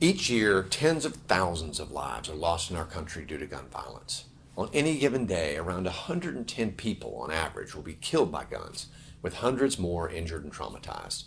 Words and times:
Each 0.00 0.30
year, 0.30 0.62
tens 0.62 1.04
of 1.04 1.16
thousands 1.26 1.80
of 1.80 1.90
lives 1.90 2.28
are 2.28 2.36
lost 2.36 2.70
in 2.70 2.76
our 2.76 2.84
country 2.84 3.24
due 3.24 3.38
to 3.38 3.46
gun 3.46 3.66
violence. 3.66 4.26
On 4.56 4.70
any 4.72 4.96
given 4.96 5.26
day, 5.26 5.56
around 5.56 5.86
110 5.86 6.72
people 6.74 7.16
on 7.16 7.32
average 7.32 7.74
will 7.74 7.82
be 7.82 7.98
killed 8.00 8.30
by 8.30 8.44
guns, 8.44 8.86
with 9.22 9.38
hundreds 9.38 9.76
more 9.76 10.08
injured 10.08 10.44
and 10.44 10.52
traumatized. 10.52 11.24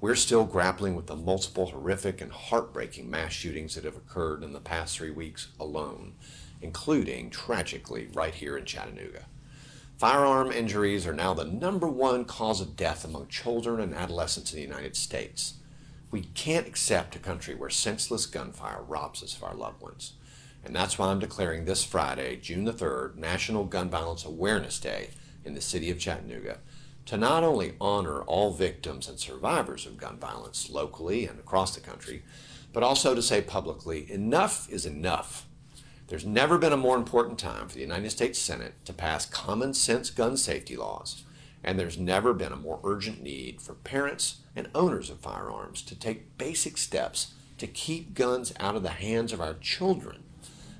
We're 0.00 0.14
still 0.14 0.46
grappling 0.46 0.96
with 0.96 1.06
the 1.06 1.16
multiple 1.16 1.66
horrific 1.66 2.22
and 2.22 2.32
heartbreaking 2.32 3.10
mass 3.10 3.32
shootings 3.32 3.74
that 3.74 3.84
have 3.84 3.96
occurred 3.96 4.42
in 4.42 4.54
the 4.54 4.60
past 4.60 4.96
three 4.96 5.10
weeks 5.10 5.48
alone, 5.60 6.14
including, 6.62 7.28
tragically, 7.28 8.08
right 8.14 8.34
here 8.34 8.56
in 8.56 8.64
Chattanooga. 8.64 9.26
Firearm 9.98 10.50
injuries 10.50 11.06
are 11.06 11.12
now 11.12 11.34
the 11.34 11.44
number 11.44 11.86
one 11.86 12.24
cause 12.24 12.62
of 12.62 12.74
death 12.74 13.04
among 13.04 13.28
children 13.28 13.80
and 13.80 13.94
adolescents 13.94 14.50
in 14.54 14.56
the 14.56 14.66
United 14.66 14.96
States. 14.96 15.54
We 16.14 16.22
can't 16.22 16.68
accept 16.68 17.16
a 17.16 17.18
country 17.18 17.56
where 17.56 17.70
senseless 17.70 18.26
gunfire 18.26 18.84
robs 18.86 19.20
us 19.20 19.36
of 19.36 19.42
our 19.42 19.52
loved 19.52 19.82
ones. 19.82 20.12
And 20.64 20.72
that's 20.72 20.96
why 20.96 21.08
I'm 21.08 21.18
declaring 21.18 21.64
this 21.64 21.82
Friday, 21.82 22.36
June 22.36 22.62
the 22.62 22.72
3rd, 22.72 23.16
National 23.16 23.64
Gun 23.64 23.90
Violence 23.90 24.24
Awareness 24.24 24.78
Day 24.78 25.08
in 25.44 25.54
the 25.54 25.60
city 25.60 25.90
of 25.90 25.98
Chattanooga 25.98 26.58
to 27.06 27.16
not 27.16 27.42
only 27.42 27.74
honor 27.80 28.22
all 28.22 28.52
victims 28.52 29.08
and 29.08 29.18
survivors 29.18 29.86
of 29.86 29.96
gun 29.96 30.16
violence 30.16 30.70
locally 30.70 31.26
and 31.26 31.40
across 31.40 31.74
the 31.74 31.80
country, 31.80 32.22
but 32.72 32.84
also 32.84 33.16
to 33.16 33.20
say 33.20 33.42
publicly, 33.42 34.08
enough 34.08 34.70
is 34.70 34.86
enough. 34.86 35.48
There's 36.06 36.24
never 36.24 36.58
been 36.58 36.72
a 36.72 36.76
more 36.76 36.96
important 36.96 37.40
time 37.40 37.66
for 37.66 37.74
the 37.74 37.80
United 37.80 38.10
States 38.10 38.38
Senate 38.38 38.74
to 38.84 38.92
pass 38.92 39.26
common 39.26 39.74
sense 39.74 40.10
gun 40.10 40.36
safety 40.36 40.76
laws 40.76 41.24
and 41.64 41.78
there's 41.78 41.98
never 41.98 42.34
been 42.34 42.52
a 42.52 42.56
more 42.56 42.78
urgent 42.84 43.22
need 43.22 43.60
for 43.60 43.74
parents 43.74 44.42
and 44.56 44.68
owners 44.74 45.10
of 45.10 45.20
firearms 45.20 45.82
to 45.82 45.98
take 45.98 46.38
basic 46.38 46.76
steps 46.76 47.34
to 47.58 47.66
keep 47.66 48.14
guns 48.14 48.52
out 48.58 48.76
of 48.76 48.82
the 48.82 48.90
hands 48.90 49.32
of 49.32 49.40
our 49.40 49.54
children. 49.54 50.22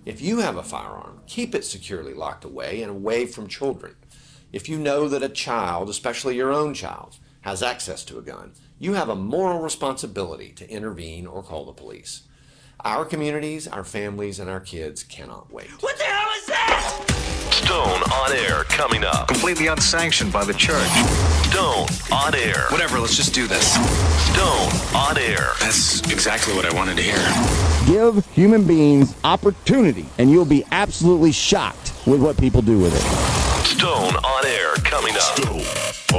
If 0.05 0.21
you 0.21 0.39
have 0.39 0.57
a 0.57 0.63
firearm, 0.63 1.21
keep 1.27 1.55
it 1.55 1.65
securely 1.65 2.13
locked 2.13 2.45
away 2.45 2.83
and 2.83 2.91
away 2.91 3.27
from 3.27 3.49
children. 3.49 3.97
If 4.53 4.69
you 4.69 4.79
know 4.79 5.09
that 5.09 5.23
a 5.23 5.29
child, 5.29 5.89
especially 5.89 6.37
your 6.37 6.53
own 6.53 6.75
child, 6.75 7.17
has 7.41 7.63
access 7.63 8.05
to 8.05 8.19
a 8.19 8.23
gun, 8.23 8.53
you 8.79 8.95
have 8.95 9.09
a 9.09 9.17
moral 9.17 9.61
responsibility 9.61 10.51
to 10.53 10.71
intervene 10.71 11.27
or 11.27 11.43
call 11.43 11.65
the 11.65 11.73
police. 11.73 12.23
Our 12.85 13.07
communities, 13.07 13.67
our 13.67 13.83
families, 13.83 14.41
and 14.41 14.51
our 14.51 14.61
kids 14.61 15.05
cannot 15.05 15.51
wait. 15.51 15.71
What 15.81 15.97
the 15.97 16.05
hell 16.05 16.29
is 16.37 16.47
that? 16.49 17.51
Stone 17.51 18.03
on 18.13 18.31
air 18.33 18.65
coming 18.65 19.05
up. 19.05 19.29
Completely 19.29 19.69
unsanctioned 19.69 20.31
by 20.31 20.45
the 20.45 20.53
church. 20.53 20.87
Stone 21.51 21.89
on 22.13 22.35
air. 22.35 22.67
Whatever, 22.69 23.01
let's 23.01 23.17
just 23.17 23.33
do 23.33 23.47
this. 23.47 23.73
Stone 24.35 24.71
on 24.95 25.17
air. 25.17 25.53
That's 25.61 26.03
exactly 26.13 26.55
what 26.55 26.67
I 26.67 26.75
wanted 26.75 26.99
to 26.99 27.03
hear. 27.03 27.17
Give 27.87 28.23
human 28.33 28.67
beings 28.67 29.15
opportunity, 29.25 30.05
and 30.19 30.31
you'll 30.31 30.45
be 30.45 30.63
absolutely 30.71 31.33
shocked 31.33 31.95
with 32.07 32.21
what 32.21 32.37
people 32.37 32.61
do 32.61 32.79
with 32.79 32.95
it. 32.95 33.01
Stone 33.67 34.15
on 34.17 34.45
air 34.45 34.75
coming 34.85 35.15
up. 35.15 35.23
Stone 35.39 35.65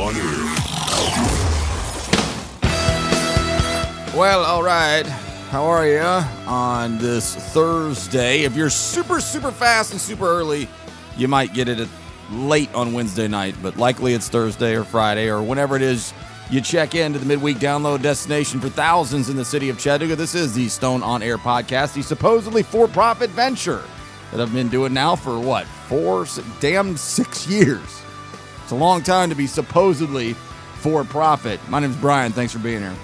on 0.02 0.16
air. 0.16 0.55
Well, 4.17 4.44
all 4.44 4.63
right. 4.63 5.05
How 5.49 5.65
are 5.65 5.88
you 5.88 5.99
on 5.99 6.97
this 6.97 7.35
Thursday? 7.35 8.43
If 8.43 8.55
you're 8.55 8.69
super, 8.69 9.21
super 9.21 9.51
fast 9.51 9.91
and 9.91 10.01
super 10.01 10.27
early, 10.27 10.67
you 11.17 11.27
might 11.27 11.53
get 11.53 11.69
it 11.69 11.88
late 12.31 12.73
on 12.73 12.93
Wednesday 12.93 13.27
night, 13.27 13.55
but 13.61 13.77
likely 13.77 14.13
it's 14.13 14.27
Thursday 14.27 14.75
or 14.75 14.83
Friday 14.83 15.29
or 15.29 15.41
whenever 15.41 15.75
it 15.75 15.81
is 15.81 16.13
you 16.49 16.61
check 16.61 16.93
in 16.95 17.13
to 17.13 17.19
the 17.19 17.25
midweek 17.25 17.57
download 17.57 18.01
destination 18.01 18.59
for 18.59 18.69
thousands 18.69 19.29
in 19.29 19.38
the 19.38 19.45
city 19.45 19.69
of 19.69 19.79
Chattanooga. 19.79 20.16
This 20.16 20.35
is 20.35 20.53
the 20.53 20.67
Stone 20.67 21.03
on 21.03 21.23
Air 21.23 21.38
podcast, 21.38 21.93
the 21.93 22.01
supposedly 22.01 22.63
for 22.63 22.88
profit 22.88 23.29
venture 23.29 23.83
that 24.31 24.41
I've 24.41 24.53
been 24.53 24.69
doing 24.69 24.93
now 24.93 25.16
for 25.16 25.39
what, 25.39 25.66
four, 25.66 26.25
damn 26.59 26.97
six 26.97 27.47
years. 27.47 28.01
It's 28.63 28.71
a 28.71 28.75
long 28.75 29.03
time 29.03 29.29
to 29.29 29.35
be 29.35 29.47
supposedly 29.47 30.34
for 30.34 31.03
profit. 31.03 31.59
My 31.69 31.79
name 31.79 31.91
is 31.91 31.97
Brian. 31.97 32.31
Thanks 32.31 32.51
for 32.51 32.59
being 32.59 32.81
here. 32.81 32.95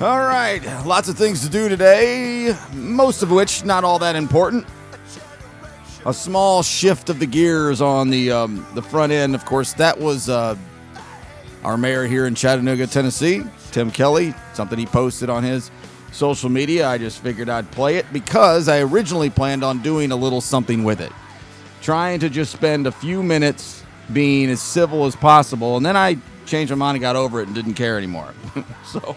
All 0.00 0.20
right, 0.20 0.60
lots 0.86 1.08
of 1.08 1.18
things 1.18 1.40
to 1.40 1.48
do 1.48 1.68
today, 1.68 2.56
most 2.72 3.24
of 3.24 3.32
which 3.32 3.64
not 3.64 3.82
all 3.82 3.98
that 3.98 4.14
important. 4.14 4.64
A 6.06 6.14
small 6.14 6.62
shift 6.62 7.10
of 7.10 7.18
the 7.18 7.26
gears 7.26 7.80
on 7.80 8.08
the 8.08 8.30
um, 8.30 8.64
the 8.74 8.82
front 8.82 9.10
end, 9.10 9.34
of 9.34 9.44
course. 9.44 9.72
That 9.72 9.98
was 9.98 10.28
uh, 10.28 10.56
our 11.64 11.76
mayor 11.76 12.06
here 12.06 12.26
in 12.26 12.36
Chattanooga, 12.36 12.86
Tennessee, 12.86 13.42
Tim 13.72 13.90
Kelly. 13.90 14.34
Something 14.54 14.78
he 14.78 14.86
posted 14.86 15.28
on 15.28 15.42
his 15.42 15.68
social 16.12 16.48
media. 16.48 16.88
I 16.88 16.98
just 16.98 17.22
figured 17.22 17.48
I'd 17.48 17.70
play 17.70 17.96
it 17.96 18.06
because 18.12 18.68
I 18.68 18.80
originally 18.80 19.30
planned 19.30 19.64
on 19.64 19.80
doing 19.82 20.12
a 20.12 20.16
little 20.16 20.40
something 20.40 20.84
with 20.84 21.00
it, 21.00 21.12
trying 21.82 22.20
to 22.20 22.30
just 22.30 22.52
spend 22.52 22.86
a 22.86 22.92
few 22.92 23.22
minutes 23.22 23.82
being 24.12 24.48
as 24.50 24.60
civil 24.60 25.04
as 25.04 25.14
possible, 25.14 25.76
and 25.76 25.84
then 25.84 25.96
I 25.96 26.18
changed 26.46 26.70
my 26.70 26.76
mind 26.76 26.96
and 26.96 27.02
got 27.02 27.16
over 27.16 27.40
it 27.40 27.46
and 27.46 27.54
didn't 27.54 27.74
care 27.74 27.98
anymore. 27.98 28.34
so. 28.86 29.16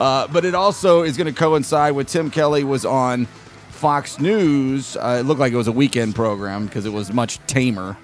Uh, 0.00 0.26
but 0.28 0.44
it 0.44 0.54
also 0.54 1.02
is 1.02 1.16
going 1.16 1.32
to 1.32 1.38
coincide 1.38 1.94
with 1.94 2.08
Tim 2.08 2.28
Kelly 2.28 2.64
was 2.64 2.84
on 2.84 3.26
Fox 3.70 4.18
News. 4.18 4.96
Uh, 4.96 5.18
it 5.20 5.26
looked 5.26 5.38
like 5.38 5.52
it 5.52 5.56
was 5.56 5.68
a 5.68 5.72
weekend 5.72 6.14
program 6.16 6.66
because 6.66 6.86
it 6.86 6.92
was 6.92 7.12
much 7.12 7.38
tamer. 7.46 7.96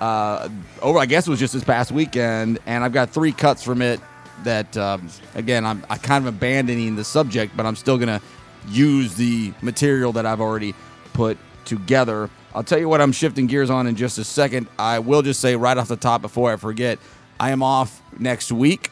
Uh, 0.00 0.48
over, 0.82 0.98
I 0.98 1.06
guess 1.06 1.26
it 1.26 1.30
was 1.30 1.40
just 1.40 1.54
this 1.54 1.64
past 1.64 1.90
weekend, 1.90 2.58
and 2.66 2.84
I've 2.84 2.92
got 2.92 3.10
three 3.10 3.32
cuts 3.32 3.62
from 3.62 3.80
it. 3.82 4.00
That 4.42 4.76
um, 4.76 5.08
again, 5.34 5.64
I'm 5.64 5.84
I 5.88 5.96
kind 5.96 6.26
of 6.26 6.34
abandoning 6.34 6.96
the 6.96 7.04
subject, 7.04 7.56
but 7.56 7.64
I'm 7.64 7.76
still 7.76 7.98
to 7.98 8.20
use 8.68 9.14
the 9.14 9.52
material 9.62 10.12
that 10.12 10.26
I've 10.26 10.40
already 10.40 10.74
put 11.12 11.38
together. 11.64 12.28
I'll 12.54 12.64
tell 12.64 12.78
you 12.78 12.88
what 12.88 13.00
I'm 13.00 13.12
shifting 13.12 13.46
gears 13.46 13.70
on 13.70 13.86
in 13.86 13.96
just 13.96 14.18
a 14.18 14.24
second. 14.24 14.68
I 14.78 14.98
will 14.98 15.22
just 15.22 15.40
say 15.40 15.56
right 15.56 15.76
off 15.76 15.88
the 15.88 15.96
top 15.96 16.20
before 16.22 16.52
I 16.52 16.56
forget, 16.56 16.98
I 17.40 17.50
am 17.50 17.62
off 17.62 18.02
next 18.18 18.52
week 18.52 18.90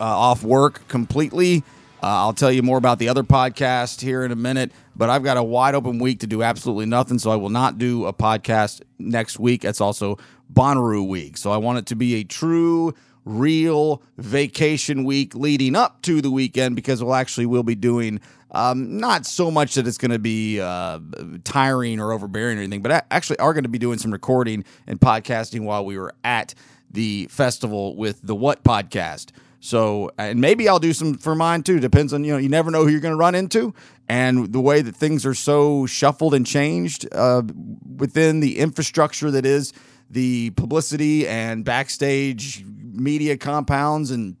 uh, 0.00 0.04
off 0.04 0.42
work 0.42 0.86
completely. 0.88 1.62
Uh, 2.02 2.06
I'll 2.06 2.32
tell 2.32 2.50
you 2.50 2.62
more 2.62 2.78
about 2.78 2.98
the 2.98 3.08
other 3.08 3.22
podcast 3.22 4.00
here 4.00 4.24
in 4.24 4.32
a 4.32 4.36
minute, 4.36 4.72
but 4.96 5.10
I've 5.10 5.22
got 5.22 5.36
a 5.36 5.42
wide 5.42 5.74
open 5.74 5.98
week 5.98 6.20
to 6.20 6.26
do 6.26 6.42
absolutely 6.42 6.86
nothing, 6.86 7.18
so 7.18 7.30
I 7.30 7.36
will 7.36 7.50
not 7.50 7.76
do 7.76 8.06
a 8.06 8.12
podcast 8.12 8.80
next 8.98 9.38
week. 9.38 9.64
It's 9.64 9.80
also 9.82 10.18
Bonnaroo 10.52 11.06
week, 11.06 11.36
so 11.36 11.50
I 11.50 11.58
want 11.58 11.78
it 11.78 11.86
to 11.86 11.94
be 11.94 12.14
a 12.14 12.24
true, 12.24 12.94
real 13.24 14.02
vacation 14.16 15.04
week 15.04 15.34
leading 15.34 15.76
up 15.76 16.02
to 16.02 16.20
the 16.20 16.30
weekend 16.30 16.76
because 16.76 17.02
we'll 17.02 17.14
actually 17.14 17.46
we'll 17.46 17.62
be 17.62 17.74
doing 17.74 18.20
um, 18.52 18.98
not 18.98 19.26
so 19.26 19.50
much 19.50 19.74
that 19.74 19.86
it's 19.86 19.98
going 19.98 20.10
to 20.10 20.18
be 20.18 20.60
uh, 20.60 20.98
tiring 21.44 22.00
or 22.00 22.12
overbearing 22.12 22.58
or 22.58 22.62
anything, 22.62 22.82
but 22.82 23.06
actually 23.10 23.38
are 23.38 23.52
going 23.52 23.64
to 23.64 23.68
be 23.70 23.78
doing 23.78 23.98
some 23.98 24.10
recording 24.10 24.64
and 24.86 25.00
podcasting 25.00 25.64
while 25.64 25.84
we 25.84 25.96
were 25.96 26.14
at 26.24 26.54
the 26.90 27.28
festival 27.30 27.96
with 27.96 28.20
the 28.22 28.34
What 28.34 28.64
podcast. 28.64 29.30
So, 29.60 30.10
and 30.18 30.40
maybe 30.40 30.68
I'll 30.68 30.78
do 30.78 30.92
some 30.92 31.14
for 31.14 31.34
mine 31.34 31.62
too. 31.62 31.78
Depends 31.80 32.12
on, 32.12 32.24
you 32.24 32.32
know, 32.32 32.38
you 32.38 32.48
never 32.48 32.70
know 32.70 32.84
who 32.84 32.90
you're 32.90 33.00
going 33.00 33.12
to 33.12 33.18
run 33.18 33.34
into. 33.34 33.74
And 34.08 34.52
the 34.52 34.60
way 34.60 34.82
that 34.82 34.96
things 34.96 35.24
are 35.24 35.34
so 35.34 35.86
shuffled 35.86 36.34
and 36.34 36.46
changed 36.46 37.06
uh, 37.12 37.42
within 37.96 38.40
the 38.40 38.58
infrastructure 38.58 39.30
that 39.30 39.46
is 39.46 39.72
the 40.10 40.50
publicity 40.50 41.26
and 41.26 41.64
backstage 41.64 42.64
media 42.66 43.36
compounds 43.36 44.10
and 44.10 44.36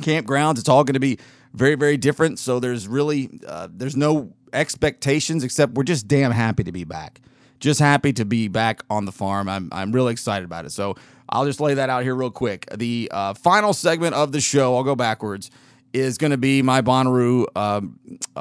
campgrounds, 0.00 0.58
it's 0.58 0.68
all 0.68 0.84
going 0.84 0.94
to 0.94 1.00
be 1.00 1.18
very, 1.52 1.74
very 1.74 1.96
different. 1.96 2.38
So 2.38 2.60
there's 2.60 2.86
really, 2.86 3.28
uh, 3.46 3.68
there's 3.70 3.96
no 3.96 4.32
expectations 4.52 5.44
except 5.44 5.74
we're 5.74 5.82
just 5.82 6.06
damn 6.08 6.30
happy 6.30 6.64
to 6.64 6.72
be 6.72 6.84
back. 6.84 7.20
Just 7.58 7.80
happy 7.80 8.12
to 8.14 8.24
be 8.24 8.48
back 8.48 8.82
on 8.88 9.04
the 9.04 9.12
farm. 9.12 9.48
I'm, 9.48 9.68
I'm 9.72 9.92
really 9.92 10.12
excited 10.12 10.44
about 10.44 10.64
it. 10.64 10.70
So 10.70 10.94
I'll 11.28 11.44
just 11.44 11.60
lay 11.60 11.74
that 11.74 11.90
out 11.90 12.04
here 12.04 12.14
real 12.14 12.30
quick. 12.30 12.66
The 12.74 13.10
uh, 13.12 13.34
final 13.34 13.72
segment 13.72 14.14
of 14.14 14.32
the 14.32 14.40
show, 14.40 14.76
I'll 14.76 14.84
go 14.84 14.96
backwards, 14.96 15.50
is 15.92 16.18
going 16.18 16.30
to 16.30 16.38
be 16.38 16.62
my 16.62 16.80
Bonnaroo 16.80 17.46
uh, 17.54 17.80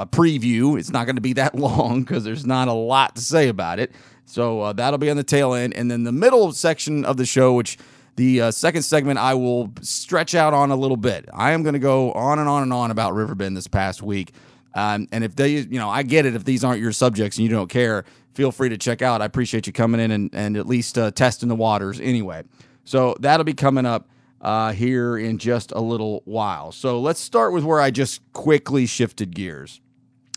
preview. 0.06 0.80
It's 0.80 0.92
not 0.92 1.06
going 1.06 1.16
to 1.16 1.22
be 1.22 1.34
that 1.34 1.56
long 1.60 2.02
because 2.02 2.24
there's 2.24 2.46
not 2.46 2.68
a 2.68 2.74
lot 2.74 3.16
to 3.16 3.22
say 3.22 3.50
about 3.50 3.80
it. 3.80 3.92
So 4.30 4.62
uh, 4.62 4.74
that'll 4.74 5.00
be 5.00 5.10
on 5.10 5.18
the 5.18 5.24
tail 5.24 5.54
end. 5.54 5.74
And 5.74 5.90
then 5.90 6.04
the 6.04 6.12
middle 6.12 6.52
section 6.52 7.04
of 7.04 7.18
the 7.18 7.26
show, 7.26 7.54
which 7.54 7.78
the 8.16 8.42
uh, 8.42 8.52
second 8.52 8.84
segment, 8.84 9.18
I 9.18 9.34
will 9.34 9.72
stretch 9.82 10.36
out 10.36 10.54
on 10.54 10.72
a 10.72 10.76
little 10.76 10.98
bit. 10.98 11.28
I 11.34 11.52
am 11.52 11.64
going 11.64 11.74
to 11.74 11.80
go 11.80 12.12
on 12.12 12.38
and 12.38 12.48
on 12.48 12.62
and 12.62 12.72
on 12.72 12.92
about 12.92 13.16
Riverbend 13.16 13.58
this 13.58 13.68
past 13.68 14.04
week. 14.04 14.34
Um, 14.76 15.08
and 15.12 15.24
if 15.24 15.36
they, 15.36 15.56
you 15.56 15.80
know, 15.80 15.90
I 15.90 16.04
get 16.04 16.28
it 16.28 16.36
if 16.36 16.46
these 16.46 16.64
aren't 16.64 16.80
your 16.80 16.92
subjects 16.92 17.38
and 17.38 17.44
you 17.44 17.50
don't 17.50 17.70
care, 17.70 18.06
feel 18.36 18.52
free 18.52 18.70
to 18.70 18.78
check 18.78 19.02
out. 19.02 19.22
I 19.22 19.26
appreciate 19.26 19.66
you 19.66 19.74
coming 19.74 20.00
in 20.00 20.12
and, 20.12 20.30
and 20.34 20.58
at 20.58 20.68
least 20.68 20.98
uh, 20.98 21.10
testing 21.10 21.50
the 21.50 21.56
waters 21.56 22.00
anyway. 22.00 22.44
So 22.84 23.16
that'll 23.20 23.46
be 23.46 23.54
coming 23.54 23.88
up 23.88 24.10
uh, 24.42 24.74
here 24.74 25.18
in 25.18 25.40
just 25.40 25.72
a 25.72 25.82
little 25.82 26.22
while. 26.26 26.72
So 26.72 27.00
let's 27.00 27.20
start 27.20 27.52
with 27.52 27.64
where 27.64 27.82
I 27.82 27.90
just 27.90 28.22
quickly 28.34 28.86
shifted 28.86 29.34
gears. 29.36 29.82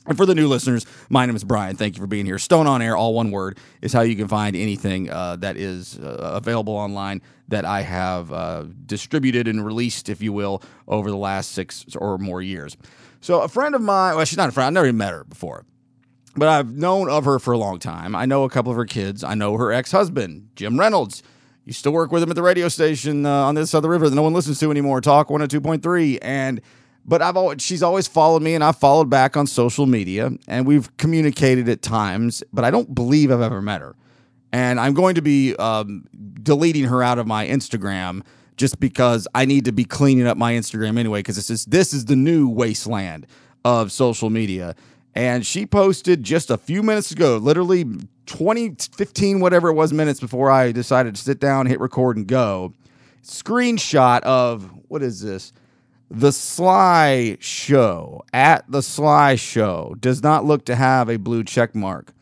And 0.07 0.17
for 0.17 0.27
the 0.27 0.35
new 0.35 0.49
listeners, 0.49 0.85
my 1.09 1.27
name 1.27 1.37
is 1.37 1.45
Brian. 1.45 1.77
Thank 1.77 1.97
you 1.97 2.01
for 2.01 2.09
being 2.09 2.27
here. 2.27 2.39
Stone 2.39 2.67
on 2.67 2.83
Air, 2.83 2.97
all 2.97 3.15
one 3.15 3.31
word, 3.31 3.59
is 3.81 3.93
how 3.93 4.01
you 4.01 4.17
can 4.17 4.27
find 4.27 4.57
anything 4.57 5.09
uh, 5.09 5.37
that 5.37 5.57
is 5.57 5.97
uh, 5.99 6.33
available 6.35 6.75
online 6.75 7.23
that 7.49 7.65
I 7.65 7.83
have 7.83 8.33
uh, 8.33 8.65
distributed 8.87 9.47
and 9.47 9.65
released, 9.65 10.09
if 10.09 10.21
you 10.21 10.33
will, 10.33 10.63
over 10.89 11.09
the 11.09 11.17
last 11.17 11.53
six 11.53 11.85
or 11.97 12.19
more 12.19 12.43
years. 12.43 12.77
So, 13.21 13.43
a 13.43 13.49
friend 13.49 13.77
of 13.77 13.81
mine, 13.81 14.17
well, 14.17 14.25
she's 14.25 14.39
not 14.39 14.49
a 14.49 14.53
friend, 14.53 14.67
I've 14.67 14.73
never 14.73 14.87
even 14.87 14.97
met 14.97 15.13
her 15.13 15.23
before, 15.23 15.65
but 16.35 16.49
I've 16.49 16.73
known 16.73 17.09
of 17.09 17.25
her 17.25 17.39
for 17.39 17.53
a 17.53 17.59
long 17.59 17.79
time. 17.79 18.17
I 18.17 18.27
know 18.27 18.43
a 18.43 18.51
couple 18.51 18.73
of 18.73 18.77
her 18.77 18.87
kids. 18.87 19.23
I 19.23 19.35
know 19.35 19.57
her 19.57 19.71
ex 19.71 19.93
husband, 19.93 20.49
Jim 20.57 20.81
Reynolds. 20.81 21.23
Used 21.65 21.85
to 21.85 21.93
work 21.93 22.11
with 22.11 22.25
him 22.25 22.31
at 22.31 22.35
the 22.35 22.43
radio 22.43 22.67
station 22.69 23.25
uh, 23.25 23.31
on 23.31 23.55
this 23.55 23.71
the 23.71 23.89
river 23.89 24.09
that 24.09 24.17
no 24.17 24.23
one 24.23 24.33
listens 24.33 24.59
to 24.59 24.71
anymore, 24.73 25.01
Talk 25.01 25.29
102.3. 25.29 26.19
And 26.21 26.61
but 27.05 27.23
I've 27.23 27.37
always 27.37 27.63
she's 27.63 27.83
always 27.83 28.07
followed 28.07 28.43
me 28.43 28.55
and 28.55 28.63
I've 28.63 28.77
followed 28.77 29.11
back 29.11 29.37
on 29.37 29.47
social 29.47 29.87
media 29.87 30.31
and 30.47 30.67
we've 30.67 30.95
communicated 30.97 31.69
at 31.69 31.83
times, 31.83 32.43
but 32.53 32.65
I 32.65 32.71
don't 32.71 32.95
believe 32.95 33.31
I've 33.31 33.41
ever 33.41 33.63
met 33.63 33.81
her. 33.81 33.97
And 34.53 34.79
I'm 34.79 34.93
going 34.95 35.15
to 35.15 35.23
be 35.23 35.57
um, 35.57 36.05
deleting 36.43 36.85
her 36.85 37.03
out 37.03 37.19
of 37.19 37.27
my 37.27 37.47
Instagram 37.47 38.23
just 38.57 38.79
because 38.79 39.27
I 39.35 39.47
need 39.47 39.65
to 39.65 39.73
be 39.73 39.85
cleaning 39.85 40.27
up 40.27 40.37
my 40.37 40.53
Instagram 40.53 40.99
anyway 40.99 41.21
because 41.21 41.37
this 41.37 41.51
is 41.51 41.65
this 41.67 41.93
is 41.93 42.05
the 42.05 42.17
new 42.17 42.49
wasteland 42.49 43.27
of 43.65 43.91
social 43.93 44.31
media. 44.31 44.75
And 45.15 45.45
she 45.45 45.67
posted 45.67 46.23
just 46.23 46.51
a 46.51 46.57
few 46.57 46.83
minutes 46.83 47.11
ago, 47.11 47.37
literally 47.37 47.85
20, 48.27 48.77
15, 48.97 49.41
whatever 49.41 49.69
it 49.69 49.75
was 49.75 49.93
minutes 49.93 50.21
before 50.21 50.51
I 50.51 50.73
decided 50.73 51.15
to 51.17 51.21
sit 51.21 51.39
down, 51.39 51.67
hit 51.67 51.81
record, 51.81 52.17
and 52.17 52.27
go. 52.27 52.73
Screenshot 53.23 54.21
of 54.23 54.71
what 54.89 55.03
is 55.03 55.21
this? 55.21 55.53
The 56.15 56.31
Sly 56.31 57.39
Show 57.41 58.23
at 58.35 58.71
the 58.71 58.83
Sly 58.83 59.35
Show 59.35 59.97
does 59.99 60.23
not 60.23 60.45
look 60.45 60.67
to 60.67 60.77
have 60.77 61.09
a 61.09 61.17
blue 61.17 61.43
check 61.43 61.75
mark. 61.75 62.13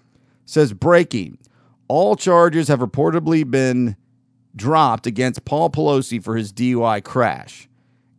Says 0.44 0.72
breaking. 0.72 1.38
All 1.88 2.14
charges 2.14 2.68
have 2.68 2.78
reportedly 2.78 3.50
been 3.50 3.96
dropped 4.54 5.08
against 5.08 5.44
Paul 5.44 5.70
Pelosi 5.70 6.22
for 6.22 6.36
his 6.36 6.52
DUI 6.52 7.02
crash. 7.02 7.68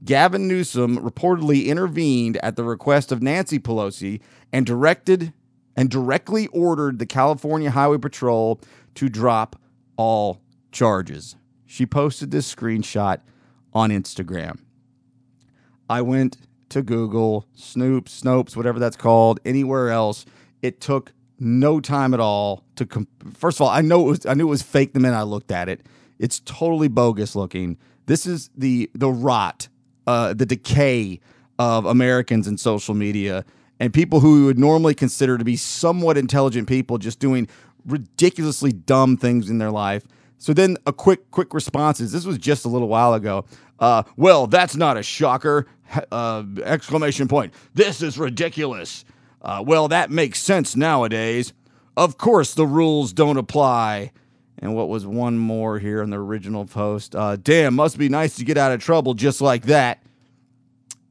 Gavin 0.03 0.45
Newsom 0.45 0.97
reportedly 0.97 1.67
intervened 1.67 2.35
at 2.43 2.57
the 2.57 2.65
request 2.65 3.13
of 3.13 3.23
Nancy 3.23 3.57
Pelosi 3.57 4.19
and 4.51 4.65
directed 4.65 5.31
and 5.77 5.89
directly 5.89 6.47
ordered 6.47 6.99
the 6.99 7.05
California 7.05 7.71
Highway 7.71 7.97
Patrol 7.97 8.59
to 8.95 9.07
drop 9.07 9.55
all 9.95 10.41
charges. 10.73 11.37
She 11.65 11.85
posted 11.85 12.31
this 12.31 12.53
screenshot 12.53 13.21
on 13.73 13.89
Instagram. 13.89 14.59
I 15.91 16.01
went 16.01 16.37
to 16.69 16.81
Google, 16.81 17.45
Snoop, 17.53 18.05
Snopes, 18.05 18.55
whatever 18.55 18.79
that's 18.79 18.95
called, 18.95 19.39
anywhere 19.45 19.89
else. 19.89 20.25
It 20.61 20.79
took 20.79 21.13
no 21.39 21.79
time 21.79 22.13
at 22.13 22.19
all 22.19 22.63
to. 22.77 22.87
First 23.33 23.57
of 23.57 23.63
all, 23.63 23.69
I 23.69 23.81
know 23.81 24.07
it 24.07 24.09
was. 24.09 24.25
I 24.25 24.33
knew 24.33 24.47
it 24.47 24.49
was 24.49 24.61
fake 24.61 24.93
the 24.93 24.99
minute 24.99 25.17
I 25.17 25.23
looked 25.23 25.51
at 25.51 25.69
it. 25.69 25.81
It's 26.17 26.39
totally 26.41 26.87
bogus 26.87 27.35
looking. 27.35 27.77
This 28.05 28.25
is 28.25 28.49
the 28.55 28.89
the 28.93 29.09
rot, 29.09 29.67
uh, 30.07 30.33
the 30.33 30.45
decay 30.45 31.19
of 31.59 31.85
Americans 31.85 32.47
in 32.47 32.57
social 32.57 32.95
media 32.95 33.45
and 33.81 33.91
people 33.91 34.19
who 34.19 34.35
we 34.35 34.45
would 34.45 34.59
normally 34.59 34.93
consider 34.93 35.39
to 35.39 35.43
be 35.43 35.55
somewhat 35.55 36.15
intelligent 36.15 36.67
people 36.67 36.99
just 36.99 37.19
doing 37.19 37.47
ridiculously 37.85 38.71
dumb 38.71 39.17
things 39.17 39.49
in 39.49 39.57
their 39.57 39.71
life. 39.71 40.03
So 40.37 40.53
then 40.53 40.77
a 40.85 40.93
quick 40.93 41.31
quick 41.31 41.51
responses. 41.53 42.11
This 42.11 42.23
was 42.23 42.37
just 42.37 42.63
a 42.63 42.67
little 42.67 42.87
while 42.87 43.15
ago. 43.15 43.45
Uh, 43.79 44.03
well, 44.17 44.45
that's 44.45 44.75
not 44.75 44.97
a 44.97 45.03
shocker! 45.03 45.65
Uh, 46.11 46.43
exclamation 46.63 47.27
point. 47.27 47.53
This 47.73 48.01
is 48.01 48.17
ridiculous. 48.17 49.03
Uh, 49.41 49.63
well, 49.65 49.87
that 49.89 50.09
makes 50.09 50.41
sense 50.41 50.75
nowadays. 50.75 51.53
Of 51.97 52.17
course, 52.17 52.53
the 52.53 52.65
rules 52.65 53.13
don't 53.13 53.37
apply. 53.37 54.11
And 54.59 54.75
what 54.75 54.89
was 54.89 55.05
one 55.05 55.37
more 55.37 55.79
here 55.79 56.01
in 56.01 56.11
the 56.11 56.19
original 56.19 56.65
post? 56.65 57.15
Uh, 57.15 57.35
damn, 57.35 57.73
must 57.73 57.97
be 57.97 58.09
nice 58.09 58.35
to 58.35 58.45
get 58.45 58.57
out 58.57 58.71
of 58.71 58.79
trouble 58.79 59.15
just 59.15 59.41
like 59.41 59.63
that. 59.63 60.03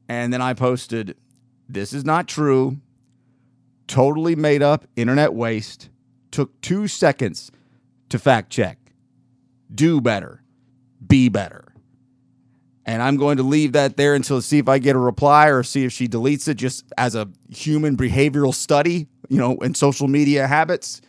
And 0.07 0.33
then 0.33 0.41
I 0.41 0.53
posted, 0.53 1.17
This 1.67 1.93
is 1.93 2.05
not 2.05 2.27
true. 2.27 2.77
Totally 3.87 4.35
made 4.35 4.61
up 4.63 4.85
internet 4.95 5.33
waste. 5.33 5.89
Took 6.31 6.59
two 6.61 6.87
seconds 6.87 7.51
to 8.09 8.17
fact 8.17 8.49
check. 8.49 8.77
Do 9.73 9.99
better. 9.99 10.43
Be 11.05 11.27
better. 11.27 11.70
And 12.85 13.01
I'm 13.01 13.17
going 13.17 13.37
to 13.37 13.43
leave 13.43 13.73
that 13.73 13.97
there 13.97 14.15
until 14.15 14.41
see 14.41 14.57
if 14.57 14.67
I 14.67 14.79
get 14.79 14.95
a 14.95 14.99
reply 14.99 15.47
or 15.47 15.61
see 15.63 15.85
if 15.85 15.91
she 15.91 16.07
deletes 16.07 16.47
it 16.47 16.55
just 16.55 16.85
as 16.97 17.15
a 17.15 17.27
human 17.49 17.95
behavioral 17.95 18.53
study, 18.53 19.07
you 19.29 19.37
know, 19.37 19.55
in 19.57 19.75
social 19.75 20.07
media 20.07 20.47
habits. 20.47 21.01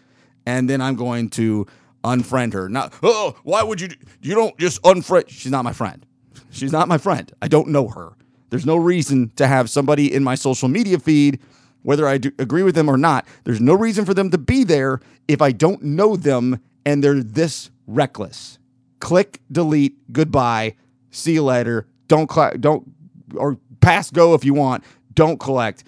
And 0.45 0.69
then 0.69 0.81
I'm 0.81 0.97
going 0.97 1.31
to 1.31 1.67
unfriend 2.05 2.53
her. 2.53 2.69
Not, 2.69 2.93
oh, 3.03 3.37
why 3.43 3.63
would 3.63 3.81
you? 3.81 3.89
You 4.21 4.35
don't 4.35 4.57
just 4.59 4.83
unfriend. 4.83 5.29
She's 5.29 5.51
not 5.51 5.65
my 5.65 5.73
friend. 5.73 6.05
She's 6.51 6.73
not 6.73 6.89
my 6.89 6.99
friend. 6.99 7.33
I 7.41 7.49
don't 7.49 7.69
know 7.69 7.89
her. 7.89 8.13
There's 8.51 8.67
no 8.67 8.77
reason 8.77 9.33
to 9.37 9.47
have 9.47 9.71
somebody 9.71 10.13
in 10.13 10.23
my 10.23 10.35
social 10.35 10.69
media 10.69 10.99
feed, 10.99 11.41
whether 11.83 12.07
I 12.07 12.19
do 12.19 12.33
agree 12.39 12.63
with 12.63 12.75
them 12.75 12.91
or 12.91 12.99
not. 12.99 13.27
There's 13.45 13.63
no 13.63 13.73
reason 13.73 14.05
for 14.05 14.13
them 14.13 14.31
to 14.31 14.37
be 14.37 14.63
there 14.63 15.01
if 15.27 15.41
I 15.41 15.53
don't 15.53 15.83
know 15.83 16.17
them 16.17 16.61
and 16.85 17.03
they're 17.03 17.23
this 17.23 17.71
reckless. 17.87 18.59
Click, 19.01 19.41
delete, 19.51 20.13
goodbye. 20.13 20.77
See 21.13 21.35
you 21.35 21.45
later. 21.45 21.87
Don't 22.09 22.31
cl- 22.31 22.57
don't 22.59 22.91
or 23.37 23.59
pass 23.81 24.11
go 24.11 24.35
if 24.35 24.45
you 24.45 24.55
want. 24.55 24.83
Don't 25.15 25.39
collect 25.39 25.85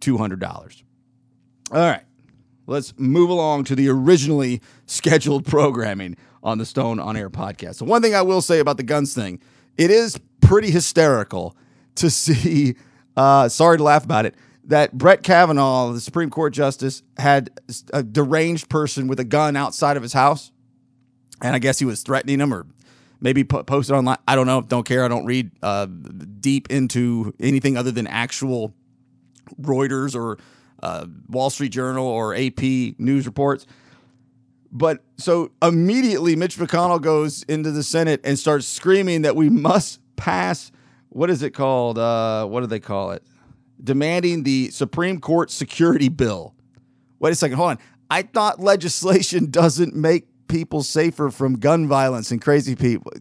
two 0.00 0.18
hundred 0.18 0.40
dollars. 0.40 0.82
All 1.70 1.78
right, 1.78 2.02
let's 2.66 2.92
move 2.98 3.30
along 3.30 3.64
to 3.64 3.76
the 3.76 3.88
originally 3.88 4.60
scheduled 4.86 5.44
programming 5.44 6.16
on 6.42 6.58
the 6.58 6.66
Stone 6.66 6.98
on 6.98 7.16
Air 7.16 7.30
podcast. 7.30 7.76
So 7.76 7.84
one 7.86 8.02
thing 8.02 8.14
I 8.14 8.22
will 8.22 8.42
say 8.42 8.58
about 8.58 8.76
the 8.76 8.82
guns 8.82 9.14
thing, 9.14 9.40
it 9.76 9.90
is 9.90 10.18
pretty 10.40 10.70
hysterical 10.70 11.56
to 11.96 12.10
see. 12.10 12.74
Uh, 13.16 13.48
sorry 13.48 13.78
to 13.78 13.82
laugh 13.84 14.04
about 14.04 14.26
it. 14.26 14.34
That 14.66 14.96
Brett 14.96 15.22
Kavanaugh, 15.22 15.92
the 15.92 16.00
Supreme 16.00 16.30
Court 16.30 16.54
justice, 16.54 17.02
had 17.18 17.50
a 17.92 18.02
deranged 18.02 18.70
person 18.70 19.08
with 19.08 19.20
a 19.20 19.24
gun 19.24 19.56
outside 19.56 19.98
of 19.98 20.02
his 20.02 20.14
house, 20.14 20.52
and 21.42 21.54
I 21.54 21.58
guess 21.58 21.78
he 21.78 21.84
was 21.84 22.02
threatening 22.02 22.40
him 22.40 22.52
or 22.52 22.66
maybe 23.24 23.42
po- 23.42 23.64
it 23.66 23.90
online. 23.90 24.18
I 24.28 24.36
don't 24.36 24.46
know. 24.46 24.60
Don't 24.60 24.86
care. 24.86 25.04
I 25.04 25.08
don't 25.08 25.24
read 25.24 25.50
uh, 25.62 25.86
deep 25.86 26.70
into 26.70 27.34
anything 27.40 27.76
other 27.76 27.90
than 27.90 28.06
actual 28.06 28.74
Reuters 29.60 30.14
or 30.14 30.38
uh, 30.82 31.06
Wall 31.28 31.50
Street 31.50 31.70
Journal 31.70 32.06
or 32.06 32.36
AP 32.36 32.60
news 32.98 33.26
reports. 33.26 33.66
But 34.70 35.02
so 35.16 35.50
immediately, 35.62 36.36
Mitch 36.36 36.58
McConnell 36.58 37.00
goes 37.00 37.44
into 37.44 37.70
the 37.70 37.82
Senate 37.82 38.20
and 38.24 38.38
starts 38.38 38.66
screaming 38.66 39.22
that 39.22 39.34
we 39.34 39.48
must 39.48 40.00
pass. 40.16 40.70
What 41.08 41.30
is 41.30 41.42
it 41.42 41.50
called? 41.50 41.98
Uh, 41.98 42.44
what 42.46 42.60
do 42.60 42.66
they 42.66 42.80
call 42.80 43.12
it? 43.12 43.22
Demanding 43.82 44.42
the 44.42 44.70
Supreme 44.70 45.18
Court 45.18 45.50
security 45.50 46.08
bill. 46.08 46.54
Wait 47.20 47.32
a 47.32 47.34
second. 47.34 47.56
Hold 47.56 47.70
on. 47.70 47.78
I 48.10 48.22
thought 48.22 48.60
legislation 48.60 49.46
doesn't 49.50 49.94
make 49.94 50.26
people 50.48 50.82
safer 50.82 51.30
from 51.30 51.54
gun 51.58 51.88
violence 51.88 52.30
and 52.30 52.40
crazy 52.40 52.74
people. 52.76 53.12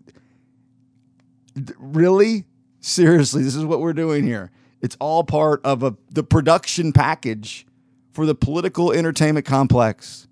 Really? 1.78 2.46
Seriously, 2.80 3.44
this 3.44 3.56
is 3.56 3.66
what 3.66 3.80
we're 3.80 3.94
doing 3.94 4.26
here. 4.26 4.52
It's 4.82 4.98
all 5.00 5.24
part 5.24 5.62
of 5.64 5.84
a 5.84 5.96
the 6.12 6.24
production 6.24 6.92
package 6.92 7.66
for 8.12 8.26
the 8.26 8.36
political 8.36 8.92
entertainment 8.92 9.46
complex. 9.46 10.28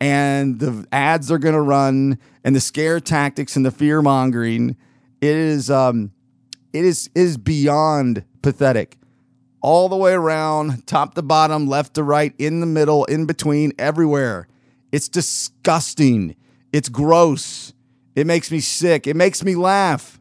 And 0.00 0.60
the 0.60 0.86
ads 0.92 1.32
are 1.32 1.38
going 1.38 1.54
to 1.54 1.60
run 1.60 2.18
and 2.44 2.54
the 2.54 2.60
scare 2.60 3.00
tactics 3.00 3.56
and 3.56 3.66
the 3.66 3.72
fear 3.72 4.00
mongering 4.00 4.76
it 5.20 5.36
is 5.36 5.70
um 5.70 6.12
it 6.72 6.84
is 6.84 7.10
is 7.14 7.36
beyond 7.36 8.24
pathetic. 8.42 8.96
All 9.60 9.88
the 9.88 9.96
way 9.96 10.12
around, 10.12 10.86
top 10.86 11.14
to 11.14 11.22
bottom, 11.22 11.66
left 11.66 11.94
to 11.94 12.04
right, 12.04 12.32
in 12.38 12.60
the 12.60 12.66
middle, 12.66 13.04
in 13.06 13.26
between, 13.26 13.72
everywhere. 13.76 14.46
It's 14.92 15.08
disgusting. 15.08 16.36
It's 16.72 16.88
gross. 16.88 17.72
It 18.14 18.26
makes 18.26 18.50
me 18.50 18.60
sick. 18.60 19.06
It 19.06 19.16
makes 19.16 19.44
me 19.44 19.54
laugh. 19.54 20.20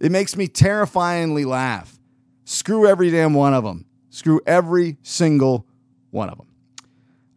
It 0.00 0.12
makes 0.12 0.36
me 0.36 0.48
terrifyingly 0.48 1.44
laugh. 1.44 1.98
Screw 2.44 2.86
every 2.86 3.10
damn 3.10 3.34
one 3.34 3.54
of 3.54 3.64
them. 3.64 3.86
Screw 4.10 4.40
every 4.46 4.96
single 5.02 5.66
one 6.10 6.28
of 6.28 6.38
them. 6.38 6.46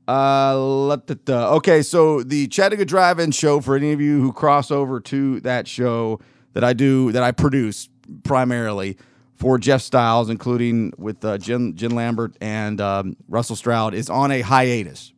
Uh, 0.07 0.97
okay, 1.29 1.81
so 1.83 2.23
the 2.23 2.47
Chattanooga 2.47 2.85
Drive-In 2.85 3.31
show 3.31 3.61
for 3.61 3.75
any 3.75 3.91
of 3.91 4.01
you 4.01 4.21
who 4.21 4.33
cross 4.33 4.71
over 4.71 4.99
to 5.01 5.39
that 5.41 5.67
show 5.67 6.19
that 6.53 6.63
I 6.63 6.73
do 6.73 7.11
that 7.11 7.21
I 7.21 7.31
produce 7.31 7.89
primarily 8.23 8.97
for 9.35 9.57
Jeff 9.57 9.81
Styles, 9.81 10.29
including 10.29 10.93
with 10.97 11.23
uh, 11.23 11.37
Jen, 11.37 11.75
Jen 11.75 11.91
Lambert 11.91 12.35
and 12.41 12.81
um, 12.81 13.15
Russell 13.27 13.55
Stroud, 13.55 13.93
is 13.93 14.09
on 14.09 14.31
a 14.31 14.41
hiatus. 14.41 15.13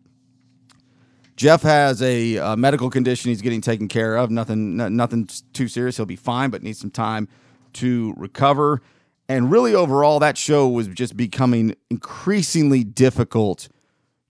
Jeff 1.36 1.62
has 1.64 2.02
a, 2.02 2.38
uh 2.38 2.56
medical 2.56 2.90
condition 2.90 3.30
he's 3.30 3.42
getting 3.42 3.62
taken 3.62 3.88
care 3.88 4.16
of. 4.16 4.30
Nothing, 4.30 4.78
nothing 4.78 5.28
too 5.54 5.68
serious. 5.68 5.98
He'll 5.98 6.06
be 6.06 6.16
fine, 6.16 6.50
but 6.50 6.64
needs 6.64 6.80
some 6.80 6.92
time 6.92 7.28
to 7.74 8.14
recover. 8.18 8.82
And 9.30 9.50
really, 9.50 9.74
overall, 9.74 10.20
that 10.20 10.38
show 10.38 10.68
was 10.68 10.88
just 10.88 11.16
becoming 11.16 11.76
increasingly 11.90 12.84
difficult 12.84 13.70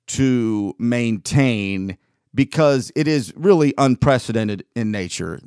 to 0.08 0.76
maintain 0.78 1.98
because 2.36 2.92
it 2.96 3.08
is 3.08 3.34
really 3.36 3.74
unprecedented 3.78 4.64
in 4.76 4.92
nature. 4.92 5.40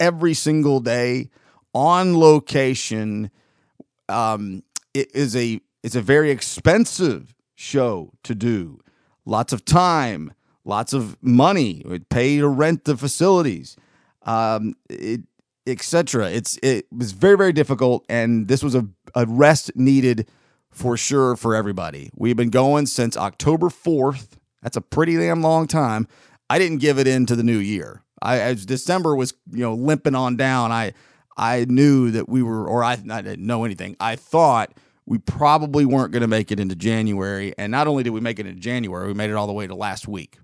Every 0.00 0.34
single 0.34 0.80
day 0.80 1.28
on 1.74 2.18
location, 2.18 3.30
um, 4.08 4.62
it 4.94 5.14
is 5.14 5.36
a 5.36 5.60
it's 5.82 5.96
a 5.96 6.02
very 6.02 6.30
expensive 6.30 7.34
show 7.54 8.12
to 8.22 8.34
do. 8.34 8.78
Lots 9.24 9.52
of 9.52 9.64
time, 9.64 10.32
lots 10.64 10.92
of 10.92 11.16
money, 11.22 11.84
pay 12.10 12.38
to 12.38 12.48
rent 12.48 12.84
the 12.84 12.96
facilities, 12.96 13.76
um, 14.22 14.74
it, 14.88 15.22
etc. 15.66 16.30
It's 16.30 16.58
it 16.62 16.86
was 16.92 17.12
very 17.12 17.36
very 17.36 17.52
difficult, 17.52 18.04
and 18.08 18.48
this 18.48 18.62
was 18.62 18.74
a, 18.74 18.86
a 19.14 19.26
rest 19.26 19.72
needed 19.74 20.28
for 20.70 20.96
sure 20.96 21.36
for 21.36 21.54
everybody. 21.54 22.10
We've 22.14 22.36
been 22.36 22.50
going 22.50 22.86
since 22.86 23.16
October 23.16 23.70
fourth. 23.70 24.38
That's 24.62 24.76
a 24.76 24.80
pretty 24.80 25.16
damn 25.16 25.42
long 25.42 25.66
time. 25.66 26.06
I 26.48 26.58
didn't 26.58 26.78
give 26.78 26.98
it 26.98 27.06
into 27.06 27.36
the 27.36 27.42
new 27.42 27.58
year. 27.58 28.02
I 28.20 28.38
as 28.38 28.66
December 28.66 29.16
was 29.16 29.34
you 29.50 29.62
know 29.62 29.74
limping 29.74 30.14
on 30.14 30.36
down. 30.36 30.72
I 30.72 30.92
I 31.36 31.66
knew 31.68 32.10
that 32.10 32.28
we 32.28 32.42
were, 32.42 32.66
or 32.66 32.84
I, 32.84 32.92
I 33.10 33.22
didn't 33.22 33.46
know 33.46 33.64
anything. 33.64 33.96
I 34.00 34.16
thought 34.16 34.74
we 35.06 35.18
probably 35.18 35.84
weren't 35.84 36.12
going 36.12 36.22
to 36.22 36.28
make 36.28 36.52
it 36.52 36.60
into 36.60 36.76
January. 36.76 37.54
And 37.58 37.72
not 37.72 37.86
only 37.86 38.02
did 38.02 38.10
we 38.10 38.20
make 38.20 38.38
it 38.38 38.46
into 38.46 38.60
January, 38.60 39.08
we 39.08 39.14
made 39.14 39.30
it 39.30 39.34
all 39.34 39.46
the 39.46 39.52
way 39.52 39.66
to 39.66 39.74
last 39.74 40.06
week. 40.06 40.38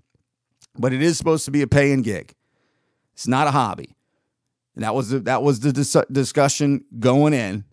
But 0.77 0.93
it 0.93 1.01
is 1.01 1.17
supposed 1.17 1.45
to 1.45 1.51
be 1.51 1.61
a 1.61 1.67
paying 1.67 2.01
gig. 2.01 2.35
It's 3.13 3.27
not 3.27 3.47
a 3.47 3.51
hobby. 3.51 3.95
And 4.75 4.83
that 4.83 4.95
was 4.95 5.09
the, 5.09 5.19
that 5.21 5.43
was 5.43 5.59
the 5.59 5.73
dis- 5.73 5.97
discussion 6.11 6.85
going 6.99 7.33
in. 7.33 7.65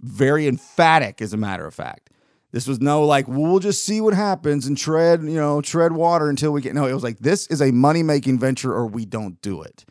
Very 0.00 0.48
emphatic, 0.48 1.22
as 1.22 1.32
a 1.32 1.36
matter 1.36 1.66
of 1.66 1.74
fact. 1.74 2.10
This 2.50 2.66
was 2.66 2.80
no 2.80 3.04
like 3.04 3.26
we'll 3.28 3.60
just 3.60 3.84
see 3.84 4.00
what 4.00 4.12
happens 4.12 4.66
and 4.66 4.76
tread 4.76 5.22
you 5.22 5.36
know 5.36 5.62
tread 5.62 5.92
water 5.92 6.28
until 6.28 6.52
we 6.52 6.60
get 6.60 6.74
no. 6.74 6.86
It 6.86 6.92
was 6.92 7.02
like 7.02 7.18
this 7.18 7.46
is 7.46 7.62
a 7.62 7.70
money 7.70 8.02
making 8.02 8.38
venture 8.38 8.72
or 8.72 8.86
we 8.86 9.06
don't 9.06 9.40
do 9.40 9.62
it. 9.62 9.86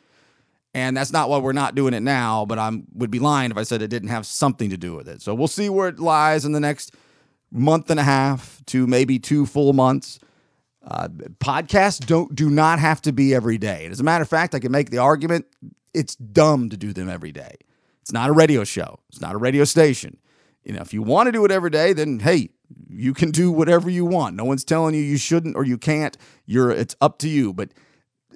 And 0.74 0.96
that's 0.96 1.12
not 1.12 1.30
why 1.30 1.40
we're 1.40 1.52
not 1.52 1.76
doing 1.76 1.94
it 1.94 2.02
now, 2.02 2.46
but 2.46 2.58
I 2.58 2.72
would 2.94 3.12
be 3.12 3.20
lying 3.20 3.52
if 3.52 3.58
I 3.58 3.64
said 3.64 3.82
it 3.82 3.90
didn't 3.90 4.10
have 4.10 4.26
something 4.26 4.70
to 4.70 4.78
do 4.78 4.96
with 4.96 5.10
it. 5.10 5.22
So 5.22 5.34
we'll 5.34 5.48
see 5.48 5.68
where 5.68 5.90
it 5.90 6.00
lies 6.00 6.46
in 6.46 6.54
the 6.54 6.62
next 6.62 6.96
month 7.52 7.90
and 7.90 8.00
a 8.00 8.04
half 8.04 8.62
to 8.68 8.88
maybe 8.88 9.20
two 9.20 9.46
full 9.46 9.74
months. 9.74 10.20
Uh, 10.84 11.08
podcasts 11.40 12.04
don't 12.06 12.34
do 12.34 12.50
not 12.50 12.80
have 12.80 13.02
to 13.04 13.12
be 13.12 13.36
every 13.36 13.58
day. 13.58 13.84
And 13.84 13.92
as 13.92 14.00
a 14.00 14.04
matter 14.04 14.24
of 14.24 14.30
fact, 14.30 14.56
I 14.56 14.60
can 14.60 14.72
make 14.72 14.90
the 14.90 14.98
argument 14.98 15.46
it's 15.94 16.16
dumb 16.16 16.70
to 16.70 16.78
do 16.78 16.94
them 16.94 17.10
every 17.10 17.32
day. 17.32 17.56
It's 18.02 18.12
not 18.12 18.30
a 18.30 18.34
radio 18.34 18.64
show. 18.64 19.00
It's 19.10 19.22
not 19.22 19.36
a 19.36 19.38
radio 19.38 19.64
station. 19.64 20.18
You 20.64 20.74
know, 20.74 20.82
if 20.82 20.94
you 20.94 21.02
want 21.02 21.28
to 21.28 21.32
do 21.32 21.46
it 21.46 21.52
every 21.52 21.70
day, 21.70 21.94
then 21.94 22.20
hey, 22.20 22.50
you 22.90 23.14
can 23.14 23.32
do 23.32 23.52
whatever 23.52 23.90
you 23.90 24.06
want. 24.06 24.36
No 24.36 24.46
one's 24.46 24.64
telling 24.64 24.96
you 24.96 25.02
you 25.02 25.18
shouldn't 25.18 25.56
or 25.56 25.64
you 25.64 25.78
can't. 25.78 26.18
You're 26.46 26.72
it's 26.72 26.96
up 27.02 27.20
to 27.20 27.30
you. 27.30 27.54
But 27.54 27.70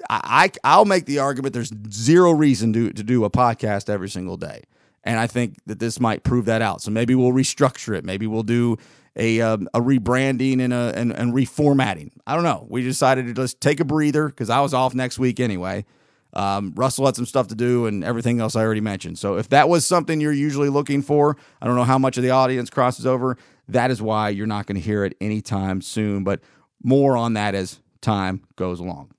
I, 0.10 0.52
I 0.64 0.78
will 0.78 0.86
make 0.86 1.06
the 1.06 1.20
argument 1.20 1.54
there's 1.54 1.72
zero 1.92 2.32
reason 2.32 2.74
to 2.74 2.92
to 2.92 3.04
do 3.04 3.26
a 3.26 3.30
podcast 3.30 3.90
every 3.90 4.10
single 4.10 4.38
day, 4.38 4.64
and 5.04 5.20
I 5.20 5.28
think 5.28 5.58
that 5.66 5.80
this 5.80 6.00
might 6.00 6.24
prove 6.24 6.46
that 6.46 6.62
out. 6.62 6.82
So 6.82 6.92
maybe 6.92 7.16
we'll 7.16 7.32
restructure 7.32 7.96
it. 7.96 8.04
Maybe 8.06 8.28
we'll 8.28 8.44
do 8.44 8.78
a 9.16 9.42
um, 9.42 9.70
a 9.74 9.80
rebranding 9.80 10.62
and 10.62 10.74
a 10.74 10.94
and, 10.96 11.12
and 11.12 11.34
reformatting. 11.34 12.12
I 12.28 12.36
don't 12.36 12.44
know. 12.44 12.66
We 12.70 12.82
decided 12.82 13.28
to 13.28 13.34
just 13.34 13.62
take 13.62 13.80
a 13.80 13.86
breather 13.86 14.28
because 14.28 14.50
I 14.50 14.62
was 14.62 14.74
off 14.74 14.94
next 14.94 15.20
week 15.20 15.40
anyway. 15.40 15.86
Um, 16.34 16.74
Russell 16.76 17.06
had 17.06 17.16
some 17.16 17.26
stuff 17.26 17.48
to 17.48 17.56
do 17.56 17.86
and 17.86 18.04
everything 18.04 18.42
else 18.42 18.58
I 18.58 18.62
already 18.62 18.82
mentioned. 18.82 19.18
So 19.18 19.38
if 19.38 19.48
that 19.50 19.70
was 19.70 19.86
something 19.86 20.20
you're 20.20 20.34
usually 20.34 20.68
looking 20.68 21.02
for, 21.02 21.38
I 21.62 21.66
don't 21.66 21.78
know 21.78 21.86
how 21.86 21.98
much 21.98 22.18
of 22.18 22.24
the 22.24 22.32
audience 22.32 22.70
crosses 22.70 23.06
over. 23.06 23.38
That 23.70 23.90
is 23.90 24.02
why 24.02 24.30
you're 24.30 24.46
not 24.46 24.66
going 24.66 24.76
to 24.76 24.82
hear 24.82 25.06
it 25.06 25.16
anytime 25.22 25.82
soon. 25.82 26.26
But 26.26 26.42
more 26.84 27.16
on 27.16 27.34
that 27.34 27.56
as 27.56 27.80
time 28.02 28.44
goes 28.58 28.82
along 28.82 29.16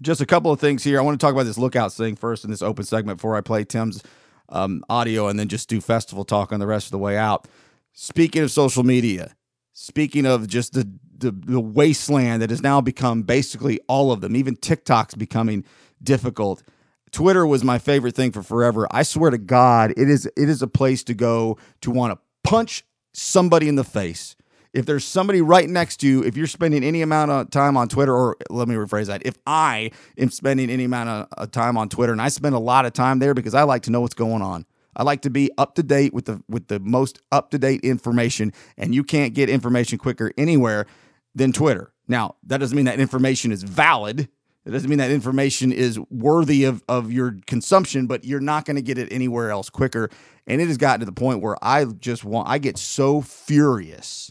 just 0.00 0.20
a 0.20 0.26
couple 0.26 0.50
of 0.50 0.60
things 0.60 0.84
here. 0.84 0.98
I 0.98 1.02
want 1.02 1.20
to 1.20 1.24
talk 1.24 1.32
about 1.34 1.44
this 1.44 1.58
lookouts 1.58 1.96
thing 1.96 2.16
first 2.16 2.44
in 2.44 2.50
this 2.50 2.62
open 2.62 2.84
segment 2.84 3.18
before 3.18 3.36
I 3.36 3.40
play 3.40 3.64
Tim's 3.64 4.02
um, 4.48 4.84
audio 4.88 5.28
and 5.28 5.38
then 5.38 5.48
just 5.48 5.68
do 5.68 5.80
festival 5.80 6.24
talk 6.24 6.52
on 6.52 6.60
the 6.60 6.66
rest 6.66 6.86
of 6.86 6.92
the 6.92 6.98
way 6.98 7.16
out. 7.16 7.46
Speaking 7.92 8.42
of 8.42 8.50
social 8.50 8.82
media, 8.82 9.34
speaking 9.72 10.26
of 10.26 10.46
just 10.46 10.72
the, 10.72 10.90
the, 11.16 11.30
the 11.32 11.60
wasteland 11.60 12.42
that 12.42 12.50
has 12.50 12.62
now 12.62 12.80
become 12.80 13.22
basically 13.22 13.80
all 13.88 14.12
of 14.12 14.20
them, 14.20 14.36
even 14.36 14.56
TikTok's 14.56 15.14
becoming 15.14 15.64
difficult. 16.02 16.62
Twitter 17.10 17.46
was 17.46 17.64
my 17.64 17.78
favorite 17.78 18.14
thing 18.14 18.32
for 18.32 18.42
forever. 18.42 18.86
I 18.90 19.02
swear 19.02 19.30
to 19.30 19.38
God, 19.38 19.92
it 19.96 20.08
is 20.08 20.26
it 20.36 20.48
is 20.48 20.62
a 20.62 20.68
place 20.68 21.02
to 21.04 21.14
go 21.14 21.58
to 21.80 21.90
want 21.90 22.12
to 22.12 22.48
punch 22.48 22.84
somebody 23.12 23.68
in 23.68 23.74
the 23.74 23.84
face 23.84 24.36
if 24.72 24.86
there's 24.86 25.04
somebody 25.04 25.40
right 25.40 25.68
next 25.68 25.98
to 25.98 26.08
you, 26.08 26.22
if 26.22 26.36
you're 26.36 26.46
spending 26.46 26.84
any 26.84 27.02
amount 27.02 27.30
of 27.30 27.50
time 27.50 27.76
on 27.76 27.88
Twitter, 27.88 28.14
or 28.14 28.36
let 28.50 28.68
me 28.68 28.74
rephrase 28.74 29.06
that, 29.06 29.24
if 29.26 29.36
I 29.46 29.90
am 30.16 30.30
spending 30.30 30.70
any 30.70 30.84
amount 30.84 31.28
of 31.32 31.50
time 31.50 31.76
on 31.76 31.88
Twitter, 31.88 32.12
and 32.12 32.22
I 32.22 32.28
spend 32.28 32.54
a 32.54 32.60
lot 32.60 32.86
of 32.86 32.92
time 32.92 33.18
there 33.18 33.34
because 33.34 33.54
I 33.54 33.62
like 33.64 33.82
to 33.82 33.90
know 33.90 34.00
what's 34.00 34.14
going 34.14 34.42
on. 34.42 34.64
I 34.96 35.02
like 35.02 35.22
to 35.22 35.30
be 35.30 35.50
up 35.58 35.74
to 35.76 35.82
date 35.82 36.12
with 36.12 36.26
the 36.26 36.42
with 36.48 36.68
the 36.68 36.80
most 36.80 37.20
up 37.30 37.50
to 37.50 37.58
date 37.58 37.80
information, 37.82 38.52
and 38.76 38.94
you 38.94 39.04
can't 39.04 39.34
get 39.34 39.48
information 39.48 39.98
quicker 39.98 40.32
anywhere 40.36 40.86
than 41.34 41.52
Twitter. 41.52 41.92
Now, 42.08 42.36
that 42.44 42.58
doesn't 42.58 42.76
mean 42.76 42.86
that 42.86 43.00
information 43.00 43.52
is 43.52 43.62
valid. 43.62 44.28
It 44.66 44.70
doesn't 44.72 44.90
mean 44.90 44.98
that 44.98 45.10
information 45.10 45.72
is 45.72 45.98
worthy 46.10 46.64
of, 46.64 46.82
of 46.88 47.10
your 47.12 47.36
consumption, 47.46 48.06
but 48.06 48.24
you're 48.24 48.40
not 48.40 48.66
going 48.66 48.76
to 48.76 48.82
get 48.82 48.98
it 48.98 49.10
anywhere 49.10 49.50
else 49.50 49.70
quicker. 49.70 50.10
And 50.46 50.60
it 50.60 50.68
has 50.68 50.76
gotten 50.76 51.00
to 51.00 51.06
the 51.06 51.12
point 51.12 51.40
where 51.40 51.56
I 51.62 51.84
just 51.86 52.24
want, 52.24 52.48
I 52.48 52.58
get 52.58 52.76
so 52.76 53.22
furious 53.22 54.30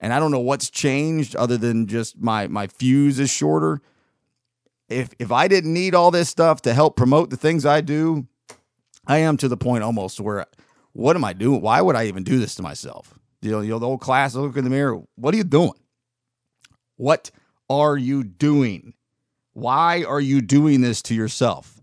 and 0.00 0.12
I 0.12 0.18
don't 0.18 0.30
know 0.30 0.40
what's 0.40 0.70
changed 0.70 1.36
other 1.36 1.56
than 1.56 1.86
just 1.86 2.20
my 2.20 2.46
my 2.48 2.66
fuse 2.66 3.18
is 3.18 3.30
shorter. 3.30 3.80
If 4.88 5.10
if 5.18 5.32
I 5.32 5.48
didn't 5.48 5.72
need 5.72 5.94
all 5.94 6.10
this 6.10 6.28
stuff 6.28 6.62
to 6.62 6.74
help 6.74 6.96
promote 6.96 7.30
the 7.30 7.36
things 7.36 7.66
I 7.66 7.80
do, 7.80 8.26
I 9.08 9.18
am 9.18 9.36
to 9.38 9.48
the 9.48 9.56
point 9.56 9.82
almost 9.82 10.20
where 10.20 10.46
what 10.92 11.16
am 11.16 11.24
I 11.24 11.32
doing? 11.32 11.60
Why 11.60 11.80
would 11.80 11.96
I 11.96 12.06
even 12.06 12.22
do 12.22 12.38
this 12.38 12.54
to 12.56 12.62
myself? 12.62 13.18
You 13.42 13.50
know, 13.50 13.60
you 13.60 13.70
know 13.70 13.78
the 13.78 13.86
old 13.86 14.00
class 14.00 14.34
look 14.34 14.56
in 14.56 14.64
the 14.64 14.70
mirror. 14.70 15.02
What 15.16 15.34
are 15.34 15.36
you 15.36 15.44
doing? 15.44 15.74
What 16.96 17.30
are 17.70 17.96
you 17.96 18.22
doing? 18.22 18.94
Why 19.52 20.04
are 20.04 20.20
you 20.20 20.40
doing 20.40 20.82
this 20.82 21.02
to 21.02 21.14
yourself? 21.14 21.78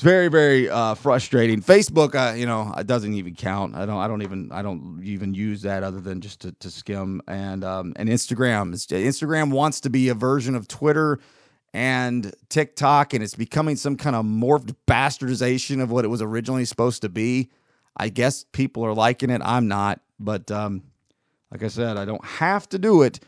it's 0.00 0.04
very 0.06 0.28
very 0.28 0.66
uh, 0.66 0.94
frustrating. 0.94 1.60
Facebook, 1.60 2.14
uh, 2.14 2.34
you 2.34 2.46
know, 2.46 2.72
it 2.78 2.86
doesn't 2.86 3.12
even 3.12 3.34
count. 3.34 3.74
I 3.74 3.84
don't. 3.84 3.98
I 3.98 4.08
don't 4.08 4.22
even. 4.22 4.50
I 4.50 4.62
don't 4.62 5.02
even 5.04 5.34
use 5.34 5.60
that 5.60 5.82
other 5.82 6.00
than 6.00 6.22
just 6.22 6.40
to, 6.40 6.52
to 6.52 6.70
skim. 6.70 7.20
And 7.28 7.62
um, 7.64 7.92
and 7.96 8.08
Instagram. 8.08 8.72
Instagram 8.72 9.50
wants 9.50 9.78
to 9.82 9.90
be 9.90 10.08
a 10.08 10.14
version 10.14 10.54
of 10.54 10.66
Twitter 10.68 11.18
and 11.72 12.34
TikTok, 12.48 13.14
and 13.14 13.22
it's 13.22 13.34
becoming 13.34 13.76
some 13.76 13.96
kind 13.96 14.16
of 14.16 14.24
morphed 14.24 14.74
bastardization 14.86 15.82
of 15.82 15.90
what 15.90 16.04
it 16.04 16.08
was 16.08 16.22
originally 16.22 16.64
supposed 16.64 17.02
to 17.02 17.08
be. 17.08 17.50
I 17.96 18.08
guess 18.08 18.44
people 18.52 18.84
are 18.84 18.94
liking 18.94 19.30
it. 19.30 19.40
I'm 19.44 19.68
not, 19.68 20.00
but 20.18 20.50
um, 20.50 20.82
like 21.50 21.62
I 21.62 21.68
said, 21.68 21.96
I 21.96 22.04
don't 22.04 22.24
have 22.24 22.68
to 22.70 22.78
do 22.78 23.02
it 23.02 23.20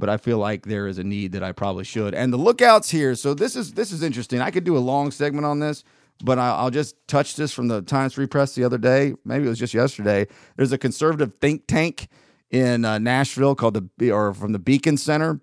but 0.00 0.08
I 0.08 0.16
feel 0.16 0.38
like 0.38 0.64
there 0.64 0.88
is 0.88 0.98
a 0.98 1.04
need 1.04 1.32
that 1.32 1.44
I 1.44 1.52
probably 1.52 1.84
should. 1.84 2.14
And 2.14 2.32
the 2.32 2.38
lookouts 2.38 2.90
here, 2.90 3.14
so 3.14 3.34
this 3.34 3.54
is 3.54 3.74
this 3.74 3.92
is 3.92 4.02
interesting. 4.02 4.40
I 4.40 4.50
could 4.50 4.64
do 4.64 4.76
a 4.76 4.80
long 4.80 5.10
segment 5.10 5.44
on 5.44 5.60
this, 5.60 5.84
but 6.24 6.38
I'll 6.38 6.70
just 6.70 6.96
touch 7.06 7.36
this 7.36 7.52
from 7.52 7.68
the 7.68 7.82
Times 7.82 8.14
Free 8.14 8.26
Press 8.26 8.54
the 8.54 8.64
other 8.64 8.78
day. 8.78 9.14
Maybe 9.24 9.44
it 9.44 9.48
was 9.48 9.58
just 9.58 9.74
yesterday. 9.74 10.26
There's 10.56 10.72
a 10.72 10.78
conservative 10.78 11.34
think 11.40 11.66
tank 11.68 12.08
in 12.50 12.84
uh, 12.84 12.98
Nashville 12.98 13.54
called 13.54 13.90
the 13.98 14.10
or 14.10 14.34
from 14.34 14.52
the 14.52 14.58
Beacon 14.58 14.96
Center, 14.96 15.40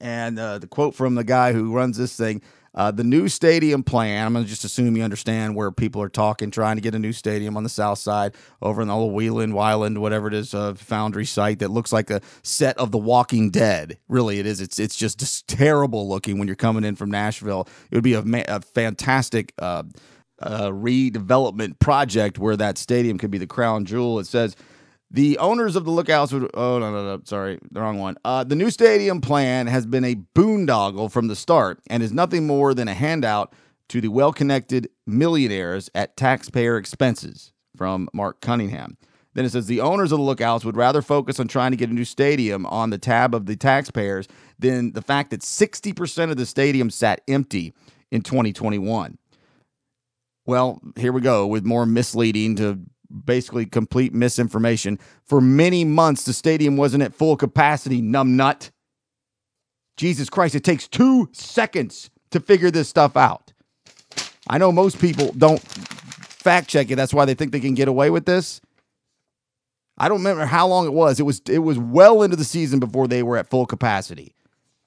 and 0.00 0.38
uh, 0.38 0.58
the 0.58 0.66
quote 0.66 0.94
from 0.94 1.14
the 1.14 1.24
guy 1.24 1.52
who 1.52 1.72
runs 1.72 1.96
this 1.96 2.16
thing: 2.16 2.42
uh, 2.78 2.92
the 2.92 3.02
new 3.02 3.28
stadium 3.28 3.82
plan, 3.82 4.24
I'm 4.24 4.32
going 4.32 4.44
to 4.44 4.48
just 4.48 4.64
assume 4.64 4.96
you 4.96 5.02
understand 5.02 5.56
where 5.56 5.72
people 5.72 6.00
are 6.00 6.08
talking, 6.08 6.50
trying 6.50 6.76
to 6.76 6.80
get 6.80 6.94
a 6.94 6.98
new 6.98 7.12
stadium 7.12 7.56
on 7.56 7.64
the 7.64 7.68
south 7.68 7.98
side 7.98 8.34
over 8.62 8.80
in 8.80 8.86
the 8.88 8.94
old 8.94 9.14
Wheland, 9.14 9.52
Wyland, 9.52 9.98
whatever 9.98 10.28
it 10.28 10.34
is, 10.34 10.54
uh, 10.54 10.74
foundry 10.74 11.24
site 11.24 11.58
that 11.58 11.72
looks 11.72 11.92
like 11.92 12.08
a 12.08 12.20
set 12.42 12.78
of 12.78 12.92
The 12.92 12.98
Walking 12.98 13.50
Dead. 13.50 13.98
Really, 14.08 14.38
it 14.38 14.46
is. 14.46 14.60
It's 14.60 14.78
it's 14.78 14.94
just, 14.94 15.18
terrible 15.48 16.08
looking 16.08 16.38
when 16.38 16.46
you're 16.46 16.54
coming 16.54 16.84
in 16.84 16.94
from 16.94 17.10
Nashville. 17.10 17.66
It 17.90 17.96
would 17.96 18.04
be 18.04 18.14
a, 18.14 18.22
a 18.48 18.60
fantastic. 18.60 19.52
Uh, 19.58 19.82
uh, 20.40 20.70
redevelopment 20.70 21.80
project 21.80 22.38
where 22.38 22.56
that 22.56 22.78
stadium 22.78 23.18
could 23.18 23.32
be 23.32 23.38
the 23.38 23.46
crown 23.46 23.84
jewel. 23.84 24.20
It 24.20 24.26
says 24.28 24.54
the 25.10 25.38
owners 25.38 25.76
of 25.76 25.84
the 25.84 25.90
Lookouts 25.90 26.32
would. 26.32 26.50
Oh 26.54 26.78
no, 26.78 26.90
no, 26.90 27.16
no! 27.16 27.22
Sorry, 27.24 27.58
the 27.70 27.80
wrong 27.80 27.98
one. 27.98 28.16
Uh, 28.24 28.44
the 28.44 28.56
new 28.56 28.70
stadium 28.70 29.20
plan 29.20 29.66
has 29.66 29.86
been 29.86 30.04
a 30.04 30.16
boondoggle 30.34 31.10
from 31.10 31.28
the 31.28 31.36
start, 31.36 31.80
and 31.88 32.02
is 32.02 32.12
nothing 32.12 32.46
more 32.46 32.74
than 32.74 32.88
a 32.88 32.94
handout 32.94 33.52
to 33.88 34.02
the 34.02 34.08
well-connected 34.08 34.90
millionaires 35.06 35.88
at 35.94 36.16
taxpayer 36.16 36.76
expenses. 36.76 37.52
From 37.76 38.08
Mark 38.12 38.40
Cunningham. 38.40 38.96
Then 39.34 39.44
it 39.44 39.52
says 39.52 39.66
the 39.66 39.80
owners 39.80 40.10
of 40.10 40.18
the 40.18 40.24
Lookouts 40.24 40.64
would 40.64 40.76
rather 40.76 41.00
focus 41.00 41.38
on 41.38 41.46
trying 41.46 41.70
to 41.70 41.76
get 41.76 41.90
a 41.90 41.94
new 41.94 42.04
stadium 42.04 42.66
on 42.66 42.90
the 42.90 42.98
tab 42.98 43.36
of 43.36 43.46
the 43.46 43.54
taxpayers 43.54 44.26
than 44.58 44.94
the 44.94 45.00
fact 45.00 45.30
that 45.30 45.42
60% 45.42 46.30
of 46.32 46.36
the 46.36 46.44
stadium 46.44 46.90
sat 46.90 47.20
empty 47.28 47.72
in 48.10 48.22
2021. 48.22 49.16
Well, 50.44 50.80
here 50.96 51.12
we 51.12 51.20
go 51.20 51.46
with 51.46 51.64
more 51.64 51.86
misleading 51.86 52.56
to 52.56 52.80
basically 53.24 53.66
complete 53.66 54.12
misinformation. 54.14 54.98
For 55.24 55.40
many 55.40 55.84
months, 55.84 56.24
the 56.24 56.32
stadium 56.32 56.76
wasn't 56.76 57.02
at 57.02 57.14
full 57.14 57.36
capacity, 57.36 58.02
numbnut. 58.02 58.70
Jesus 59.96 60.30
Christ, 60.30 60.54
it 60.54 60.64
takes 60.64 60.86
two 60.86 61.28
seconds 61.32 62.10
to 62.30 62.40
figure 62.40 62.70
this 62.70 62.88
stuff 62.88 63.16
out. 63.16 63.52
I 64.48 64.58
know 64.58 64.72
most 64.72 65.00
people 65.00 65.32
don't 65.32 65.60
fact 65.60 66.68
check 66.68 66.90
it. 66.90 66.96
That's 66.96 67.12
why 67.12 67.24
they 67.24 67.34
think 67.34 67.52
they 67.52 67.60
can 67.60 67.74
get 67.74 67.88
away 67.88 68.10
with 68.10 68.24
this. 68.24 68.60
I 69.98 70.08
don't 70.08 70.18
remember 70.18 70.46
how 70.46 70.66
long 70.68 70.86
it 70.86 70.92
was. 70.92 71.18
It 71.18 71.24
was 71.24 71.42
it 71.48 71.58
was 71.58 71.78
well 71.78 72.22
into 72.22 72.36
the 72.36 72.44
season 72.44 72.78
before 72.78 73.08
they 73.08 73.22
were 73.22 73.36
at 73.36 73.50
full 73.50 73.66
capacity. 73.66 74.34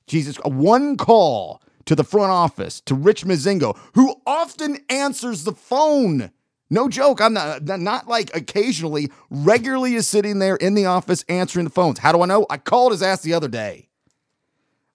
Jesus, 0.07 0.37
uh, 0.39 0.49
one 0.49 0.97
call 0.97 1.61
to 1.85 1.95
the 1.95 2.03
front 2.03 2.31
office 2.31 2.81
to 2.81 2.95
Rich 2.95 3.25
Mozingo, 3.25 3.77
who 3.93 4.15
often 4.25 4.77
answers 4.89 5.43
the 5.43 5.53
phone. 5.53 6.31
No 6.71 6.87
joke. 6.87 7.19
I'm 7.19 7.33
not 7.33 7.63
not 7.67 8.07
like 8.07 8.33
occasionally, 8.33 9.11
regularly 9.29 9.95
is 9.95 10.07
sitting 10.07 10.39
there 10.39 10.55
in 10.55 10.73
the 10.73 10.85
office 10.85 11.25
answering 11.27 11.65
the 11.65 11.69
phones. 11.69 11.99
How 11.99 12.13
do 12.13 12.21
I 12.21 12.25
know? 12.25 12.45
I 12.49 12.57
called 12.57 12.93
his 12.93 13.03
ass 13.03 13.21
the 13.21 13.33
other 13.33 13.49
day. 13.49 13.89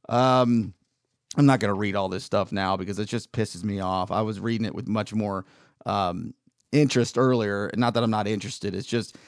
Um, 0.08 0.72
I'm 1.36 1.44
not 1.44 1.60
going 1.60 1.68
to 1.68 1.78
read 1.78 1.94
all 1.94 2.08
this 2.08 2.24
stuff 2.24 2.50
now 2.50 2.78
because 2.78 2.98
it 2.98 3.06
just 3.06 3.30
pisses 3.30 3.62
me 3.62 3.80
off. 3.80 4.10
I 4.10 4.22
was 4.22 4.40
reading 4.40 4.64
it 4.64 4.74
with 4.74 4.88
much 4.88 5.12
more 5.12 5.44
um, 5.84 6.32
interest 6.72 7.18
earlier. 7.18 7.70
Not 7.76 7.92
that 7.92 8.02
I'm 8.02 8.10
not 8.10 8.26
interested. 8.26 8.74
It's 8.74 8.88
just 8.88 9.18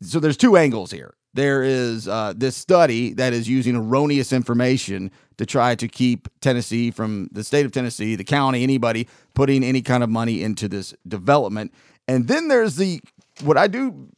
so 0.00 0.20
there's 0.20 0.38
two 0.38 0.56
angles 0.56 0.90
here. 0.90 1.14
There 1.34 1.62
is 1.62 2.08
uh, 2.08 2.32
this 2.34 2.56
study 2.56 3.12
that 3.12 3.32
is 3.32 3.48
using 3.48 3.76
erroneous 3.76 4.32
information 4.32 5.10
to 5.36 5.46
try 5.46 5.74
to 5.76 5.86
keep 5.86 6.28
Tennessee 6.40 6.90
from 6.90 7.28
the 7.30 7.44
state 7.44 7.64
of 7.64 7.72
Tennessee, 7.72 8.16
the 8.16 8.24
county, 8.24 8.62
anybody 8.62 9.06
putting 9.34 9.62
any 9.62 9.80
kind 9.80 10.02
of 10.02 10.10
money 10.10 10.42
into 10.42 10.66
this 10.66 10.92
development. 11.06 11.72
And 12.10 12.26
then 12.26 12.48
there's 12.48 12.74
the 12.74 13.00
what 13.42 13.56
I 13.56 13.68
do 13.68 14.08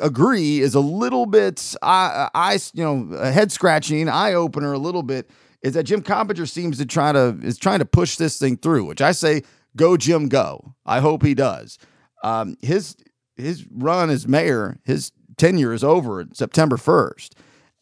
agree 0.00 0.60
is 0.60 0.74
a 0.74 0.80
little 0.80 1.26
bit 1.26 1.74
I, 1.82 2.58
you 2.72 2.82
know 2.82 3.30
head 3.30 3.52
scratching, 3.52 4.08
eye 4.08 4.32
opener 4.32 4.72
a 4.72 4.78
little 4.78 5.02
bit 5.02 5.30
is 5.60 5.74
that 5.74 5.82
Jim 5.82 6.00
Coppinger 6.00 6.46
seems 6.46 6.78
to 6.78 6.86
try 6.86 7.12
to 7.12 7.38
is 7.42 7.58
trying 7.58 7.80
to 7.80 7.84
push 7.84 8.16
this 8.16 8.38
thing 8.38 8.56
through, 8.56 8.86
which 8.86 9.02
I 9.02 9.12
say 9.12 9.42
go 9.76 9.98
Jim 9.98 10.28
go. 10.28 10.74
I 10.86 11.00
hope 11.00 11.22
he 11.22 11.34
does. 11.34 11.78
Um, 12.24 12.56
his 12.62 12.96
his 13.36 13.66
run 13.70 14.08
as 14.08 14.26
mayor, 14.26 14.78
his 14.84 15.12
tenure 15.36 15.74
is 15.74 15.84
over 15.84 16.24
September 16.32 16.78
1st. 16.78 17.32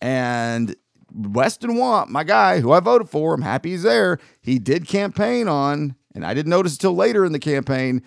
And 0.01 0.75
Weston 1.13 1.77
Wamp, 1.77 2.11
my 2.11 2.25
guy 2.25 2.59
who 2.59 2.73
I 2.73 2.81
voted 2.81 3.09
for, 3.09 3.35
I'm 3.35 3.43
happy 3.43 3.71
he's 3.71 3.85
there. 3.85 4.19
He 4.41 4.59
did 4.59 4.89
campaign 4.89 5.47
on, 5.47 5.95
and 6.13 6.27
I 6.27 6.35
didn't 6.35 6.51
notice 6.51 6.73
until 6.73 6.97
later 6.97 7.25
in 7.25 7.31
the 7.31 7.39
campaign 7.39 8.03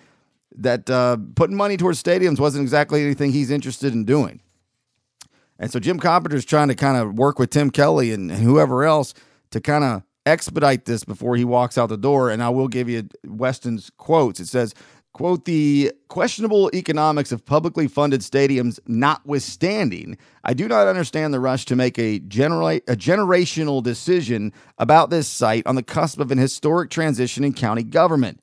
that 0.56 0.88
uh, 0.90 1.16
putting 1.34 1.56
money 1.56 1.76
towards 1.76 2.02
stadiums 2.02 2.40
wasn't 2.40 2.62
exactly 2.62 3.02
anything 3.02 3.32
he's 3.32 3.50
interested 3.50 3.92
in 3.92 4.04
doing. 4.04 4.40
And 5.58 5.70
so 5.70 5.80
Jim 5.80 5.98
Coppinger's 5.98 6.44
trying 6.44 6.68
to 6.68 6.74
kind 6.74 6.96
of 6.96 7.18
work 7.18 7.38
with 7.38 7.50
Tim 7.50 7.70
Kelly 7.70 8.12
and, 8.12 8.30
and 8.30 8.42
whoever 8.42 8.84
else 8.84 9.12
to 9.50 9.60
kind 9.60 9.84
of 9.84 10.02
expedite 10.24 10.84
this 10.84 11.04
before 11.04 11.36
he 11.36 11.44
walks 11.44 11.76
out 11.76 11.88
the 11.88 11.96
door. 11.96 12.30
And 12.30 12.42
I 12.42 12.48
will 12.50 12.68
give 12.68 12.88
you 12.88 13.08
Weston's 13.26 13.90
quotes. 13.96 14.40
It 14.40 14.46
says, 14.46 14.74
quote, 15.14 15.46
the 15.46 15.92
questionable 16.08 16.70
economics 16.74 17.32
of 17.32 17.44
publicly 17.44 17.88
funded 17.88 18.20
stadiums 18.20 18.78
notwithstanding, 18.86 20.16
I 20.44 20.54
do 20.54 20.68
not 20.68 20.86
understand 20.86 21.34
the 21.34 21.40
rush 21.40 21.64
to 21.66 21.76
make 21.76 21.98
a, 21.98 22.20
genera- 22.20 22.82
a 22.86 22.94
generational 22.94 23.82
decision 23.82 24.52
about 24.78 25.10
this 25.10 25.26
site 25.26 25.66
on 25.66 25.74
the 25.74 25.82
cusp 25.82 26.20
of 26.20 26.30
an 26.30 26.38
historic 26.38 26.90
transition 26.90 27.42
in 27.42 27.52
county 27.52 27.82
government. 27.82 28.40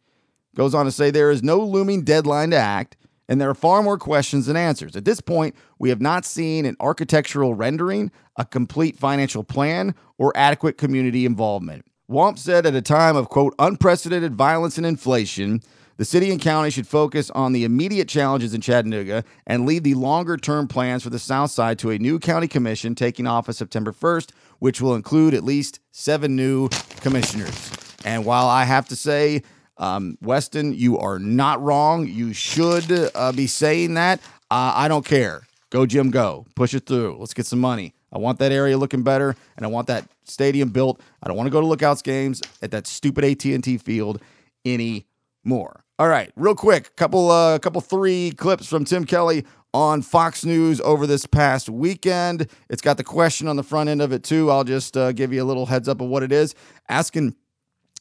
Goes 0.56 0.74
on 0.74 0.86
to 0.86 0.92
say 0.92 1.12
there 1.12 1.32
is 1.32 1.44
no 1.44 1.60
looming 1.60 2.04
deadline 2.04 2.52
to 2.52 2.58
act, 2.58 2.96
and 3.28 3.42
there 3.42 3.50
are 3.50 3.56
far 3.56 3.84
more 3.84 3.98
questions 3.98 4.46
than 4.46 4.56
answers. 4.56 4.96
At 4.96 5.06
this 5.06 5.20
point, 5.20 5.56
we 5.80 5.90
have 5.90 6.02
not 6.02 6.26
seen 6.26 6.66
an 6.66 6.78
architectural 6.80 7.54
rendering, 7.54 8.12
a 8.38 8.46
complete 8.46 8.98
financial 8.98 9.44
plan, 9.44 9.96
or 10.18 10.32
adequate 10.36 10.78
community 10.78 11.26
involvement. 11.26 11.86
Wamp 12.08 12.40
said 12.40 12.66
at 12.66 12.76
a 12.76 12.82
time 12.82 13.16
of, 13.16 13.30
quote, 13.30 13.54
unprecedented 13.60 14.36
violence 14.36 14.78
and 14.78 14.86
inflation, 14.86 15.62
the 15.98 16.06
city 16.06 16.30
and 16.30 16.42
county 16.42 16.70
should 16.70 16.88
focus 16.88 17.30
on 17.32 17.52
the 17.52 17.64
immediate 17.64 18.08
challenges 18.08 18.54
in 18.54 18.62
Chattanooga 18.62 19.24
and 19.48 19.66
leave 19.66 19.84
the 19.84 19.94
longer 19.96 20.38
term 20.38 20.68
plans 20.68 21.04
for 21.04 21.10
the 21.10 21.20
South 21.20 21.52
Side 21.52 21.80
to 21.80 21.90
a 21.90 21.98
new 21.98 22.20
county 22.20 22.48
commission 22.48 22.96
taking 22.96 23.28
office 23.28 23.58
September 23.58 23.92
1st, 23.92 24.32
which 24.60 24.82
will 24.82 24.94
include 24.94 25.34
at 25.34 25.44
least 25.44 25.80
seven 25.92 26.36
new 26.36 26.70
commissioners. 27.00 27.72
And 28.04 28.24
while 28.24 28.48
I 28.48 28.66
have 28.66 28.88
to 28.90 28.96
say, 28.96 29.42
um, 29.78 30.18
Weston, 30.22 30.74
you 30.74 30.98
are 30.98 31.20
not 31.20 31.62
wrong. 31.62 32.08
You 32.08 32.34
should 32.34 33.12
uh, 33.14 33.32
be 33.32 33.48
saying 33.48 33.96
that. 33.96 34.20
Uh, 34.50 34.74
I 34.76 34.88
don't 34.88 35.06
care. 35.06 35.42
Go, 35.70 35.86
Jim, 35.86 36.12
go. 36.12 36.46
Push 36.56 36.74
it 36.74 36.86
through. 36.86 37.18
Let's 37.20 37.34
get 37.34 37.46
some 37.46 37.60
money. 37.60 37.94
I 38.12 38.18
want 38.18 38.40
that 38.40 38.52
area 38.52 38.78
looking 38.78 39.04
better, 39.04 39.36
and 39.58 39.66
I 39.66 39.70
want 39.70 39.88
that 39.88 40.06
stadium 40.24 40.70
built. 40.70 41.02
I 41.22 41.28
don't 41.28 41.36
want 41.36 41.48
to 41.48 41.52
go 41.52 41.60
to 41.60 41.68
Lookouts 41.68 42.02
games 42.02 42.42
at 42.62 42.72
that 42.72 42.88
stupid 42.88 43.26
AT&T 43.26 43.78
field 43.80 44.22
anymore. 44.64 45.84
All 46.00 46.08
right, 46.08 46.32
real 46.36 46.56
quick, 46.56 46.96
couple 46.96 47.32
uh, 47.32 47.58
couple 47.60 47.82
three 47.82 48.32
clips 48.32 48.68
from 48.68 48.86
Tim 48.86 49.06
Kelly 49.06 49.46
on 49.74 50.02
Fox 50.02 50.46
News 50.46 50.80
over 50.82 51.08
this 51.08 51.26
past 51.26 51.70
weekend. 51.70 52.50
It's 52.70 52.82
got 52.82 52.98
the 52.98 53.04
question 53.04 53.48
on 53.48 53.56
the 53.56 53.64
front 53.64 53.90
end 53.90 54.02
of 54.02 54.14
it 54.14 54.24
too. 54.24 54.50
I'll 54.50 54.64
just 54.64 54.96
uh, 54.96 55.12
give 55.12 55.34
you 55.34 55.44
a 55.44 55.46
little 55.46 55.66
heads 55.66 55.90
up 55.90 56.00
of 56.00 56.08
what 56.08 56.24
it 56.24 56.32
is. 56.32 56.56
Asking 56.88 57.36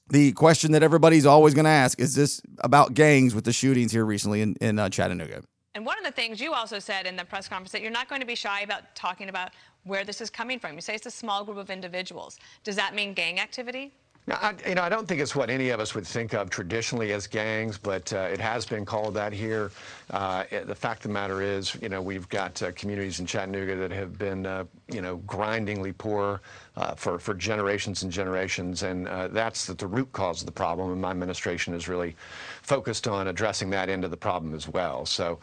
the 0.09 0.33
question 0.33 0.73
that 0.73 0.83
everybody's 0.83 1.27
always 1.27 1.55
going 1.55 1.64
to 1.64 1.71
ask 1.71 1.99
is 1.99 2.14
this 2.14 2.40
about 2.59 2.95
gangs 2.95 3.35
with 3.35 3.45
the 3.45 3.53
shootings 3.53 3.93
here 3.93 4.05
recently 4.05 4.43
in, 4.43 4.55
in 4.61 4.79
uh, 4.79 4.88
Chattanooga? 4.88 5.43
And 5.75 5.85
one 5.85 5.99
of 5.99 6.05
the 6.05 6.12
things 6.12 6.40
you 6.40 6.53
also 6.53 6.79
said 6.79 7.07
in 7.07 7.17
the 7.17 7.25
press 7.25 7.49
conference 7.49 7.73
that 7.73 7.83
you're 7.83 7.90
not 7.90 8.09
going 8.09 8.21
to 8.21 8.27
be 8.27 8.37
shy 8.37 8.61
about 8.61 8.95
talking 8.95 9.29
about 9.29 9.51
where 9.83 10.05
this 10.05 10.21
is 10.21 10.31
coming 10.31 10.59
from. 10.59 10.75
You 10.75 10.81
say 10.81 10.95
it's 10.95 11.07
a 11.07 11.11
small 11.11 11.45
group 11.45 11.59
of 11.59 11.69
individuals. 11.69 12.38
Does 12.62 12.77
that 12.77 12.95
mean 12.95 13.12
gang 13.12 13.40
activity? 13.40 13.93
Now, 14.27 14.38
I, 14.40 14.55
you 14.67 14.75
know, 14.75 14.83
I 14.83 14.88
don't 14.88 15.07
think 15.07 15.21
it's 15.21 15.37
what 15.37 15.51
any 15.51 15.69
of 15.69 15.81
us 15.81 15.95
would 15.95 16.07
think 16.07 16.33
of 16.33 16.49
traditionally 16.49 17.12
as 17.12 17.27
gangs, 17.27 17.77
but 17.77 18.11
uh, 18.12 18.21
it 18.33 18.40
has 18.40 18.64
been 18.64 18.87
called 18.87 19.12
that 19.14 19.35
here. 19.35 19.71
Uh, 20.11 20.45
the 20.64 20.75
fact 20.75 21.05
of 21.05 21.11
the 21.11 21.14
matter 21.14 21.43
is, 21.43 21.77
you 21.83 21.90
know, 21.90 22.01
we've 22.01 22.29
got 22.31 22.62
uh, 22.62 22.73
communities 22.73 23.21
in 23.21 23.27
Chattanooga 23.27 23.77
that 23.77 23.90
have 23.90 24.17
been, 24.17 24.47
uh, 24.47 24.64
you 24.90 25.03
know, 25.03 25.17
grindingly 25.27 25.93
poor 25.93 26.40
uh, 26.77 26.95
for, 26.95 27.19
for 27.19 27.35
generations 27.35 28.03
and 28.03 28.11
generations, 28.11 28.83
and 28.83 29.07
uh, 29.09 29.29
that's 29.29 29.67
the, 29.67 29.75
the, 29.75 29.87
root 29.87 30.11
cause 30.13 30.41
of 30.41 30.47
the 30.47 30.53
problem. 30.53 30.91
And 30.91 31.01
my 31.01 31.11
administration 31.11 31.73
is 31.73 31.89
really 31.89 32.17
focused 32.63 33.07
on 33.07 33.29
addressing 33.29 33.71
that 33.71 33.89
end 33.89 34.05
of 34.05 34.11
the 34.11 34.17
problem 34.17 34.55
as 34.55 34.69
well. 34.69 35.07
So, 35.07 35.39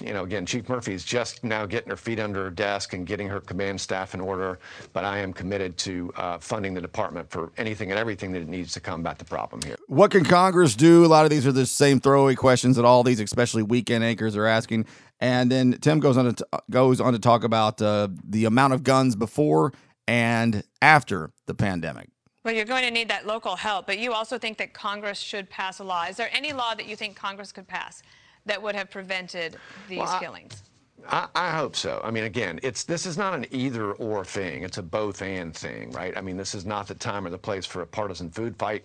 you 0.00 0.12
know, 0.12 0.22
again, 0.22 0.46
Chief 0.46 0.68
Murphy 0.68 0.94
is 0.94 1.04
just 1.04 1.42
now 1.42 1.66
getting 1.66 1.90
her 1.90 1.96
feet 1.96 2.20
under 2.20 2.44
her 2.44 2.50
desk 2.50 2.92
and 2.92 3.06
getting 3.06 3.28
her 3.28 3.40
command 3.40 3.80
staff 3.80 4.14
in 4.14 4.20
order, 4.20 4.60
but 4.92 5.04
I 5.04 5.18
am 5.18 5.32
committed 5.32 5.76
to 5.78 6.12
funding 6.40 6.74
the 6.74 6.80
department 6.80 7.30
for 7.30 7.50
anything 7.56 7.90
and 7.90 7.98
everything 7.98 8.30
that 8.32 8.42
it 8.42 8.48
needs 8.48 8.72
to 8.74 8.80
combat 8.80 9.18
the 9.18 9.24
problem 9.24 9.62
here. 9.62 9.76
What 9.88 10.10
can 10.12 10.24
Congress 10.24 10.76
do? 10.76 11.04
A 11.04 11.08
lot 11.08 11.24
of 11.24 11.30
these 11.30 11.46
are 11.46 11.52
the 11.52 11.66
same 11.66 11.98
throwaway 12.00 12.34
questions 12.34 12.76
that 12.76 12.84
all 12.84 13.02
these, 13.02 13.18
especially 13.18 13.62
weekend 13.62 14.04
anchors 14.04 14.36
are 14.36 14.46
asking. 14.46 14.86
And 15.20 15.50
then 15.50 15.72
Tim 15.80 16.00
goes 16.00 16.16
on 16.16 16.26
to 16.26 16.32
t- 16.32 16.58
goes 16.70 17.00
on 17.00 17.12
to 17.12 17.18
talk 17.18 17.44
about 17.44 17.82
uh, 17.82 18.08
the 18.24 18.46
amount 18.46 18.72
of 18.72 18.82
guns 18.82 19.16
before 19.16 19.72
and 20.10 20.64
after 20.82 21.30
the 21.46 21.54
pandemic. 21.54 22.08
Well, 22.44 22.52
you're 22.52 22.64
going 22.64 22.82
to 22.82 22.90
need 22.90 23.08
that 23.10 23.28
local 23.28 23.54
help, 23.54 23.86
but 23.86 24.00
you 24.00 24.12
also 24.12 24.38
think 24.38 24.58
that 24.58 24.72
Congress 24.72 25.20
should 25.20 25.48
pass 25.48 25.78
a 25.78 25.84
law. 25.84 26.06
Is 26.06 26.16
there 26.16 26.30
any 26.32 26.52
law 26.52 26.74
that 26.74 26.86
you 26.86 26.96
think 26.96 27.14
Congress 27.14 27.52
could 27.52 27.68
pass 27.68 28.02
that 28.44 28.60
would 28.60 28.74
have 28.74 28.90
prevented 28.90 29.56
these 29.88 29.98
well, 29.98 30.18
killings? 30.18 30.64
I, 31.08 31.28
I, 31.34 31.50
hope 31.50 31.76
so. 31.76 32.00
I 32.04 32.10
mean, 32.10 32.24
again, 32.24 32.60
it's 32.62 32.84
this 32.84 33.06
is 33.06 33.16
not 33.16 33.34
an 33.34 33.46
either 33.50 33.92
or 33.92 34.24
thing. 34.24 34.62
It's 34.62 34.78
a 34.78 34.82
both 34.82 35.22
and 35.22 35.54
thing, 35.54 35.90
right? 35.92 36.16
I 36.16 36.20
mean, 36.20 36.36
this 36.36 36.54
is 36.54 36.66
not 36.66 36.86
the 36.86 36.94
time 36.94 37.26
or 37.26 37.30
the 37.30 37.38
place 37.38 37.66
for 37.66 37.82
a 37.82 37.86
partisan 37.86 38.30
food 38.30 38.56
fight. 38.56 38.84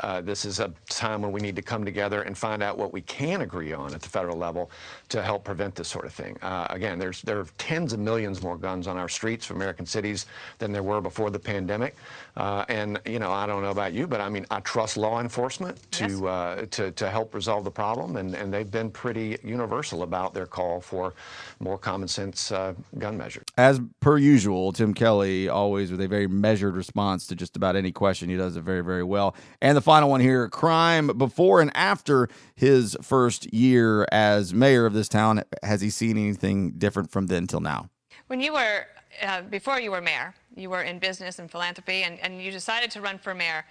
Uh, 0.00 0.20
this 0.20 0.44
is 0.44 0.60
a 0.60 0.72
time 0.88 1.22
when 1.22 1.32
we 1.32 1.40
need 1.40 1.56
to 1.56 1.62
come 1.62 1.84
together 1.84 2.22
and 2.22 2.36
find 2.36 2.62
out 2.62 2.78
what 2.78 2.92
we 2.92 3.00
can 3.02 3.42
agree 3.42 3.72
on 3.72 3.94
at 3.94 4.02
the 4.02 4.08
federal 4.08 4.36
level 4.36 4.70
to 5.08 5.22
help 5.22 5.44
prevent 5.44 5.74
this 5.74 5.88
sort 5.88 6.04
of 6.04 6.12
thing. 6.12 6.36
Uh, 6.42 6.66
again, 6.70 6.98
there's 6.98 7.22
there 7.22 7.38
are 7.40 7.46
tens 7.58 7.92
of 7.92 8.00
millions 8.00 8.42
more 8.42 8.56
guns 8.56 8.86
on 8.86 8.96
our 8.96 9.08
streets 9.08 9.50
of 9.50 9.56
American 9.56 9.86
cities 9.86 10.26
than 10.58 10.72
there 10.72 10.82
were 10.82 11.00
before 11.00 11.30
the 11.30 11.38
pandemic. 11.38 11.96
Uh, 12.36 12.64
and 12.68 13.00
you 13.06 13.18
know, 13.18 13.30
I 13.30 13.46
don't 13.46 13.62
know 13.62 13.70
about 13.70 13.92
you, 13.92 14.06
but 14.06 14.20
I 14.20 14.28
mean, 14.28 14.44
I 14.50 14.60
trust 14.60 14.96
law 14.96 15.20
enforcement 15.20 15.78
to 15.92 16.08
yes. 16.08 16.20
Uh, 16.20 16.66
to 16.72 16.90
to 16.92 17.10
help 17.10 17.34
resolve 17.34 17.64
the 17.64 17.70
problem, 17.70 18.16
and 18.16 18.34
and 18.34 18.52
they've 18.52 18.70
been 18.70 18.90
pretty 18.90 19.38
universal 19.44 20.02
about 20.02 20.34
their 20.34 20.46
call 20.46 20.80
for 20.80 21.14
more 21.60 21.78
common 21.78 22.08
sense 22.08 22.50
uh, 22.50 22.74
gun 22.98 23.16
measures. 23.16 23.44
As 23.56 23.80
per 24.00 24.18
usual, 24.18 24.72
Tim 24.72 24.94
Kelly 24.94 25.48
always 25.48 25.92
with 25.92 26.00
a 26.00 26.08
very 26.08 26.26
measured 26.26 26.74
response 26.74 27.26
to 27.28 27.36
just 27.36 27.56
about 27.56 27.76
any 27.76 27.92
question. 27.92 28.28
He 28.28 28.36
does 28.36 28.56
it 28.56 28.62
very 28.62 28.82
very 28.82 29.04
well. 29.04 29.36
And 29.62 29.76
the 29.76 29.82
final 29.82 30.10
one 30.10 30.20
here 30.20 30.48
crime 30.48 31.06
before 31.16 31.60
and 31.60 31.70
after 31.76 32.28
his 32.56 32.96
first 33.00 33.52
year 33.52 34.06
as 34.10 34.52
mayor 34.52 34.86
of 34.86 34.92
this 34.92 35.08
town. 35.08 35.42
Has 35.62 35.80
he 35.80 35.90
seen 35.90 36.16
anything 36.16 36.72
different 36.72 37.10
from 37.10 37.26
then 37.28 37.46
till 37.46 37.60
now? 37.60 37.90
When 38.26 38.40
you 38.40 38.54
were, 38.54 38.86
uh, 39.22 39.42
before 39.42 39.80
you 39.80 39.90
were 39.90 40.00
mayor, 40.00 40.34
you 40.56 40.70
were 40.70 40.82
in 40.82 40.98
business 40.98 41.38
and 41.38 41.50
philanthropy 41.50 42.02
and, 42.02 42.18
and 42.20 42.40
you 42.40 42.50
decided 42.50 42.90
to 42.92 43.00
run 43.00 43.18
for 43.18 43.34
mayor. 43.34 43.64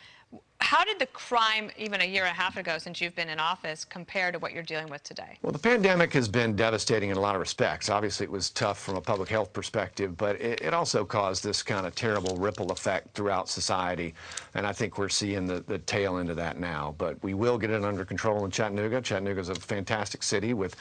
How 0.74 0.86
did 0.86 0.98
the 0.98 1.06
crime, 1.08 1.70
even 1.78 2.02
a 2.02 2.06
year 2.06 2.24
and 2.24 2.32
a 2.32 2.42
half 2.42 2.58
ago 2.58 2.78
since 2.78 3.02
you've 3.02 3.16
been 3.16 3.30
in 3.30 3.40
office, 3.40 3.84
compare 3.86 4.32
to 4.32 4.40
what 4.40 4.54
you're 4.54 4.64
dealing 4.64 4.88
with 4.88 5.04
today? 5.04 5.38
Well, 5.42 5.52
the 5.52 5.60
pandemic 5.60 6.14
has 6.14 6.28
been 6.28 6.56
devastating 6.56 7.10
in 7.10 7.18
a 7.18 7.20
lot 7.20 7.36
of 7.36 7.42
respects. 7.42 7.90
Obviously, 7.90 8.24
it 8.24 8.32
was 8.32 8.50
tough 8.50 8.80
from 8.80 8.96
a 8.96 9.02
public 9.02 9.30
health 9.30 9.52
perspective, 9.52 10.18
but 10.18 10.40
it, 10.42 10.62
it 10.62 10.74
also 10.74 11.04
caused 11.06 11.44
this 11.44 11.62
kind 11.62 11.86
of 11.86 11.94
terrible 11.96 12.38
ripple 12.38 12.72
effect 12.72 13.14
throughout 13.14 13.50
society. 13.50 14.16
And 14.56 14.66
I 14.66 14.72
think 14.72 14.98
we're 14.98 15.10
seeing 15.10 15.46
the, 15.46 15.60
the 15.68 15.80
tail 15.80 16.18
end 16.18 16.30
of 16.30 16.38
that 16.38 16.60
now. 16.60 16.96
But 16.98 17.22
we 17.22 17.34
will 17.34 17.58
get 17.58 17.70
it 17.70 17.84
under 17.84 18.06
control 18.06 18.44
in 18.46 18.50
Chattanooga. 18.50 19.02
Chattanooga 19.02 19.42
is 19.42 19.50
a 19.50 19.56
fantastic 19.56 20.24
city 20.24 20.54
with 20.54 20.76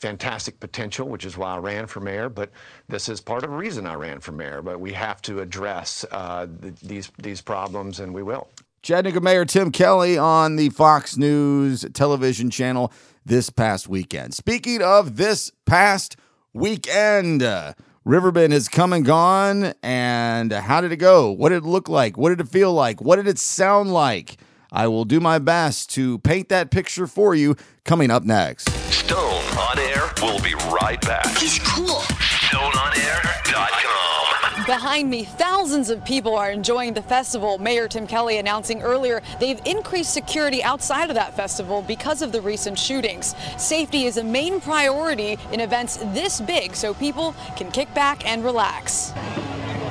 fantastic 0.00 0.58
potential, 0.60 1.08
which 1.08 1.24
is 1.24 1.38
why 1.38 1.54
I 1.54 1.58
ran 1.58 1.86
for 1.86 2.00
mayor. 2.00 2.28
But 2.28 2.50
this 2.88 3.08
is 3.08 3.20
part 3.20 3.44
of 3.44 3.50
the 3.50 3.56
reason 3.56 3.86
I 3.86 3.94
ran 3.94 4.20
for 4.20 4.32
mayor. 4.32 4.62
But 4.62 4.80
we 4.80 4.92
have 4.92 5.22
to 5.22 5.40
address 5.40 6.04
uh, 6.10 6.48
the, 6.60 6.74
these, 6.82 7.10
these 7.18 7.40
problems, 7.40 8.00
and 8.00 8.12
we 8.12 8.22
will. 8.22 8.48
Chattanooga 8.88 9.20
Mayor 9.20 9.44
Tim 9.44 9.70
Kelly 9.70 10.16
on 10.16 10.56
the 10.56 10.70
Fox 10.70 11.18
News 11.18 11.84
television 11.92 12.48
channel 12.48 12.90
this 13.22 13.50
past 13.50 13.86
weekend. 13.86 14.32
Speaking 14.32 14.80
of 14.80 15.18
this 15.18 15.52
past 15.66 16.16
weekend, 16.54 17.42
uh, 17.42 17.74
Riverbend 18.06 18.54
has 18.54 18.66
come 18.66 18.94
and 18.94 19.04
gone. 19.04 19.74
And 19.82 20.52
how 20.52 20.80
did 20.80 20.92
it 20.92 20.96
go? 20.96 21.30
What 21.30 21.50
did 21.50 21.64
it 21.64 21.64
look 21.64 21.90
like? 21.90 22.16
What 22.16 22.30
did 22.30 22.40
it 22.40 22.48
feel 22.48 22.72
like? 22.72 23.02
What 23.02 23.16
did 23.16 23.28
it 23.28 23.38
sound 23.38 23.92
like? 23.92 24.38
I 24.72 24.88
will 24.88 25.04
do 25.04 25.20
my 25.20 25.38
best 25.38 25.90
to 25.90 26.18
paint 26.20 26.48
that 26.48 26.70
picture 26.70 27.06
for 27.06 27.34
you 27.34 27.56
coming 27.84 28.10
up 28.10 28.24
next. 28.24 28.70
Stone 28.90 29.44
on 29.58 29.78
air. 29.78 30.10
We'll 30.22 30.40
be 30.40 30.54
right 30.80 31.00
back. 31.02 31.36
He's 31.36 31.58
cool. 31.58 31.88
StoneOnAir.com. 31.88 33.97
Behind 34.68 35.08
me, 35.08 35.24
thousands 35.24 35.88
of 35.88 36.04
people 36.04 36.36
are 36.36 36.50
enjoying 36.50 36.92
the 36.92 37.00
festival. 37.00 37.56
Mayor 37.56 37.88
Tim 37.88 38.06
Kelly 38.06 38.36
announcing 38.36 38.82
earlier 38.82 39.22
they've 39.40 39.58
increased 39.64 40.12
security 40.12 40.62
outside 40.62 41.08
of 41.08 41.14
that 41.14 41.34
festival 41.34 41.80
because 41.80 42.20
of 42.20 42.32
the 42.32 42.42
recent 42.42 42.78
shootings. 42.78 43.34
Safety 43.56 44.04
is 44.04 44.18
a 44.18 44.22
main 44.22 44.60
priority 44.60 45.38
in 45.52 45.60
events 45.60 45.96
this 46.12 46.42
big 46.42 46.76
so 46.76 46.92
people 46.92 47.34
can 47.56 47.70
kick 47.70 47.92
back 47.94 48.28
and 48.28 48.44
relax. 48.44 49.14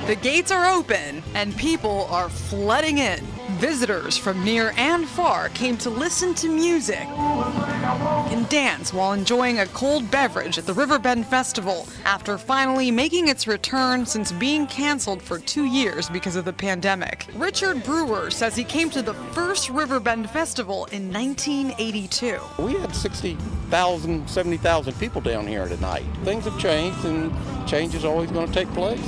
The 0.06 0.16
gates 0.16 0.52
are 0.52 0.68
open 0.68 1.24
and 1.34 1.58
people 1.58 2.06
are 2.12 2.30
flooding 2.30 3.00
in. 3.00 3.26
Visitors 3.58 4.16
from 4.18 4.44
near 4.46 4.72
and 4.78 5.08
far 5.08 5.50
came 5.50 5.78
to 5.78 5.90
listen 5.90 6.36
to 6.36 6.48
music 6.48 7.08
and 7.08 8.48
dance 8.50 8.94
while 8.94 9.14
enjoying 9.14 9.60
a 9.60 9.66
cold 9.68 10.12
beverage 10.12 10.60
at 10.60 10.68
the 10.68 10.74
Riverbend 10.74 11.26
Festival 11.26 11.88
after 12.06 12.38
finally 12.38 12.92
making 12.92 13.30
its 13.30 13.48
return 13.48 14.06
since 14.06 14.32
being 14.32 14.68
canceled 14.68 15.24
for 15.24 15.40
two 15.40 15.66
years 15.66 16.08
because 16.08 16.36
of 16.36 16.46
the 16.46 16.54
pandemic. 16.54 17.26
Richard 17.34 17.84
Brewer 17.84 18.30
says 18.30 18.56
he 18.56 18.64
came 18.64 18.92
to 18.92 19.02
the 19.02 19.16
first 19.34 19.72
Riverbend 19.72 20.30
Festival 20.30 20.86
in 20.92 21.12
1982. 21.12 22.40
We 22.60 22.74
had 22.74 22.96
60,000, 22.96 24.30
70,000 24.30 25.00
people 25.00 25.20
down 25.20 25.48
here 25.48 25.68
tonight. 25.68 26.06
Things 26.24 26.46
have 26.46 26.60
changed, 26.60 27.04
and 27.06 27.34
change 27.68 27.96
is 27.96 28.06
always 28.06 28.30
going 28.30 28.48
to 28.48 28.54
take 28.54 28.72
place. 28.76 29.02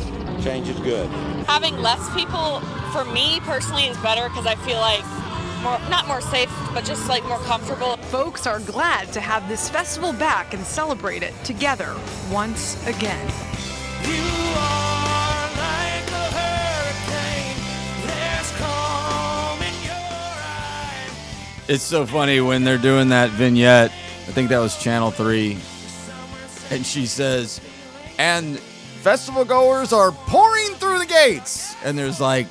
Change 0.43 0.69
is 0.69 0.79
good. 0.79 1.09
Having 1.47 1.77
less 1.79 2.13
people, 2.13 2.61
for 2.91 3.03
me 3.05 3.39
personally, 3.41 3.85
is 3.87 3.97
better 3.97 4.29
because 4.29 4.45
I 4.45 4.55
feel 4.55 4.77
like 4.77 5.03
more, 5.61 5.77
not 5.89 6.07
more 6.07 6.21
safe, 6.21 6.49
but 6.73 6.85
just 6.85 7.09
like 7.09 7.25
more 7.25 7.39
comfortable. 7.39 7.97
Folks 7.97 8.47
are 8.47 8.59
glad 8.61 9.11
to 9.13 9.19
have 9.19 9.47
this 9.49 9.69
festival 9.69 10.13
back 10.13 10.53
and 10.53 10.63
celebrate 10.63 11.23
it 11.23 11.33
together 11.43 11.95
once 12.31 12.75
again. 12.87 13.27
It's 21.67 21.83
so 21.83 22.05
funny 22.05 22.41
when 22.41 22.63
they're 22.63 22.79
doing 22.79 23.09
that 23.09 23.29
vignette. 23.29 23.91
I 23.91 24.31
think 24.31 24.49
that 24.49 24.57
was 24.57 24.81
Channel 24.81 25.11
3. 25.11 25.57
And 26.71 26.83
she 26.85 27.05
says, 27.05 27.61
and 28.17 28.59
festival 28.99 29.45
goers 29.45 29.93
are 29.93 30.11
pouring 30.11 30.73
through 30.75 30.99
the 30.99 31.05
gates. 31.05 31.75
And 31.83 31.97
there's 31.97 32.19
like 32.19 32.47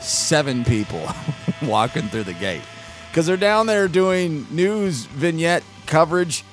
seven 0.00 0.64
people 0.64 1.06
walking 1.62 2.08
through 2.08 2.24
the 2.24 2.34
gate 2.34 2.62
because 3.10 3.26
they're 3.26 3.36
down 3.36 3.66
there 3.66 3.88
doing 3.88 4.46
news 4.50 5.04
vignette 5.04 5.62
coverage 5.86 6.44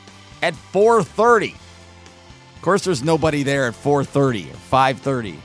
at 0.42 0.54
4:30. 0.74 1.54
Of 1.54 2.62
course, 2.62 2.84
there's 2.84 3.04
nobody 3.04 3.44
there 3.44 3.68
at 3.68 3.74
4:30 3.74 4.52
or 4.52 4.56
5:30, 4.56 5.38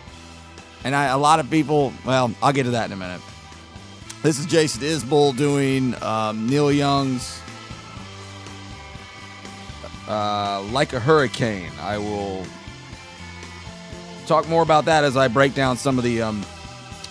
and 0.84 0.94
I, 0.94 1.06
a 1.06 1.18
lot 1.18 1.40
of 1.40 1.48
people. 1.50 1.92
Well, 2.04 2.34
I'll 2.42 2.52
get 2.52 2.64
to 2.64 2.72
that 2.72 2.86
in 2.86 2.92
a 2.92 2.96
minute. 2.96 3.20
This 4.22 4.38
is 4.38 4.46
Jason 4.46 4.82
Isbell 4.82 5.36
doing 5.36 6.00
um, 6.02 6.48
Neil 6.48 6.72
Young's 6.72 7.40
uh, 10.08 10.62
"Like 10.72 10.92
a 10.92 11.00
Hurricane." 11.00 11.70
I 11.80 11.98
will 11.98 12.44
talk 14.26 14.48
more 14.48 14.62
about 14.62 14.86
that 14.86 15.04
as 15.04 15.16
I 15.16 15.28
break 15.28 15.54
down 15.54 15.76
some 15.76 15.98
of 15.98 16.04
the 16.04 16.22
um, 16.22 16.40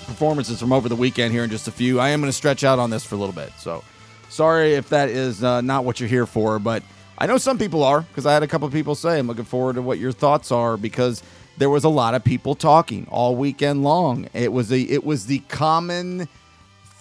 performances 0.06 0.60
from 0.60 0.73
over 0.73 0.89
the 0.89 0.95
weekend 0.95 1.32
here 1.32 1.43
in 1.43 1.49
just 1.49 1.67
a 1.67 1.71
few. 1.71 1.99
I 1.99 2.10
am 2.10 2.21
going 2.21 2.30
to 2.30 2.36
stretch 2.36 2.63
out 2.63 2.80
on 2.80 2.89
this 2.89 3.06
for 3.06 3.15
a 3.15 3.17
little 3.17 3.34
bit. 3.34 3.52
So 3.58 3.84
sorry 4.30 4.73
if 4.73 4.89
that 4.89 5.10
is 5.10 5.43
uh, 5.43 5.62
not 5.62 5.86
what 5.86 5.99
you're 5.99 6.10
here 6.10 6.26
for, 6.26 6.60
but 6.60 6.84
I 7.17 7.28
know 7.28 7.38
some 7.38 7.58
people 7.58 7.84
are 7.84 8.02
because 8.02 8.26
I 8.26 8.34
had 8.34 8.43
a 8.43 8.47
couple 8.47 8.69
people 8.69 8.95
say, 8.95 9.19
I'm 9.19 9.28
looking 9.28 9.45
forward 9.45 9.76
to 9.76 9.82
what 9.82 9.99
your 9.99 10.12
thoughts 10.12 10.52
are 10.52 10.76
because 10.78 11.23
there 11.58 11.69
was 11.69 11.84
a 11.84 11.89
lot 11.89 12.15
of 12.15 12.23
people 12.23 12.56
talking 12.56 13.08
all 13.10 13.36
weekend 13.36 13.84
long. 13.84 14.28
It 14.34 14.52
was 14.52 14.71
a 14.71 14.80
it 14.80 15.04
was 15.04 15.28
the 15.28 15.39
common 15.49 16.28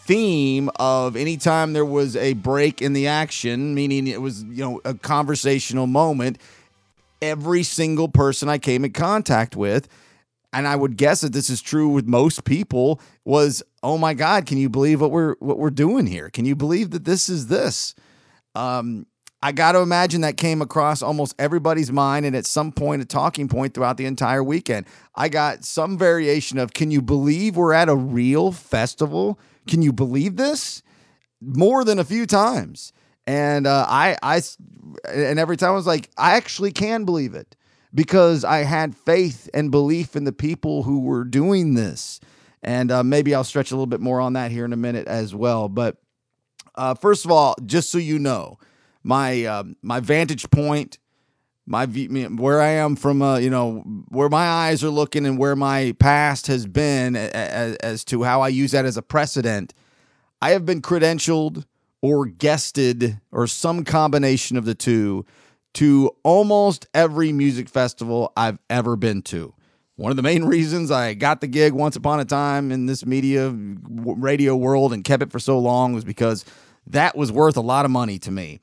theme 0.04 0.68
of 0.76 1.16
anytime 1.16 1.72
there 1.72 1.84
was 1.84 2.16
a 2.16 2.34
break 2.34 2.82
in 2.82 2.92
the 2.92 3.06
action, 3.06 3.74
meaning 3.74 4.06
it 4.06 4.20
was, 4.20 4.42
you 4.44 4.62
know, 4.62 4.80
a 4.84 4.94
conversational 4.94 5.86
moment, 5.86 6.38
every 7.22 7.62
single 7.62 8.08
person 8.08 8.48
I 8.48 8.58
came 8.58 8.84
in 8.84 8.92
contact 8.92 9.56
with 9.56 9.88
and 10.52 10.68
I 10.68 10.76
would 10.76 10.96
guess 10.96 11.22
that 11.22 11.32
this 11.32 11.48
is 11.48 11.62
true 11.62 11.88
with 11.88 12.06
most 12.06 12.44
people 12.44 13.00
was 13.24 13.62
oh 13.82 13.96
my 13.96 14.12
god 14.12 14.44
can 14.44 14.58
you 14.58 14.68
believe 14.68 15.00
what 15.00 15.10
we're 15.10 15.36
what 15.38 15.58
we're 15.58 15.70
doing 15.70 16.06
here 16.06 16.28
can 16.28 16.44
you 16.44 16.54
believe 16.54 16.90
that 16.90 17.04
this 17.04 17.28
is 17.28 17.46
this 17.46 17.94
um 18.54 19.06
I 19.44 19.50
got 19.50 19.72
to 19.72 19.80
imagine 19.80 20.20
that 20.20 20.36
came 20.36 20.62
across 20.62 21.02
almost 21.02 21.34
everybody's 21.36 21.90
mind 21.90 22.24
and 22.24 22.36
at 22.36 22.46
some 22.46 22.70
point 22.70 23.02
a 23.02 23.04
talking 23.04 23.48
point 23.48 23.74
throughout 23.74 23.96
the 23.96 24.06
entire 24.06 24.42
weekend. 24.42 24.86
I 25.16 25.28
got 25.28 25.64
some 25.64 25.98
variation 25.98 26.58
of 26.58 26.72
can 26.72 26.92
you 26.92 27.02
believe 27.02 27.56
we're 27.56 27.72
at 27.72 27.88
a 27.88 27.96
real 27.96 28.52
festival? 28.52 29.40
Can 29.66 29.82
you 29.82 29.92
believe 29.92 30.36
this? 30.36 30.84
More 31.40 31.82
than 31.82 31.98
a 31.98 32.04
few 32.04 32.24
times. 32.24 32.92
And 33.26 33.66
uh, 33.66 33.86
I 33.88 34.16
I 34.22 34.42
and 35.08 35.38
every 35.38 35.56
time 35.56 35.70
I 35.70 35.74
was 35.74 35.86
like 35.86 36.10
I 36.16 36.36
actually 36.36 36.72
can 36.72 37.04
believe 37.04 37.34
it 37.34 37.56
because 37.94 38.44
I 38.44 38.58
had 38.58 38.96
faith 38.96 39.48
and 39.54 39.70
belief 39.70 40.16
in 40.16 40.24
the 40.24 40.32
people 40.32 40.82
who 40.82 41.00
were 41.00 41.24
doing 41.24 41.74
this. 41.74 42.20
And 42.62 42.90
uh, 42.90 43.02
maybe 43.02 43.34
I'll 43.34 43.44
stretch 43.44 43.70
a 43.70 43.74
little 43.74 43.86
bit 43.86 44.00
more 44.00 44.20
on 44.20 44.34
that 44.34 44.50
here 44.50 44.64
in 44.64 44.72
a 44.72 44.76
minute 44.76 45.08
as 45.08 45.34
well. 45.34 45.68
But 45.68 45.96
uh, 46.74 46.94
first 46.94 47.24
of 47.24 47.30
all, 47.30 47.54
just 47.66 47.90
so 47.90 47.98
you 47.98 48.18
know, 48.18 48.58
my 49.02 49.44
uh, 49.44 49.64
my 49.82 50.00
vantage 50.00 50.48
point, 50.50 50.98
my 51.66 51.86
view, 51.86 52.08
where 52.36 52.60
I 52.60 52.70
am 52.70 52.96
from, 52.96 53.20
uh, 53.20 53.38
you 53.38 53.50
know, 53.50 53.80
where 54.08 54.28
my 54.28 54.46
eyes 54.46 54.82
are 54.84 54.90
looking 54.90 55.26
and 55.26 55.38
where 55.38 55.56
my 55.56 55.94
past 55.98 56.46
has 56.46 56.66
been 56.66 57.16
as, 57.16 57.76
as 57.76 58.04
to 58.06 58.22
how 58.22 58.40
I 58.40 58.48
use 58.48 58.70
that 58.72 58.84
as 58.84 58.96
a 58.96 59.02
precedent. 59.02 59.74
I 60.40 60.50
have 60.50 60.64
been 60.64 60.82
credentialed 60.82 61.64
or 62.02 62.26
guested 62.26 63.20
or 63.30 63.46
some 63.46 63.84
combination 63.84 64.56
of 64.56 64.64
the 64.64 64.74
two 64.74 65.24
to 65.74 66.10
almost 66.22 66.86
every 66.92 67.32
music 67.32 67.68
festival 67.68 68.32
I've 68.36 68.58
ever 68.68 68.96
been 68.96 69.22
to. 69.22 69.54
One 69.96 70.10
of 70.10 70.16
the 70.16 70.22
main 70.22 70.44
reasons 70.44 70.90
I 70.90 71.14
got 71.14 71.40
the 71.40 71.46
gig 71.46 71.72
once 71.72 71.96
upon 71.96 72.20
a 72.20 72.24
time 72.24 72.72
in 72.72 72.86
this 72.86 73.06
media 73.06 73.54
radio 73.54 74.56
world 74.56 74.92
and 74.92 75.04
kept 75.04 75.22
it 75.22 75.30
for 75.30 75.38
so 75.38 75.58
long 75.58 75.94
was 75.94 76.04
because 76.04 76.44
that 76.88 77.16
was 77.16 77.30
worth 77.30 77.56
a 77.56 77.62
lot 77.62 77.84
of 77.84 77.90
money 77.90 78.18
to 78.18 78.30
me. 78.30 78.60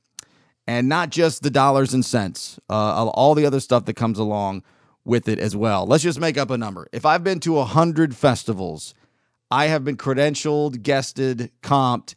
And 0.67 0.87
not 0.87 1.09
just 1.09 1.41
the 1.41 1.49
dollars 1.49 1.93
and 1.93 2.05
cents, 2.05 2.59
uh, 2.69 3.05
all 3.07 3.33
the 3.33 3.45
other 3.45 3.59
stuff 3.59 3.85
that 3.85 3.95
comes 3.95 4.19
along 4.19 4.63
with 5.05 5.27
it 5.27 5.39
as 5.39 5.55
well. 5.55 5.87
Let's 5.87 6.03
just 6.03 6.19
make 6.19 6.37
up 6.37 6.51
a 6.51 6.57
number. 6.57 6.87
If 6.91 7.05
I've 7.05 7.23
been 7.23 7.39
to 7.39 7.53
100 7.53 8.15
festivals, 8.15 8.93
I 9.49 9.67
have 9.67 9.83
been 9.83 9.97
credentialed, 9.97 10.83
guested, 10.83 11.51
comped 11.63 12.13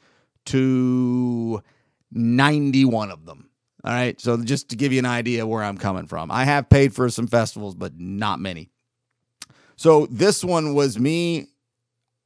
to 0.46 1.62
91 2.10 3.10
of 3.10 3.26
them. 3.26 3.48
All 3.84 3.92
right. 3.92 4.20
So 4.20 4.36
just 4.42 4.68
to 4.70 4.76
give 4.76 4.92
you 4.92 5.00
an 5.00 5.06
idea 5.06 5.46
where 5.46 5.62
I'm 5.62 5.76
coming 5.76 6.06
from, 6.06 6.30
I 6.30 6.44
have 6.44 6.68
paid 6.68 6.94
for 6.94 7.08
some 7.10 7.26
festivals, 7.26 7.74
but 7.74 7.98
not 7.98 8.38
many. 8.38 8.70
So 9.76 10.06
this 10.10 10.44
one 10.44 10.74
was 10.74 10.98
me 10.98 11.48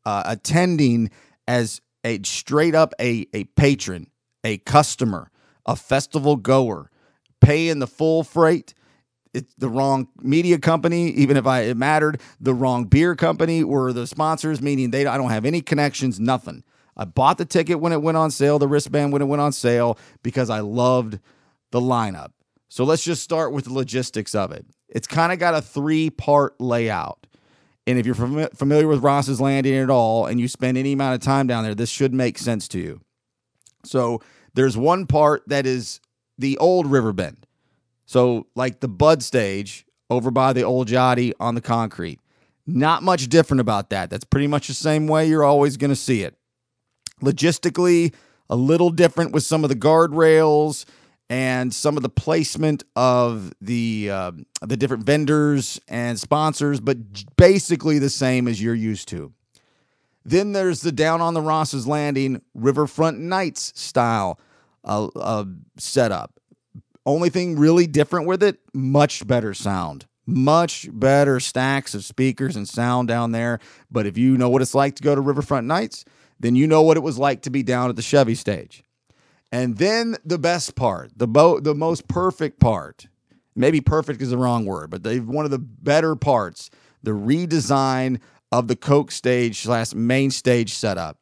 uh, 0.05 0.23
attending 0.27 1.11
as 1.49 1.81
a 2.05 2.23
straight 2.23 2.75
up 2.75 2.93
a, 3.01 3.27
a 3.33 3.45
patron, 3.45 4.11
a 4.45 4.59
customer, 4.59 5.31
a 5.65 5.77
festival 5.77 6.37
goer, 6.37 6.91
paying 7.41 7.79
the 7.79 7.87
full 7.87 8.23
freight. 8.23 8.75
It's 9.33 9.55
the 9.57 9.69
wrong 9.69 10.09
media 10.21 10.59
company, 10.59 11.11
even 11.11 11.37
if 11.37 11.47
I 11.47 11.63
it 11.63 11.77
mattered. 11.77 12.21
The 12.41 12.55
wrong 12.55 12.85
beer 12.85 13.15
company 13.17 13.65
were 13.65 13.93
the 13.93 14.07
sponsors, 14.07 14.61
meaning 14.61 14.91
they 14.91 15.07
I 15.07 15.17
don't 15.17 15.31
have 15.31 15.45
any 15.45 15.61
connections, 15.61 16.21
nothing. 16.21 16.65
I 16.97 17.05
bought 17.05 17.39
the 17.39 17.45
ticket 17.45 17.81
when 17.81 17.93
it 17.93 18.03
went 18.03 18.17
on 18.17 18.31
sale, 18.31 18.59
the 18.59 18.69
wristband 18.69 19.13
when 19.13 19.23
it 19.23 19.27
went 19.27 19.43
on 19.43 19.53
sale, 19.53 19.99
because 20.23 20.51
I 20.51 20.61
loved 20.61 21.19
the 21.71 21.81
lineup. 21.81 22.31
So 22.69 22.85
let's 22.85 23.05
just 23.05 23.23
start 23.23 23.53
with 23.53 23.67
the 23.67 23.73
logistics 23.73 24.35
of 24.35 24.53
it. 24.53 24.67
It's 24.89 25.07
kind 25.07 25.33
of 25.33 25.39
got 25.39 25.55
a 25.55 25.63
three 25.63 26.11
part 26.11 26.61
layout. 26.61 27.27
And 27.87 27.99
if 27.99 28.07
you're 28.07 28.15
fam- 28.15 28.49
familiar 28.55 28.89
with 28.89 29.03
Ross's 29.03 29.41
Landing 29.41 29.77
at 29.77 29.91
all 29.91 30.27
and 30.27 30.41
you 30.41 30.49
spend 30.49 30.77
any 30.77 30.93
amount 30.93 31.15
of 31.15 31.21
time 31.21 31.47
down 31.47 31.65
there, 31.65 31.75
this 31.75 31.91
should 31.91 32.13
make 32.13 32.39
sense 32.39 32.67
to 32.69 32.81
you. 32.81 33.01
So 33.85 34.21
there's 34.55 34.77
one 34.77 35.07
part 35.07 35.43
that 35.47 35.67
is 35.67 36.01
the 36.39 36.59
old 36.59 36.87
Riverbend. 36.87 37.47
So, 38.07 38.47
like 38.55 38.81
the 38.81 38.89
Bud 38.89 39.23
stage 39.23 39.85
over 40.11 40.31
by 40.31 40.53
the 40.53 40.63
Olgiati 40.63 41.33
on 41.41 41.55
the 41.55 41.61
concrete. 41.61 42.21
Not 42.67 43.03
much 43.03 43.29
different 43.29 43.61
about 43.61 43.91
that. 43.91 44.11
That's 44.11 44.25
pretty 44.25 44.47
much 44.47 44.69
the 44.69 44.75
same 44.75 45.07
way 45.07 45.29
you're 45.29 45.45
always 45.45 45.77
going 45.77 45.91
to 45.91 45.97
see 45.97 46.23
it. 46.23 46.37
Logistically, 47.23 48.15
a 48.49 48.57
little 48.57 48.91
different 48.91 49.33
with 49.33 49.43
some 49.43 49.65
of 49.65 49.71
the 49.71 49.77
guardrails 49.77 50.85
and 51.29 51.75
some 51.75 51.97
of 51.97 52.03
the 52.03 52.09
placement 52.09 52.85
of 52.95 53.53
the 53.61 54.11
uh, 54.11 54.33
the 54.63 54.77
different 54.77 55.05
vendors 55.05 55.81
and 55.89 56.19
sponsors, 56.19 56.81
but 56.81 56.99
basically 57.37 57.99
the 57.99 58.11
same 58.11 58.47
as 58.47 58.63
you're 58.63 58.75
used 58.75 59.09
to. 59.09 59.33
Then 60.25 60.53
there's 60.53 60.81
the 60.81 60.93
down 60.93 61.21
on 61.21 61.35
the 61.35 61.41
Ross's 61.41 61.87
Landing 61.87 62.43
Riverfront 62.55 63.19
Nights 63.19 63.73
style 63.81 64.41
uh, 64.85 65.07
uh, 65.17 65.45
setup. 65.79 66.39
Only 67.05 67.31
thing 67.31 67.57
really 67.57 67.87
different 67.87 68.27
with 68.27 68.43
it, 68.43 68.59
much 68.75 69.27
better 69.27 69.55
sound. 69.55 70.07
Much 70.27 70.89
better 70.93 71.39
stacks 71.39 71.95
of 71.95 72.05
speakers 72.05 72.57
and 72.57 72.69
sound 72.69 73.07
down 73.07 73.31
there. 73.31 73.61
But 73.89 74.07
if 74.07 74.19
you 74.19 74.37
know 74.37 74.49
what 74.49 74.63
it's 74.63 74.75
like 74.75 74.97
to 74.97 75.03
go 75.05 75.15
to 75.15 75.21
Riverfront 75.21 75.69
Nights, 75.69 76.05
then 76.39 76.55
you 76.57 76.67
know 76.67 76.83
what 76.83 76.97
it 76.97 77.03
was 77.03 77.19
like 77.19 77.43
to 77.43 77.51
be 77.51 77.63
down 77.63 77.91
at 77.91 77.97
the 77.97 78.03
Chevy 78.03 78.35
stage. 78.35 78.83
And 79.53 79.79
then 79.79 80.17
the 80.25 80.39
best 80.39 80.75
part, 80.75 81.13
the 81.17 81.29
bo- 81.29 81.61
the 81.61 81.75
most 81.75 82.09
perfect 82.09 82.61
part. 82.61 83.07
Maybe 83.55 83.81
perfect 83.81 84.21
is 84.21 84.31
the 84.31 84.37
wrong 84.37 84.67
word, 84.67 84.91
but 84.91 85.03
they 85.03 85.21
one 85.21 85.45
of 85.45 85.51
the 85.51 85.59
better 85.59 86.15
parts, 86.15 86.71
the 87.03 87.13
redesign 87.13 88.21
of 88.53 88.69
the 88.69 88.77
Coke 88.77 89.11
stage 89.11 89.61
slash 89.61 89.95
main 89.95 90.31
stage 90.31 90.75
setup. 90.75 91.19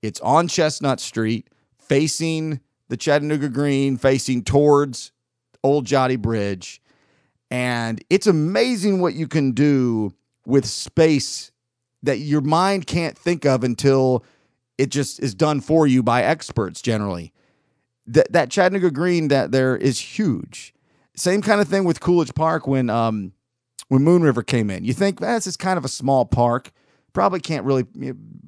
It's 0.00 0.20
on 0.20 0.48
Chestnut 0.48 1.00
Street, 1.00 1.48
facing 1.78 2.60
the 2.88 2.96
Chattanooga 2.96 3.48
Green, 3.48 3.96
facing 3.96 4.44
towards 4.44 5.12
Olgiati 5.64 6.20
Bridge. 6.20 6.80
And 7.50 8.02
it's 8.10 8.26
amazing 8.26 9.00
what 9.00 9.14
you 9.14 9.28
can 9.28 9.52
do 9.52 10.14
with 10.46 10.66
space 10.66 11.52
that 12.02 12.18
your 12.18 12.40
mind 12.40 12.86
can't 12.86 13.16
think 13.16 13.44
of 13.44 13.62
until 13.62 14.24
it 14.78 14.90
just 14.90 15.20
is 15.20 15.34
done 15.34 15.60
for 15.60 15.86
you 15.86 16.02
by 16.02 16.22
experts 16.22 16.82
generally. 16.82 17.32
That 18.06 18.32
that 18.32 18.50
Chattanooga 18.50 18.90
Green 18.90 19.28
that 19.28 19.52
there 19.52 19.76
is 19.76 19.98
huge. 19.98 20.74
Same 21.14 21.42
kind 21.42 21.60
of 21.60 21.68
thing 21.68 21.84
with 21.84 22.00
Coolidge 22.00 22.34
Park 22.34 22.66
when 22.66 22.90
um 22.90 23.32
when 23.88 24.02
Moon 24.02 24.22
River 24.22 24.42
came 24.42 24.70
in. 24.70 24.84
You 24.84 24.92
think 24.92 25.20
that's 25.20 25.44
just 25.44 25.58
kind 25.58 25.78
of 25.78 25.84
a 25.84 25.88
small 25.88 26.24
park. 26.24 26.72
Probably 27.12 27.40
can't 27.40 27.64
really 27.64 27.84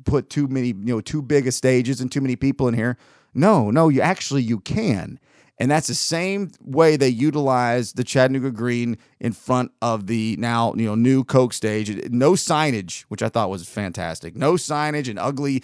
put 0.04 0.30
too 0.30 0.48
many, 0.48 0.68
you 0.68 0.74
know, 0.74 1.00
too 1.00 1.20
big 1.20 1.46
of 1.46 1.54
stages 1.54 2.00
and 2.00 2.10
too 2.10 2.22
many 2.22 2.34
people 2.34 2.66
in 2.66 2.74
here. 2.74 2.96
No, 3.34 3.70
no, 3.70 3.88
you 3.88 4.00
actually 4.00 4.42
you 4.42 4.60
can. 4.60 5.20
And 5.58 5.70
that's 5.70 5.86
the 5.86 5.94
same 5.94 6.50
way 6.60 6.96
they 6.96 7.08
utilize 7.08 7.92
the 7.92 8.02
Chattanooga 8.02 8.50
Green 8.50 8.98
in 9.20 9.32
front 9.32 9.70
of 9.80 10.08
the 10.08 10.36
now, 10.38 10.74
you 10.74 10.86
know, 10.86 10.96
new 10.96 11.22
Coke 11.22 11.52
stage. 11.52 12.10
No 12.10 12.32
signage, 12.32 13.02
which 13.02 13.22
I 13.22 13.28
thought 13.28 13.50
was 13.50 13.68
fantastic. 13.68 14.34
No 14.34 14.54
signage 14.54 15.08
and 15.08 15.18
ugly, 15.18 15.62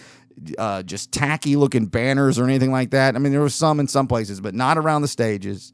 uh, 0.57 0.83
just 0.83 1.11
tacky 1.11 1.55
looking 1.55 1.85
banners 1.85 2.39
or 2.39 2.45
anything 2.45 2.71
like 2.71 2.91
that. 2.91 3.15
I 3.15 3.19
mean, 3.19 3.31
there 3.31 3.41
was 3.41 3.55
some 3.55 3.79
in 3.79 3.87
some 3.87 4.07
places, 4.07 4.41
but 4.41 4.53
not 4.53 4.77
around 4.77 5.01
the 5.01 5.07
stages. 5.07 5.73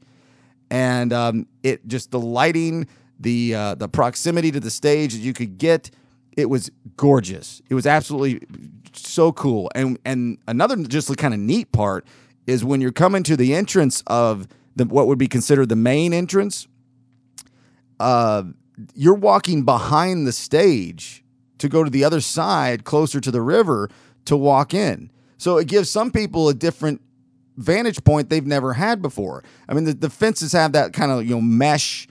And 0.70 1.12
um, 1.12 1.46
it 1.62 1.86
just 1.86 2.10
the 2.10 2.20
lighting, 2.20 2.86
the 3.18 3.54
uh, 3.54 3.74
the 3.74 3.88
proximity 3.88 4.50
to 4.50 4.60
the 4.60 4.70
stage 4.70 5.12
that 5.14 5.20
you 5.20 5.32
could 5.32 5.58
get, 5.58 5.90
it 6.36 6.50
was 6.50 6.70
gorgeous. 6.96 7.62
It 7.68 7.74
was 7.74 7.86
absolutely 7.86 8.46
so 8.92 9.32
cool. 9.32 9.70
And 9.74 9.98
and 10.04 10.38
another 10.46 10.76
just 10.76 11.14
kind 11.16 11.34
of 11.34 11.40
neat 11.40 11.72
part 11.72 12.06
is 12.46 12.64
when 12.64 12.80
you're 12.80 12.92
coming 12.92 13.22
to 13.24 13.36
the 13.36 13.54
entrance 13.54 14.02
of 14.06 14.46
the 14.76 14.84
what 14.84 15.06
would 15.06 15.18
be 15.18 15.28
considered 15.28 15.68
the 15.68 15.76
main 15.76 16.12
entrance. 16.12 16.68
Uh, 17.98 18.44
you're 18.94 19.14
walking 19.14 19.64
behind 19.64 20.26
the 20.26 20.32
stage 20.32 21.24
to 21.58 21.68
go 21.68 21.82
to 21.82 21.90
the 21.90 22.04
other 22.04 22.20
side, 22.20 22.84
closer 22.84 23.20
to 23.20 23.30
the 23.30 23.42
river, 23.42 23.90
to 24.26 24.36
walk 24.36 24.74
in. 24.74 25.10
So 25.36 25.58
it 25.58 25.68
gives 25.68 25.88
some 25.88 26.10
people 26.10 26.48
a 26.48 26.54
different 26.54 27.00
vantage 27.56 28.02
point 28.04 28.28
they've 28.28 28.46
never 28.46 28.72
had 28.72 29.02
before. 29.02 29.44
I 29.68 29.74
mean, 29.74 29.84
the, 29.84 29.94
the 29.94 30.10
fences 30.10 30.52
have 30.52 30.72
that 30.72 30.92
kind 30.92 31.10
of 31.10 31.24
you 31.24 31.34
know 31.34 31.40
mesh 31.40 32.08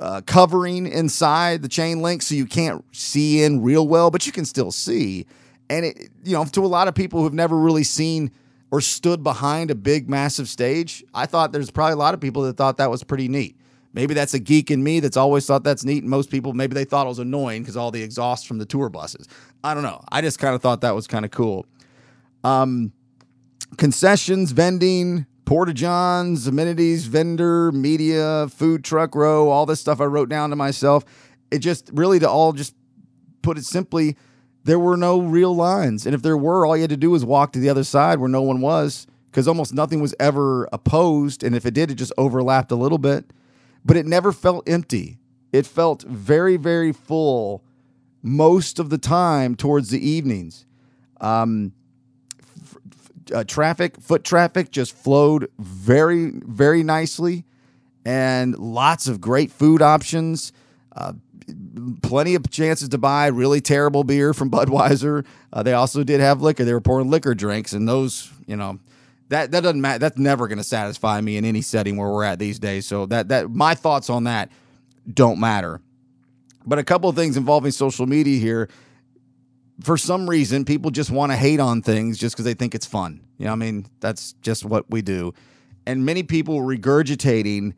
uh, 0.00 0.20
covering 0.26 0.86
inside 0.86 1.62
the 1.62 1.68
chain 1.68 2.02
link, 2.02 2.22
so 2.22 2.34
you 2.34 2.46
can't 2.46 2.84
see 2.94 3.42
in 3.42 3.62
real 3.62 3.88
well, 3.88 4.10
but 4.10 4.26
you 4.26 4.32
can 4.32 4.44
still 4.44 4.70
see. 4.70 5.26
And 5.68 5.86
it, 5.86 6.10
you 6.22 6.34
know, 6.34 6.44
to 6.44 6.64
a 6.64 6.66
lot 6.66 6.88
of 6.88 6.94
people 6.94 7.22
who've 7.22 7.34
never 7.34 7.56
really 7.56 7.84
seen 7.84 8.30
or 8.70 8.80
stood 8.80 9.22
behind 9.22 9.70
a 9.70 9.74
big, 9.74 10.08
massive 10.08 10.48
stage, 10.48 11.04
I 11.14 11.26
thought 11.26 11.52
there's 11.52 11.70
probably 11.70 11.94
a 11.94 11.96
lot 11.96 12.14
of 12.14 12.20
people 12.20 12.42
that 12.42 12.56
thought 12.56 12.76
that 12.76 12.90
was 12.90 13.02
pretty 13.02 13.28
neat. 13.28 13.56
Maybe 13.96 14.12
that's 14.12 14.34
a 14.34 14.38
geek 14.38 14.70
in 14.70 14.84
me 14.84 15.00
that's 15.00 15.16
always 15.16 15.46
thought 15.46 15.64
that's 15.64 15.82
neat. 15.82 16.02
And 16.02 16.10
most 16.10 16.30
people, 16.30 16.52
maybe 16.52 16.74
they 16.74 16.84
thought 16.84 17.06
it 17.06 17.08
was 17.08 17.18
annoying 17.18 17.62
because 17.62 17.78
all 17.78 17.90
the 17.90 18.02
exhaust 18.02 18.46
from 18.46 18.58
the 18.58 18.66
tour 18.66 18.90
buses. 18.90 19.26
I 19.64 19.72
don't 19.72 19.82
know. 19.82 20.04
I 20.12 20.20
just 20.20 20.38
kind 20.38 20.54
of 20.54 20.60
thought 20.60 20.82
that 20.82 20.94
was 20.94 21.06
kind 21.06 21.24
of 21.24 21.30
cool. 21.30 21.64
Um, 22.44 22.92
concessions, 23.78 24.52
vending, 24.52 25.24
porta 25.46 25.72
johns, 25.72 26.46
amenities, 26.46 27.06
vendor, 27.06 27.72
media, 27.72 28.48
food 28.48 28.84
truck 28.84 29.14
row, 29.14 29.48
all 29.48 29.64
this 29.64 29.80
stuff 29.80 29.98
I 29.98 30.04
wrote 30.04 30.28
down 30.28 30.50
to 30.50 30.56
myself. 30.56 31.02
It 31.50 31.60
just 31.60 31.88
really 31.94 32.18
to 32.18 32.28
all 32.28 32.52
just 32.52 32.74
put 33.40 33.56
it 33.56 33.64
simply, 33.64 34.14
there 34.64 34.78
were 34.78 34.98
no 34.98 35.22
real 35.22 35.56
lines. 35.56 36.04
And 36.04 36.14
if 36.14 36.20
there 36.20 36.36
were, 36.36 36.66
all 36.66 36.76
you 36.76 36.82
had 36.82 36.90
to 36.90 36.98
do 36.98 37.12
was 37.12 37.24
walk 37.24 37.52
to 37.52 37.60
the 37.60 37.70
other 37.70 37.84
side 37.84 38.18
where 38.18 38.28
no 38.28 38.42
one 38.42 38.60
was 38.60 39.06
because 39.30 39.48
almost 39.48 39.72
nothing 39.72 40.00
was 40.00 40.14
ever 40.20 40.68
opposed. 40.70 41.42
And 41.42 41.56
if 41.56 41.64
it 41.64 41.72
did, 41.72 41.90
it 41.90 41.94
just 41.94 42.12
overlapped 42.18 42.70
a 42.70 42.76
little 42.76 42.98
bit. 42.98 43.32
But 43.86 43.96
it 43.96 44.04
never 44.04 44.32
felt 44.32 44.68
empty. 44.68 45.18
It 45.52 45.64
felt 45.64 46.02
very, 46.02 46.56
very 46.56 46.92
full 46.92 47.62
most 48.20 48.80
of 48.80 48.90
the 48.90 48.98
time 48.98 49.54
towards 49.54 49.90
the 49.90 50.06
evenings. 50.06 50.66
Um, 51.20 51.72
f- 52.60 52.76
uh, 53.32 53.44
traffic, 53.44 54.00
foot 54.00 54.24
traffic 54.24 54.72
just 54.72 54.94
flowed 54.94 55.48
very, 55.58 56.32
very 56.34 56.82
nicely, 56.82 57.44
and 58.04 58.58
lots 58.58 59.06
of 59.06 59.20
great 59.20 59.52
food 59.52 59.80
options. 59.80 60.52
Uh, 60.94 61.12
plenty 62.02 62.34
of 62.34 62.50
chances 62.50 62.88
to 62.88 62.98
buy 62.98 63.28
really 63.28 63.60
terrible 63.60 64.02
beer 64.02 64.34
from 64.34 64.50
Budweiser. 64.56 65.24
Uh, 65.52 65.62
they 65.62 65.72
also 65.72 66.02
did 66.02 66.20
have 66.20 66.42
liquor. 66.42 66.64
They 66.64 66.72
were 66.72 66.80
pouring 66.80 67.08
liquor 67.08 67.34
drinks, 67.34 67.72
and 67.72 67.88
those, 67.88 68.32
you 68.48 68.56
know, 68.56 68.80
that 69.28 69.50
that 69.50 69.62
doesn't 69.62 69.80
matter. 69.80 69.98
That's 69.98 70.18
never 70.18 70.48
going 70.48 70.58
to 70.58 70.64
satisfy 70.64 71.20
me 71.20 71.36
in 71.36 71.44
any 71.44 71.62
setting 71.62 71.96
where 71.96 72.08
we're 72.08 72.24
at 72.24 72.38
these 72.38 72.58
days. 72.58 72.86
So 72.86 73.06
that 73.06 73.28
that 73.28 73.50
my 73.50 73.74
thoughts 73.74 74.10
on 74.10 74.24
that 74.24 74.50
don't 75.12 75.40
matter. 75.40 75.80
But 76.64 76.78
a 76.78 76.84
couple 76.84 77.08
of 77.08 77.16
things 77.16 77.36
involving 77.36 77.70
social 77.70 78.06
media 78.06 78.38
here. 78.38 78.68
For 79.82 79.98
some 79.98 80.28
reason, 80.28 80.64
people 80.64 80.90
just 80.90 81.10
want 81.10 81.32
to 81.32 81.36
hate 81.36 81.60
on 81.60 81.82
things 81.82 82.18
just 82.18 82.34
because 82.34 82.46
they 82.46 82.54
think 82.54 82.74
it's 82.74 82.86
fun. 82.86 83.20
You 83.36 83.44
know, 83.44 83.52
I 83.52 83.56
mean, 83.56 83.86
that's 84.00 84.32
just 84.40 84.64
what 84.64 84.90
we 84.90 85.02
do. 85.02 85.34
And 85.86 86.06
many 86.06 86.22
people 86.22 86.60
regurgitating 86.60 87.74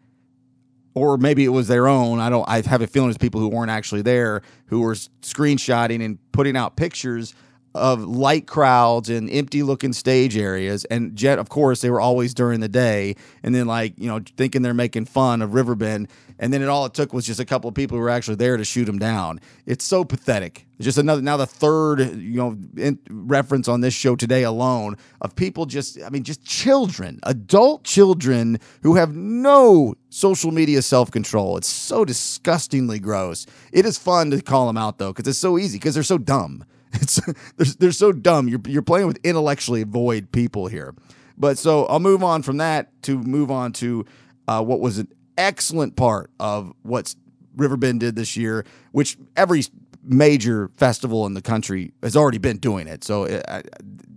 or 0.95 1.17
maybe 1.17 1.45
it 1.45 1.49
was 1.49 1.69
their 1.69 1.87
own. 1.87 2.19
I 2.19 2.31
don't. 2.31 2.49
I 2.49 2.63
have 2.63 2.83
a 2.83 2.87
feeling 2.87 3.11
it's 3.11 3.19
people 3.19 3.41
who 3.41 3.49
weren't 3.49 3.71
actually 3.71 4.03
there 4.03 4.43
who 4.67 4.81
were 4.81 4.95
screenshotting 4.95 6.05
and 6.05 6.19
putting 6.33 6.57
out 6.57 6.77
pictures 6.77 7.35
of 7.75 8.03
light 8.03 8.47
crowds 8.47 9.09
and 9.09 9.31
empty 9.31 9.63
looking 9.63 9.93
stage 9.93 10.37
areas. 10.37 10.85
And 10.87 11.15
jet, 11.17 11.39
of 11.39 11.49
course, 11.49 11.81
they 11.81 11.91
were 11.91 12.01
always 12.01 12.35
during 12.35 12.61
the 12.61 12.69
day. 12.69 13.17
And 13.43 13.55
then 13.55 13.67
like 13.67 13.95
you 13.99 14.09
know 14.09 14.21
thinking 14.37 14.63
they're 14.63 14.75
making 14.75 15.07
fun 15.07 15.43
of 15.43 15.55
Riverbend. 15.55 16.09
And 16.41 16.53
then 16.53 16.63
it 16.63 16.69
all 16.69 16.87
it 16.87 16.95
took 16.95 17.13
was 17.13 17.27
just 17.27 17.41
a 17.41 17.45
couple 17.45 17.69
of 17.69 17.75
people 17.75 17.97
who 17.97 18.03
were 18.03 18.11
actually 18.11 18.37
there 18.37 18.57
to 18.57 18.65
shoot 18.65 18.85
them 18.85 18.99
down. 18.99 19.41
It's 19.67 19.85
so 19.85 20.05
pathetic. 20.05 20.67
Just 20.81 20.97
another 20.97 21.21
now 21.21 21.37
the 21.37 21.47
third 21.47 22.01
you 22.17 22.37
know 22.37 22.57
in, 22.77 22.99
reference 23.11 23.67
on 23.67 23.81
this 23.81 23.95
show 23.95 24.15
today 24.15 24.45
alone 24.45 24.97
of 25.21 25.35
people 25.35 25.67
just 25.67 26.01
I 26.03 26.11
mean 26.11 26.23
just 26.23 26.45
children, 26.45 27.19
adult 27.25 27.85
children 27.85 28.59
who 28.83 28.95
have 28.95 29.15
no 29.15 29.95
social 30.11 30.53
media 30.53 30.83
self 30.83 31.11
control. 31.11 31.57
It's 31.57 31.69
so 31.69 32.05
disgustingly 32.05 32.99
gross. 33.01 33.47
It 33.73 33.85
is 33.85 33.99
fun 33.99 34.31
to 34.31 34.41
call 34.41 34.67
them 34.67 34.77
out 34.77 34.99
though 34.99 35.13
because 35.13 35.29
it's 35.29 35.39
so 35.39 35.59
easy 35.59 35.79
because 35.79 35.95
they're 35.95 36.03
so 36.03 36.19
dumb. 36.19 36.65
It's 37.01 37.21
they're, 37.57 37.67
they're 37.79 37.93
so 37.93 38.13
dumb. 38.13 38.49
You're 38.49 38.61
you're 38.67 38.83
playing 38.83 39.07
with 39.07 39.19
intellectually 39.23 39.83
void 39.83 40.33
people 40.33 40.69
here. 40.69 40.95
But 41.37 41.59
so 41.59 41.85
I'll 41.87 42.01
move 42.01 42.23
on 42.23 42.43
from 42.43 42.57
that 42.57 42.91
to 43.03 43.19
move 43.19 43.51
on 43.51 43.73
to 43.75 44.05
uh, 44.49 44.63
what 44.63 44.81
was 44.81 44.99
an 44.99 45.09
excellent 45.37 45.97
part 45.97 46.31
of 46.41 46.73
what 46.83 47.15
Riverbend 47.57 48.01
did 48.01 48.17
this 48.17 48.37
year, 48.37 48.65
which 48.93 49.17
every 49.37 49.65
major 50.03 50.71
festival 50.77 51.27
in 51.27 51.35
the 51.35 51.43
country 51.43 51.93
has 52.03 52.17
already 52.17 52.39
been 52.39 52.57
doing 52.57 52.89
it. 52.89 53.05
So 53.05 53.25
it, 53.25 53.45
I, 53.49 53.63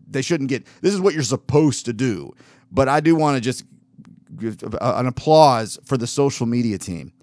they 0.09 0.21
shouldn't 0.21 0.49
get 0.49 0.65
this 0.81 0.93
is 0.93 1.01
what 1.01 1.13
you're 1.13 1.23
supposed 1.23 1.85
to 1.85 1.93
do. 1.93 2.33
But 2.71 2.87
I 2.87 3.01
do 3.01 3.15
want 3.15 3.35
to 3.35 3.41
just 3.41 3.65
give 4.37 4.63
an 4.81 5.05
applause 5.07 5.77
for 5.85 5.97
the 5.97 6.07
social 6.07 6.45
media 6.45 6.77
team. 6.77 7.13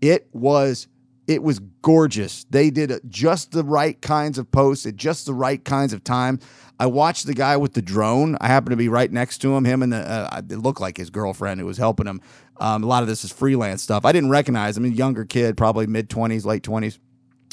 It 0.00 0.28
was 0.32 0.88
it 1.26 1.42
was 1.42 1.58
gorgeous. 1.82 2.44
They 2.50 2.70
did 2.70 3.00
just 3.08 3.52
the 3.52 3.64
right 3.64 4.00
kinds 4.00 4.38
of 4.38 4.50
posts 4.50 4.86
at 4.86 4.96
just 4.96 5.26
the 5.26 5.34
right 5.34 5.64
kinds 5.64 5.92
of 5.92 6.04
time. 6.04 6.38
I 6.78 6.86
watched 6.86 7.26
the 7.26 7.34
guy 7.34 7.56
with 7.56 7.74
the 7.74 7.82
drone. 7.82 8.36
I 8.40 8.48
happened 8.48 8.72
to 8.72 8.76
be 8.76 8.88
right 8.88 9.10
next 9.10 9.38
to 9.38 9.54
him. 9.54 9.64
Him 9.64 9.82
and 9.82 9.92
the 9.92 9.98
uh, 9.98 10.42
it 10.50 10.56
looked 10.56 10.80
like 10.80 10.96
his 10.96 11.10
girlfriend 11.10 11.60
who 11.60 11.66
was 11.66 11.78
helping 11.78 12.06
him. 12.06 12.20
Um, 12.58 12.82
a 12.82 12.86
lot 12.86 13.02
of 13.02 13.08
this 13.08 13.24
is 13.24 13.32
freelance 13.32 13.82
stuff. 13.82 14.04
I 14.04 14.12
didn't 14.12 14.30
recognize 14.30 14.76
him. 14.76 14.84
A 14.84 14.88
younger 14.88 15.24
kid, 15.24 15.56
probably 15.56 15.86
mid 15.86 16.10
twenties, 16.10 16.44
late 16.44 16.62
twenties. 16.62 16.98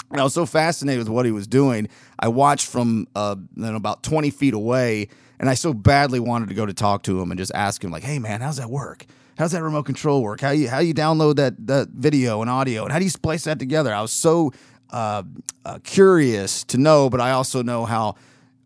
And 0.10 0.20
I 0.20 0.24
was 0.24 0.34
so 0.34 0.46
fascinated 0.46 1.00
with 1.00 1.10
what 1.10 1.26
he 1.26 1.32
was 1.32 1.48
doing. 1.48 1.88
I 2.20 2.28
watched 2.28 2.68
from 2.68 3.08
uh, 3.16 3.38
about 3.62 4.04
20 4.04 4.30
feet 4.30 4.54
away, 4.54 5.08
and 5.40 5.50
I 5.50 5.54
so 5.54 5.74
badly 5.74 6.20
wanted 6.20 6.50
to 6.50 6.56
go 6.56 6.66
to 6.66 6.74
talk 6.74 7.04
to 7.04 7.22
him 7.22 7.32
and 7.32 7.38
just 7.38 7.54
ask 7.56 7.82
him, 7.82 7.92
like, 7.92 8.04
"Hey, 8.04 8.20
man, 8.20 8.42
how's 8.42 8.58
that 8.58 8.70
work? 8.70 9.06
How's 9.42 9.54
that 9.54 9.64
remote 9.64 9.88
control 9.88 10.22
work? 10.22 10.40
How 10.40 10.52
you 10.52 10.70
how 10.70 10.78
you 10.78 10.94
download 10.94 11.38
that 11.38 11.66
that 11.66 11.88
video 11.88 12.42
and 12.42 12.50
audio, 12.50 12.84
and 12.84 12.92
how 12.92 13.00
do 13.00 13.06
you 13.06 13.10
splice 13.10 13.46
that 13.46 13.58
together?" 13.58 13.92
I 13.92 14.00
was 14.00 14.12
so 14.12 14.54
uh, 14.92 15.24
uh, 15.66 15.80
curious 15.84 16.64
to 16.66 16.78
know, 16.78 17.10
but 17.10 17.20
I 17.20 17.32
also 17.32 17.64
know 17.64 17.86
how 17.86 18.18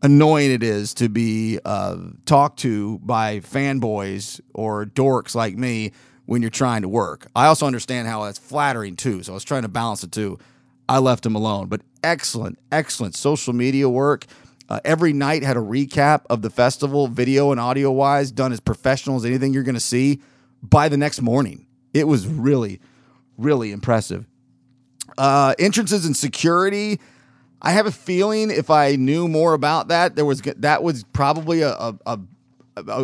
annoying 0.02 0.52
it 0.52 0.64
is 0.64 0.94
to 0.96 1.08
be 1.08 1.60
uh, 1.64 1.96
talked 2.26 2.60
to 2.60 3.00
by 3.00 3.40
fanboys 3.40 4.42
or 4.54 4.86
dorks 4.86 5.34
like 5.34 5.56
me 5.56 5.94
when 6.26 6.42
you're 6.42 6.52
trying 6.52 6.82
to 6.82 6.90
work. 6.90 7.28
I 7.34 7.46
also 7.46 7.66
understand 7.66 8.10
how 8.10 8.26
that's 8.26 8.38
flattering 8.38 8.98
too, 8.98 9.24
so 9.24 9.32
I 9.32 9.36
was 9.36 9.46
trying 9.46 9.62
to 9.62 9.70
balance 9.70 10.02
the 10.02 10.08
two. 10.08 10.38
I 10.90 10.98
left 10.98 11.26
him 11.26 11.36
alone. 11.36 11.68
But 11.68 11.84
excellent, 12.04 12.60
excellent 12.70 13.16
social 13.16 13.54
media 13.54 13.88
work. 13.88 14.26
Uh, 14.68 14.82
every 14.84 15.14
night 15.14 15.42
had 15.42 15.56
a 15.56 15.62
recap 15.62 16.24
of 16.30 16.42
the 16.42 16.50
festival, 16.50 17.08
video 17.08 17.52
and 17.52 17.62
audio 17.62 17.94
wise, 17.94 18.30
done 18.30 18.52
as 18.52 18.60
professional 18.60 19.16
as 19.16 19.24
anything 19.24 19.54
you're 19.54 19.64
going 19.64 19.76
to 19.76 19.80
see 19.80 20.20
by 20.70 20.90
the 20.90 20.98
next 20.98 21.22
morning. 21.22 21.66
It 21.94 22.08
was 22.08 22.28
really, 22.28 22.80
really 23.38 23.72
impressive. 23.72 24.26
Uh, 25.18 25.56
entrances 25.60 26.06
and 26.06 26.16
security. 26.16 27.00
I 27.62 27.72
have 27.72 27.86
a 27.86 27.92
feeling 27.92 28.52
if 28.52 28.70
I 28.70 28.96
knew 28.96 29.28
more 29.28 29.54
about 29.54 29.88
that, 29.88 30.16
there 30.16 30.26
was 30.26 30.42
that 30.42 30.84
was 30.84 31.04
probably 31.14 31.62
a 31.62 31.72
a, 31.72 31.98
a, 32.06 32.20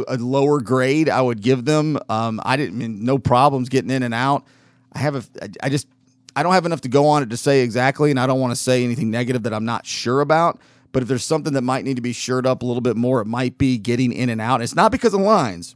a 0.08 0.18
lower 0.18 0.60
grade 0.60 1.10
I 1.10 1.22
would 1.22 1.42
give 1.42 1.66
them. 1.66 1.98
Um, 2.10 2.42
I 2.44 2.58
didn't 2.58 2.76
I 2.76 2.78
mean 2.80 3.06
no 3.06 3.18
problems 3.18 3.70
getting 3.70 3.90
in 3.90 4.04
and 4.04 4.14
out. 4.14 4.46
I 4.94 5.00
have 5.00 5.16
a 5.16 5.24
I 5.64 5.70
just 5.70 5.88
I 6.36 6.44
don't 6.44 6.54
have 6.54 6.66
enough 6.66 6.82
to 6.82 6.90
go 6.90 7.08
on 7.08 7.24
it 7.24 7.30
to 7.30 7.38
say 7.38 7.62
exactly, 7.62 8.12
and 8.12 8.20
I 8.20 8.28
don't 8.28 8.40
want 8.40 8.52
to 8.52 8.62
say 8.62 8.84
anything 8.84 9.10
negative 9.12 9.44
that 9.44 9.54
I'm 9.54 9.66
not 9.66 9.86
sure 9.86 10.22
about. 10.22 10.60
But 10.92 11.04
if 11.04 11.10
there's 11.10 11.24
something 11.24 11.54
that 11.54 11.62
might 11.62 11.86
need 11.86 11.96
to 11.96 12.02
be 12.02 12.14
shored 12.14 12.46
up 12.46 12.64
a 12.64 12.66
little 12.66 12.82
bit 12.82 12.98
more, 12.98 13.22
it 13.22 13.26
might 13.26 13.58
be 13.58 13.78
getting 13.78 14.12
in 14.12 14.30
and 14.30 14.42
out. 14.42 14.62
It's 14.62 14.76
not 14.76 14.92
because 14.92 15.14
of 15.14 15.22
lines, 15.22 15.76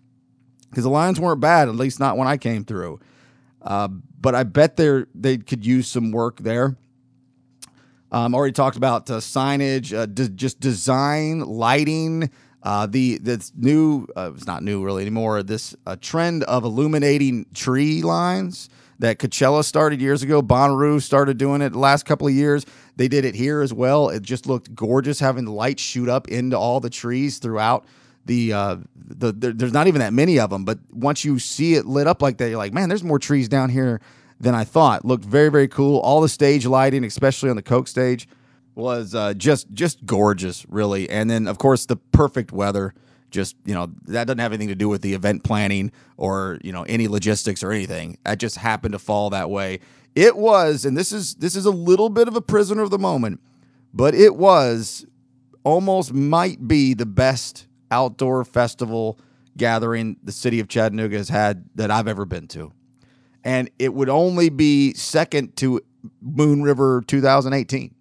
because 0.70 0.84
the 0.84 0.90
lines 0.90 1.20
weren't 1.20 1.42
bad, 1.42 1.68
at 1.68 1.76
least 1.76 2.00
not 2.00 2.18
when 2.18 2.28
I 2.28 2.38
came 2.38 2.64
through. 2.64 3.00
Uh, 3.62 3.88
but 3.88 4.36
I 4.36 4.44
bet 4.44 4.78
they 4.78 5.04
they 5.14 5.38
could 5.38 5.66
use 5.66 5.88
some 5.88 6.12
work 6.12 6.40
there. 6.40 6.78
Um, 8.12 8.36
already 8.36 8.54
talked 8.54 8.78
about 8.78 9.10
uh, 9.10 9.18
signage, 9.18 9.98
uh, 9.98 10.06
just 10.08 10.60
design, 10.60 11.40
lighting. 11.42 12.30
Uh, 12.64 12.88
the 12.88 13.18
this 13.20 13.52
new 13.56 14.08
uh, 14.16 14.32
it's 14.34 14.48
not 14.48 14.64
new 14.64 14.84
really 14.84 15.02
anymore. 15.02 15.44
This 15.44 15.76
uh, 15.86 15.96
trend 16.00 16.44
of 16.46 16.64
illuminating 16.64 17.46
tree 17.54 18.02
lines 18.02 18.70
that 19.00 19.20
Coachella 19.20 19.64
started 19.64 20.02
years 20.02 20.24
ago. 20.24 20.42
Bonnaroo 20.42 21.02
started 21.02 21.38
doing 21.38 21.62
it 21.62 21.72
the 21.72 21.80
last 21.80 22.06
couple 22.06 22.28
of 22.28 22.34
years. 22.34 22.66
They 22.96 23.08
did 23.08 23.26
it 23.26 23.36
here 23.36 23.62
as 23.62 23.74
well. 23.74 24.10
It 24.10 24.22
just 24.24 24.48
looked 24.48 24.74
gorgeous 24.74 25.20
having 25.20 25.46
the 25.46 25.52
lights 25.52 25.84
shoot 25.84 26.10
up 26.10 26.28
into 26.28 26.58
all 26.58 26.80
the 26.80 26.90
trees 26.90 27.40
throughout 27.40 27.86
the 28.26 28.54
uh 28.54 28.78
the, 28.96 29.32
the 29.32 29.54
there's 29.54 29.74
not 29.74 29.88
even 29.88 30.00
that 30.00 30.14
many 30.14 30.40
of 30.40 30.50
them, 30.50 30.66
but 30.66 30.80
once 30.92 31.24
you 31.24 31.40
see 31.40 31.76
it 31.76 31.86
lit 31.86 32.08
up 32.08 32.22
like 32.22 32.38
that, 32.38 32.50
you're 32.50 32.58
like, 32.58 32.74
man, 32.74 32.90
there's 32.90 33.04
more 33.04 33.20
trees 33.20 33.48
down 33.48 33.70
here 33.70 34.02
than 34.40 34.56
I 34.56 34.64
thought. 34.64 35.06
Looked 35.06 35.26
very 35.26 35.50
very 35.50 35.68
cool. 35.68 36.00
All 36.00 36.22
the 36.22 36.30
stage 36.30 36.66
lighting, 36.66 37.04
especially 37.04 37.50
on 37.50 37.56
the 37.56 37.62
Coke 37.62 37.88
stage, 37.88 38.28
was 38.74 39.16
uh, 39.16 39.34
just 39.34 39.72
just 39.74 40.06
gorgeous, 40.06 40.66
really. 40.70 41.10
And 41.10 41.30
then 41.30 41.48
of 41.48 41.58
course 41.58 41.86
the 41.86 41.96
perfect 41.96 42.52
weather 42.52 42.94
just 43.36 43.56
you 43.66 43.74
know 43.74 43.92
that 44.06 44.28
doesn't 44.28 44.40
have 44.40 44.54
anything 44.54 44.70
to 44.70 44.76
do 44.76 44.88
with 44.88 45.02
the 45.02 45.14
event 45.14 45.44
planning 45.44 45.92
or 46.18 46.58
you 46.64 46.72
know 46.72 46.84
any 46.84 47.08
logistics 47.08 47.64
or 47.64 47.72
anything 47.72 48.18
that 48.24 48.40
just 48.40 48.58
happened 48.58 48.94
to 48.94 49.00
fall 49.00 49.30
that 49.30 49.50
way 49.50 49.80
it 50.16 50.38
was 50.38 50.86
and 50.86 50.96
this 50.96 51.12
is 51.12 51.36
this 51.36 51.56
is 51.56 51.66
a 51.66 51.72
little 51.72 52.10
bit 52.10 52.28
of 52.28 52.36
a 52.36 52.42
prisoner 52.42 52.82
of 52.82 52.92
the 52.92 53.00
moment 53.00 53.42
but 53.94 54.16
it 54.16 54.36
was 54.36 55.06
almost 55.64 56.14
might 56.14 56.68
be 56.68 56.94
the 56.94 57.06
best 57.06 57.68
outdoor 57.92 58.44
festival 58.44 59.20
gathering 59.58 60.18
the 60.24 60.32
city 60.32 60.60
of 60.60 60.68
chattanooga 60.68 61.18
has 61.18 61.30
had 61.30 61.66
that 61.76 61.92
i've 61.92 62.08
ever 62.08 62.26
been 62.26 62.48
to 62.48 62.72
and 63.44 63.70
it 63.80 63.94
would 63.94 64.10
only 64.10 64.50
be 64.50 64.94
second 64.94 65.56
to 65.56 65.82
moon 66.22 66.64
river 66.64 67.04
2018 67.08 67.94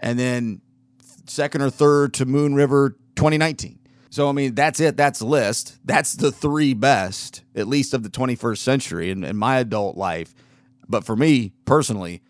and 0.00 0.18
then 0.18 0.60
second 1.26 1.62
or 1.62 1.70
third 1.70 2.14
to 2.14 2.24
moon 2.24 2.54
river 2.54 2.96
2019 3.16 3.78
so 4.12 4.28
I 4.28 4.32
mean, 4.32 4.54
that's 4.54 4.78
it. 4.78 4.98
That's 4.98 5.20
the 5.20 5.24
list. 5.24 5.78
That's 5.86 6.12
the 6.12 6.30
three 6.30 6.74
best, 6.74 7.44
at 7.54 7.66
least 7.66 7.94
of 7.94 8.02
the 8.02 8.10
21st 8.10 8.58
century 8.58 9.10
in, 9.10 9.24
in 9.24 9.38
my 9.38 9.56
adult 9.58 9.96
life. 9.96 10.34
But 10.86 11.04
for 11.04 11.16
me 11.16 11.54
personally, 11.64 12.20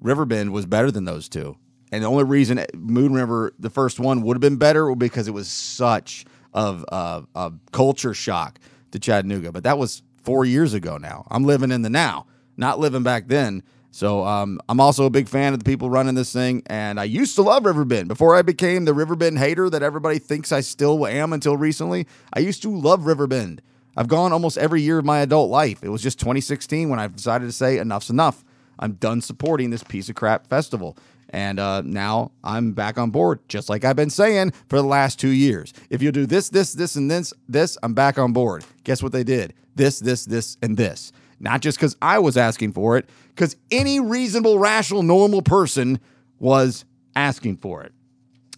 Riverbend 0.00 0.52
was 0.52 0.64
better 0.64 0.92
than 0.92 1.06
those 1.06 1.28
two. 1.28 1.56
And 1.94 2.02
the 2.02 2.08
only 2.08 2.24
reason 2.24 2.64
Moon 2.74 3.14
River, 3.14 3.52
the 3.56 3.70
first 3.70 4.00
one, 4.00 4.22
would 4.22 4.34
have 4.34 4.40
been 4.40 4.56
better 4.56 4.92
because 4.96 5.28
it 5.28 5.30
was 5.30 5.46
such 5.46 6.24
of 6.52 6.84
a 6.90 7.52
culture 7.70 8.14
shock 8.14 8.58
to 8.90 8.98
Chattanooga. 8.98 9.52
But 9.52 9.62
that 9.62 9.78
was 9.78 10.02
four 10.24 10.44
years 10.44 10.74
ago 10.74 10.98
now. 10.98 11.24
I'm 11.30 11.44
living 11.44 11.70
in 11.70 11.82
the 11.82 11.90
now, 11.90 12.26
not 12.56 12.80
living 12.80 13.04
back 13.04 13.28
then. 13.28 13.62
So 13.92 14.24
um, 14.24 14.58
I'm 14.68 14.80
also 14.80 15.04
a 15.04 15.10
big 15.10 15.28
fan 15.28 15.52
of 15.52 15.60
the 15.60 15.64
people 15.64 15.88
running 15.88 16.16
this 16.16 16.32
thing, 16.32 16.64
and 16.66 16.98
I 16.98 17.04
used 17.04 17.36
to 17.36 17.42
love 17.42 17.64
Riverbend 17.64 18.08
before 18.08 18.34
I 18.34 18.42
became 18.42 18.86
the 18.86 18.94
Riverbend 18.94 19.38
hater 19.38 19.70
that 19.70 19.84
everybody 19.84 20.18
thinks 20.18 20.50
I 20.50 20.62
still 20.62 21.06
am 21.06 21.32
until 21.32 21.56
recently. 21.56 22.08
I 22.32 22.40
used 22.40 22.60
to 22.62 22.70
love 22.76 23.06
Riverbend. 23.06 23.62
I've 23.96 24.08
gone 24.08 24.32
almost 24.32 24.58
every 24.58 24.82
year 24.82 24.98
of 24.98 25.04
my 25.04 25.20
adult 25.20 25.48
life. 25.48 25.84
It 25.84 25.90
was 25.90 26.02
just 26.02 26.18
2016 26.18 26.88
when 26.88 26.98
I 26.98 27.06
decided 27.06 27.44
to 27.44 27.52
say 27.52 27.78
enough's 27.78 28.10
enough. 28.10 28.44
I'm 28.80 28.94
done 28.94 29.20
supporting 29.20 29.70
this 29.70 29.84
piece 29.84 30.08
of 30.08 30.16
crap 30.16 30.48
festival. 30.48 30.96
And 31.30 31.58
uh, 31.58 31.82
now 31.82 32.32
I'm 32.42 32.72
back 32.72 32.98
on 32.98 33.10
board, 33.10 33.40
just 33.48 33.68
like 33.68 33.84
I've 33.84 33.96
been 33.96 34.10
saying 34.10 34.52
for 34.68 34.76
the 34.76 34.86
last 34.86 35.18
two 35.18 35.30
years. 35.30 35.72
If 35.90 36.02
you 36.02 36.12
do 36.12 36.26
this, 36.26 36.48
this, 36.48 36.72
this, 36.72 36.96
and 36.96 37.10
this, 37.10 37.32
this, 37.48 37.76
I'm 37.82 37.94
back 37.94 38.18
on 38.18 38.32
board. 38.32 38.64
Guess 38.84 39.02
what 39.02 39.12
they 39.12 39.24
did? 39.24 39.54
This, 39.74 39.98
this, 39.98 40.24
this, 40.24 40.56
and 40.62 40.76
this. 40.76 41.12
Not 41.40 41.60
just 41.60 41.78
because 41.78 41.96
I 42.00 42.20
was 42.20 42.36
asking 42.36 42.72
for 42.72 42.96
it, 42.96 43.08
because 43.28 43.56
any 43.70 44.00
reasonable, 44.00 44.58
rational, 44.58 45.02
normal 45.02 45.42
person 45.42 45.98
was 46.38 46.84
asking 47.16 47.56
for 47.56 47.82
it. 47.82 47.92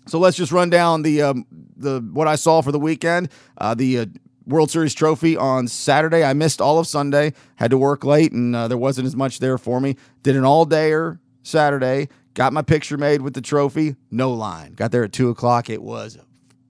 So 0.06 0.18
let's 0.18 0.36
just 0.36 0.52
run 0.52 0.70
down 0.70 1.02
the 1.02 1.22
um, 1.22 1.46
the 1.76 2.00
what 2.12 2.28
I 2.28 2.36
saw 2.36 2.60
for 2.60 2.70
the 2.70 2.78
weekend. 2.78 3.28
Uh, 3.58 3.74
the 3.74 3.98
uh, 4.00 4.06
World 4.46 4.70
Series 4.70 4.94
trophy 4.94 5.36
on 5.36 5.66
Saturday. 5.66 6.22
I 6.22 6.32
missed 6.32 6.60
all 6.60 6.78
of 6.78 6.86
Sunday. 6.86 7.32
Had 7.56 7.72
to 7.72 7.78
work 7.78 8.04
late, 8.04 8.32
and 8.32 8.54
uh, 8.54 8.68
there 8.68 8.78
wasn't 8.78 9.06
as 9.06 9.16
much 9.16 9.40
there 9.40 9.58
for 9.58 9.80
me. 9.80 9.96
Did 10.22 10.36
an 10.36 10.44
all 10.44 10.64
dayer 10.64 11.18
Saturday. 11.42 12.08
Got 12.36 12.52
my 12.52 12.60
picture 12.60 12.98
made 12.98 13.22
with 13.22 13.32
the 13.32 13.40
trophy. 13.40 13.96
No 14.10 14.30
line. 14.30 14.74
Got 14.74 14.92
there 14.92 15.02
at 15.02 15.12
two 15.12 15.30
o'clock. 15.30 15.70
It 15.70 15.82
was 15.82 16.18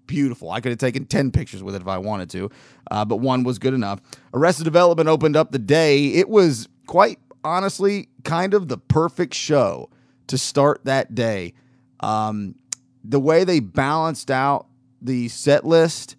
beautiful. 0.06 0.48
I 0.52 0.60
could 0.60 0.70
have 0.70 0.78
taken 0.78 1.06
10 1.06 1.32
pictures 1.32 1.60
with 1.60 1.74
it 1.74 1.82
if 1.82 1.88
I 1.88 1.98
wanted 1.98 2.30
to, 2.30 2.50
uh, 2.92 3.04
but 3.04 3.16
one 3.16 3.42
was 3.42 3.58
good 3.58 3.74
enough. 3.74 4.00
Arrested 4.32 4.62
Development 4.62 5.08
opened 5.08 5.34
up 5.34 5.50
the 5.50 5.58
day. 5.58 6.06
It 6.06 6.28
was 6.28 6.68
quite 6.86 7.18
honestly 7.42 8.08
kind 8.22 8.54
of 8.54 8.68
the 8.68 8.78
perfect 8.78 9.34
show 9.34 9.90
to 10.28 10.38
start 10.38 10.84
that 10.84 11.16
day. 11.16 11.54
Um, 11.98 12.54
the 13.02 13.18
way 13.18 13.42
they 13.42 13.58
balanced 13.58 14.30
out 14.30 14.68
the 15.02 15.26
set 15.26 15.64
list, 15.64 16.14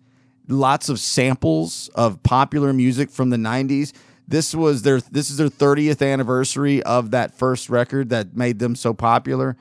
lots 0.50 0.90
of 0.90 1.00
samples 1.00 1.90
of 1.96 2.22
popular 2.22 2.74
music 2.74 3.10
from 3.10 3.30
the 3.30 3.38
90s. 3.38 3.94
This 4.28 4.54
was 4.54 4.82
their 4.82 5.00
this 5.00 5.30
is 5.30 5.38
their 5.38 5.50
30th 5.50 6.06
anniversary 6.06 6.84
of 6.84 7.12
that 7.12 7.34
first 7.34 7.70
record 7.70 8.10
that 8.10 8.36
made 8.36 8.60
them 8.60 8.76
so 8.76 8.94
popular. 8.94 9.58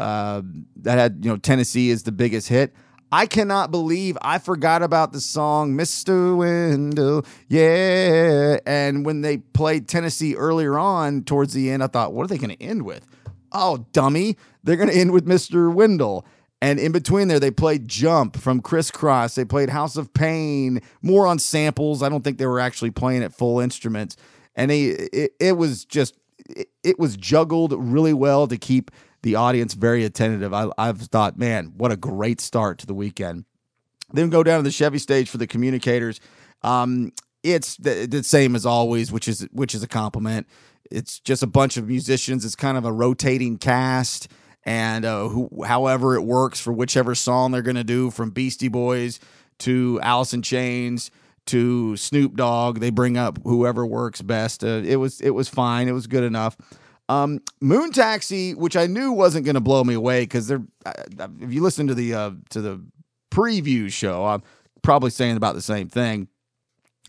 Uh, 0.00 0.42
that 0.76 0.98
had 0.98 1.24
you 1.24 1.30
know 1.30 1.36
Tennessee 1.36 1.90
is 1.90 2.02
the 2.02 2.12
biggest 2.12 2.48
hit. 2.48 2.74
I 3.14 3.26
cannot 3.26 3.70
believe 3.70 4.16
I 4.22 4.38
forgot 4.38 4.82
about 4.82 5.12
the 5.12 5.20
song 5.20 5.74
Mr. 5.74 6.34
Wendal. 6.34 7.26
Yeah. 7.46 8.58
And 8.64 9.04
when 9.04 9.20
they 9.20 9.36
played 9.36 9.86
Tennessee 9.86 10.34
earlier 10.34 10.78
on 10.78 11.22
towards 11.24 11.52
the 11.52 11.70
end, 11.70 11.82
I 11.82 11.88
thought, 11.88 12.14
what 12.14 12.24
are 12.24 12.28
they 12.28 12.38
going 12.38 12.56
to 12.56 12.62
end 12.62 12.84
with? 12.84 13.06
Oh, 13.52 13.84
dummy. 13.92 14.38
They're 14.64 14.76
going 14.76 14.88
to 14.88 14.96
end 14.96 15.12
with 15.12 15.26
Mr. 15.26 15.72
Wendal. 15.72 16.24
And 16.62 16.78
in 16.78 16.92
between 16.92 17.26
there, 17.26 17.40
they 17.40 17.50
played 17.50 17.88
Jump 17.88 18.36
from 18.36 18.62
Kris 18.62 18.92
Kross. 18.92 19.34
They 19.34 19.44
played 19.44 19.68
House 19.68 19.96
of 19.96 20.14
Pain, 20.14 20.80
more 21.02 21.26
on 21.26 21.40
samples. 21.40 22.04
I 22.04 22.08
don't 22.08 22.22
think 22.22 22.38
they 22.38 22.46
were 22.46 22.60
actually 22.60 22.92
playing 22.92 23.24
at 23.24 23.34
full 23.34 23.58
instruments. 23.58 24.16
And 24.54 24.70
they, 24.70 24.84
it, 24.84 25.32
it 25.40 25.56
was 25.56 25.84
just, 25.84 26.16
it, 26.48 26.68
it 26.84 27.00
was 27.00 27.16
juggled 27.16 27.74
really 27.76 28.14
well 28.14 28.46
to 28.46 28.56
keep 28.56 28.92
the 29.22 29.34
audience 29.34 29.74
very 29.74 30.04
attentive. 30.04 30.54
I, 30.54 30.68
I've 30.78 31.00
thought, 31.00 31.36
man, 31.36 31.72
what 31.76 31.90
a 31.90 31.96
great 31.96 32.40
start 32.40 32.78
to 32.78 32.86
the 32.86 32.94
weekend. 32.94 33.44
Then 34.12 34.30
go 34.30 34.44
down 34.44 34.60
to 34.60 34.62
the 34.62 34.70
Chevy 34.70 34.98
stage 34.98 35.28
for 35.28 35.38
the 35.38 35.48
communicators. 35.48 36.20
Um, 36.62 37.12
it's 37.42 37.76
the, 37.76 38.06
the 38.06 38.22
same 38.22 38.54
as 38.54 38.64
always, 38.64 39.10
which 39.10 39.26
is 39.26 39.48
which 39.50 39.74
is 39.74 39.82
a 39.82 39.88
compliment. 39.88 40.46
It's 40.92 41.18
just 41.18 41.42
a 41.42 41.48
bunch 41.48 41.76
of 41.76 41.88
musicians. 41.88 42.44
It's 42.44 42.54
kind 42.54 42.78
of 42.78 42.84
a 42.84 42.92
rotating 42.92 43.58
cast, 43.58 44.28
and 44.64 45.04
uh, 45.04 45.28
however 45.66 46.14
it 46.14 46.22
works 46.22 46.60
for 46.60 46.72
whichever 46.72 47.14
song 47.14 47.52
they're 47.52 47.62
going 47.62 47.76
to 47.76 47.84
do, 47.84 48.10
from 48.10 48.30
Beastie 48.30 48.68
Boys 48.68 49.18
to 49.60 49.98
Alice 50.02 50.32
in 50.32 50.42
Chains 50.42 51.10
to 51.46 51.96
Snoop 51.96 52.36
Dogg, 52.36 52.78
they 52.78 52.90
bring 52.90 53.16
up 53.16 53.38
whoever 53.44 53.84
works 53.84 54.22
best. 54.22 54.62
Uh, 54.62 54.82
it 54.84 54.96
was 54.96 55.20
it 55.20 55.30
was 55.30 55.48
fine. 55.48 55.88
It 55.88 55.92
was 55.92 56.06
good 56.06 56.24
enough. 56.24 56.56
Um, 57.08 57.40
Moon 57.60 57.90
Taxi, 57.90 58.54
which 58.54 58.76
I 58.76 58.86
knew 58.86 59.12
wasn't 59.12 59.44
going 59.44 59.56
to 59.56 59.60
blow 59.60 59.82
me 59.84 59.94
away 59.94 60.22
because 60.22 60.46
they're 60.46 60.62
uh, 60.86 60.92
if 61.40 61.52
you 61.52 61.62
listen 61.62 61.88
to 61.88 61.94
the 61.94 62.14
uh, 62.14 62.30
to 62.50 62.60
the 62.60 62.84
preview 63.30 63.90
show, 63.90 64.24
I'm 64.24 64.42
probably 64.82 65.10
saying 65.10 65.36
about 65.36 65.54
the 65.54 65.62
same 65.62 65.88
thing. 65.88 66.28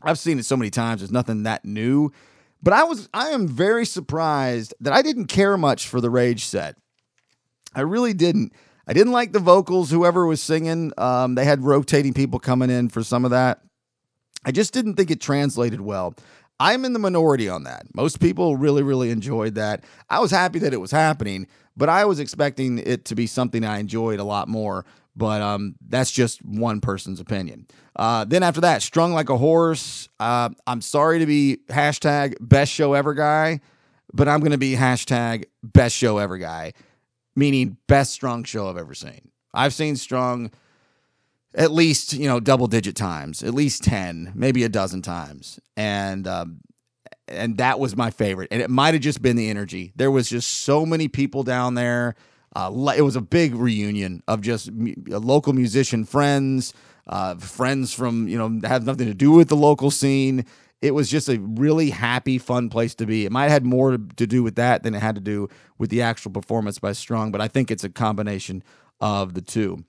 I've 0.02 0.20
seen 0.20 0.40
it 0.40 0.46
so 0.46 0.58
many 0.58 0.70
times. 0.70 1.02
There's 1.02 1.12
nothing 1.12 1.44
that 1.44 1.64
new. 1.64 2.12
But 2.62 2.74
I 2.74 2.84
was 2.84 3.10
I 3.14 3.30
am 3.30 3.48
very 3.48 3.86
surprised 3.86 4.74
that 4.80 4.94
I 4.94 5.02
didn't 5.02 5.26
care 5.28 5.58
much 5.58 5.88
for 5.88 6.02
the 6.02 6.10
Rage 6.10 6.46
set. 6.46 6.76
I 7.76 7.82
really 7.82 8.14
didn't. 8.14 8.54
I 8.86 8.94
didn't 8.94 9.14
like 9.14 9.32
the 9.32 9.40
vocals. 9.40 9.92
Whoever 9.92 10.26
was 10.26 10.42
singing, 10.42 10.92
um, 10.98 11.36
they 11.36 11.46
had 11.46 11.64
rotating 11.64 12.14
people 12.14 12.40
coming 12.40 12.70
in 12.70 12.90
for 12.90 13.02
some 13.02 13.24
of 13.24 13.32
that. 13.32 13.62
I 14.46 14.52
just 14.52 14.74
didn't 14.74 14.96
think 14.96 15.10
it 15.10 15.22
translated 15.22 15.80
well. 15.80 16.16
I'm 16.60 16.86
in 16.86 16.94
the 16.94 17.00
minority 17.00 17.50
on 17.50 17.64
that. 17.64 17.84
Most 17.96 18.20
people 18.20 18.58
really, 18.58 18.84
really 18.84 19.10
enjoyed 19.10 19.56
that. 19.56 19.84
I 20.10 20.20
was 20.20 20.32
happy 20.32 20.60
that 20.60 20.74
it 20.74 20.82
was 20.82 20.92
happening, 20.92 21.48
but 21.76 21.90
I 21.90 22.06
was 22.06 22.20
expecting 22.20 22.78
it 22.78 23.06
to 23.06 23.16
be 23.16 23.26
something 23.26 23.66
I 23.66 23.80
enjoyed 23.80 24.20
a 24.20 24.24
lot 24.24 24.48
more. 24.48 24.86
But 25.16 25.42
um, 25.42 25.76
that's 25.88 26.12
just 26.12 26.44
one 26.44 26.82
person's 26.82 27.20
opinion. 27.20 27.68
Uh, 27.96 28.26
then 28.26 28.42
after 28.42 28.62
that, 28.62 28.82
strung 28.82 29.14
like 29.14 29.30
a 29.30 29.38
horse. 29.38 30.10
Uh, 30.20 30.50
I'm 30.66 30.82
sorry 30.82 31.20
to 31.20 31.26
be 31.26 31.60
hashtag 31.70 32.36
best 32.42 32.72
show 32.72 32.94
ever 32.94 33.14
guy, 33.14 33.62
but 34.12 34.28
I'm 34.28 34.40
going 34.40 34.54
to 34.54 34.58
be 34.58 34.76
hashtag 34.76 35.46
best 35.62 35.96
show 35.96 36.18
ever 36.18 36.38
guy, 36.40 36.74
meaning 37.36 37.78
best 37.88 38.14
Strung 38.14 38.44
show 38.44 38.70
I've 38.70 38.78
ever 38.78 38.94
seen. 38.94 39.32
I've 39.54 39.74
seen 39.74 39.96
Strung 39.96 40.52
at 41.56 41.72
least 41.72 42.14
you 42.14 42.28
know 42.28 42.40
double 42.40 42.68
digit 42.68 42.96
times, 42.96 43.44
at 43.44 43.54
least 43.54 43.84
ten, 43.84 44.32
maybe 44.36 44.64
a 44.64 44.70
dozen 44.70 45.02
times, 45.02 45.60
and 45.78 46.28
um, 46.28 46.62
and 47.28 47.58
that 47.58 47.80
was 47.80 47.96
my 47.96 48.12
favorite. 48.12 48.50
And 48.52 48.62
it 48.62 48.70
might 48.70 48.94
have 48.94 49.04
just 49.04 49.22
been 49.22 49.36
the 49.36 49.50
energy. 49.50 49.94
There 49.96 50.12
was 50.12 50.30
just 50.30 50.50
so 50.50 50.86
many 50.86 51.08
people 51.08 51.44
down 51.44 51.76
there. 51.76 52.16
Uh, 52.56 52.94
it 52.96 53.02
was 53.02 53.16
a 53.16 53.22
big 53.22 53.56
reunion 53.56 54.22
of 54.28 54.42
just 54.42 54.72
mu- 54.72 54.94
local 55.08 55.54
musician 55.54 56.06
friends, 56.06 56.74
uh, 57.08 57.36
friends 57.36 57.94
from 57.94 58.28
you 58.28 58.38
know 58.38 58.68
have 58.68 58.86
nothing 58.86 59.08
to 59.08 59.14
do 59.14 59.32
with 59.32 59.50
the 59.50 59.56
local 59.56 59.92
scene. 59.92 60.46
It 60.84 60.94
was 60.94 61.10
just 61.10 61.30
a 61.30 61.40
really 61.40 61.92
happy, 61.92 62.38
fun 62.38 62.70
place 62.70 62.94
to 62.96 63.06
be. 63.06 63.26
It 63.26 63.32
might 63.32 63.44
have 63.44 63.54
had 63.54 63.66
more 63.66 63.92
to 63.92 64.28
do 64.28 64.44
with 64.44 64.56
that 64.56 64.84
than 64.84 64.94
it 64.94 65.02
had 65.02 65.16
to 65.16 65.22
do 65.22 65.48
with 65.78 65.90
the 65.90 66.02
actual 66.02 66.30
performance 66.30 66.78
by 66.78 66.92
Strung, 66.92 67.32
but 67.32 67.40
I 67.40 67.48
think 67.48 67.72
it's 67.72 67.86
a 67.86 67.90
combination 67.90 68.64
of 69.00 69.34
the 69.34 69.42
two. 69.42 69.86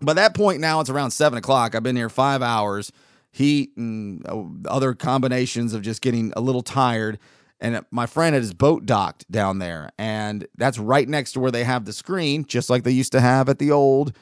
By 0.00 0.14
that 0.14 0.34
point 0.34 0.60
now, 0.60 0.80
it's 0.80 0.88
around 0.88 1.10
seven 1.10 1.36
o'clock. 1.36 1.74
I've 1.74 1.82
been 1.82 1.94
here 1.94 2.08
five 2.08 2.40
hours, 2.40 2.90
heat 3.32 3.76
and 3.76 4.26
uh, 4.26 4.44
other 4.66 4.94
combinations 4.94 5.74
of 5.74 5.82
just 5.82 6.00
getting 6.00 6.32
a 6.34 6.40
little 6.40 6.62
tired. 6.62 7.18
And 7.60 7.84
my 7.90 8.06
friend 8.06 8.32
had 8.32 8.42
his 8.42 8.54
boat 8.54 8.86
docked 8.86 9.30
down 9.30 9.58
there, 9.58 9.90
and 9.98 10.46
that's 10.56 10.78
right 10.78 11.08
next 11.08 11.32
to 11.32 11.40
where 11.40 11.50
they 11.50 11.64
have 11.64 11.84
the 11.84 11.92
screen, 11.92 12.46
just 12.46 12.70
like 12.70 12.82
they 12.82 12.90
used 12.92 13.12
to 13.12 13.20
have 13.20 13.50
at 13.50 13.58
the 13.58 13.70
old 13.70 14.16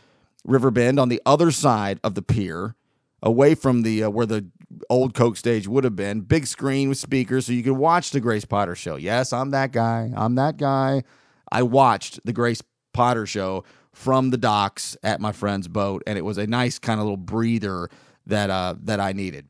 Riverbend 0.44 0.98
on 0.98 1.10
the 1.10 1.22
other 1.24 1.52
side 1.52 2.00
of 2.02 2.16
the 2.16 2.22
pier, 2.22 2.74
away 3.22 3.54
from 3.54 3.82
the 3.82 4.02
uh, 4.02 4.10
where 4.10 4.26
the 4.26 4.46
old 4.88 5.14
Coke 5.14 5.36
stage 5.36 5.68
would 5.68 5.84
have 5.84 5.96
been. 5.96 6.20
Big 6.20 6.46
screen 6.46 6.88
with 6.88 6.98
speakers, 6.98 7.46
so 7.46 7.52
you 7.52 7.62
could 7.62 7.72
watch 7.72 8.10
the 8.10 8.20
Grace 8.20 8.44
Potter 8.44 8.74
show. 8.74 8.96
Yes, 8.96 9.32
I'm 9.32 9.50
that 9.50 9.72
guy. 9.72 10.10
I'm 10.16 10.34
that 10.36 10.56
guy. 10.56 11.04
I 11.50 11.62
watched 11.62 12.20
the 12.24 12.32
Grace 12.32 12.62
Potter 12.92 13.26
show 13.26 13.64
from 13.92 14.30
the 14.30 14.38
docks 14.38 14.96
at 15.02 15.20
my 15.20 15.32
friend's 15.32 15.68
boat, 15.68 16.02
and 16.06 16.16
it 16.16 16.22
was 16.22 16.38
a 16.38 16.46
nice 16.46 16.78
kind 16.78 16.98
of 16.98 17.04
little 17.04 17.16
breather 17.16 17.90
that 18.26 18.50
uh, 18.50 18.74
that 18.82 19.00
I 19.00 19.12
needed. 19.12 19.48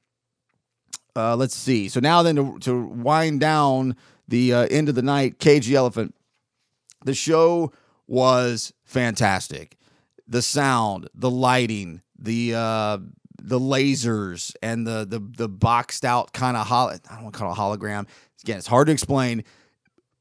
Uh, 1.15 1.37
let's 1.37 1.55
see. 1.55 1.89
So 1.89 2.01
now 2.01 2.23
then 2.23 2.37
to, 2.37 2.59
to 2.61 2.87
wind 2.87 3.41
down 3.41 3.97
the 4.29 4.55
uh, 4.55 4.67
end 4.71 4.89
of 4.89 4.95
the 4.95 5.03
night, 5.03 5.39
Cage 5.39 5.67
the 5.67 5.77
Elephant. 5.77 6.15
The 7.05 7.15
show 7.15 7.73
was 8.07 8.73
fantastic. 8.85 9.77
The 10.27 10.43
sound, 10.43 11.09
the 11.15 11.31
lighting, 11.31 12.01
the 12.19 12.55
uh, 12.55 12.99
the 13.43 13.59
lasers, 13.59 14.55
and 14.63 14.87
the 14.87 15.05
the 15.05 15.19
the 15.19 15.49
boxed 15.49 16.05
out 16.05 16.33
kind 16.33 16.57
of 16.57 16.67
hol- 16.67 16.91
I 16.91 17.15
don't 17.15 17.25
want 17.25 17.35
to 17.35 17.39
call 17.39 17.53
it 17.53 17.57
hologram. 17.57 18.07
Again, 18.43 18.59
it's 18.59 18.67
hard 18.67 18.87
to 18.87 18.93
explain. 18.93 19.45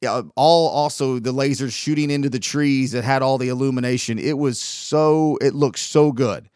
All 0.04 0.68
also 0.68 1.20
the 1.20 1.34
lasers 1.34 1.74
shooting 1.74 2.10
into 2.10 2.30
the 2.30 2.40
trees 2.40 2.92
that 2.94 3.04
had 3.04 3.22
all 3.22 3.38
the 3.38 3.50
illumination. 3.50 4.18
It 4.18 4.38
was 4.38 4.60
so 4.60 5.38
it 5.42 5.54
looked 5.54 5.80
so 5.80 6.12
good. 6.12 6.50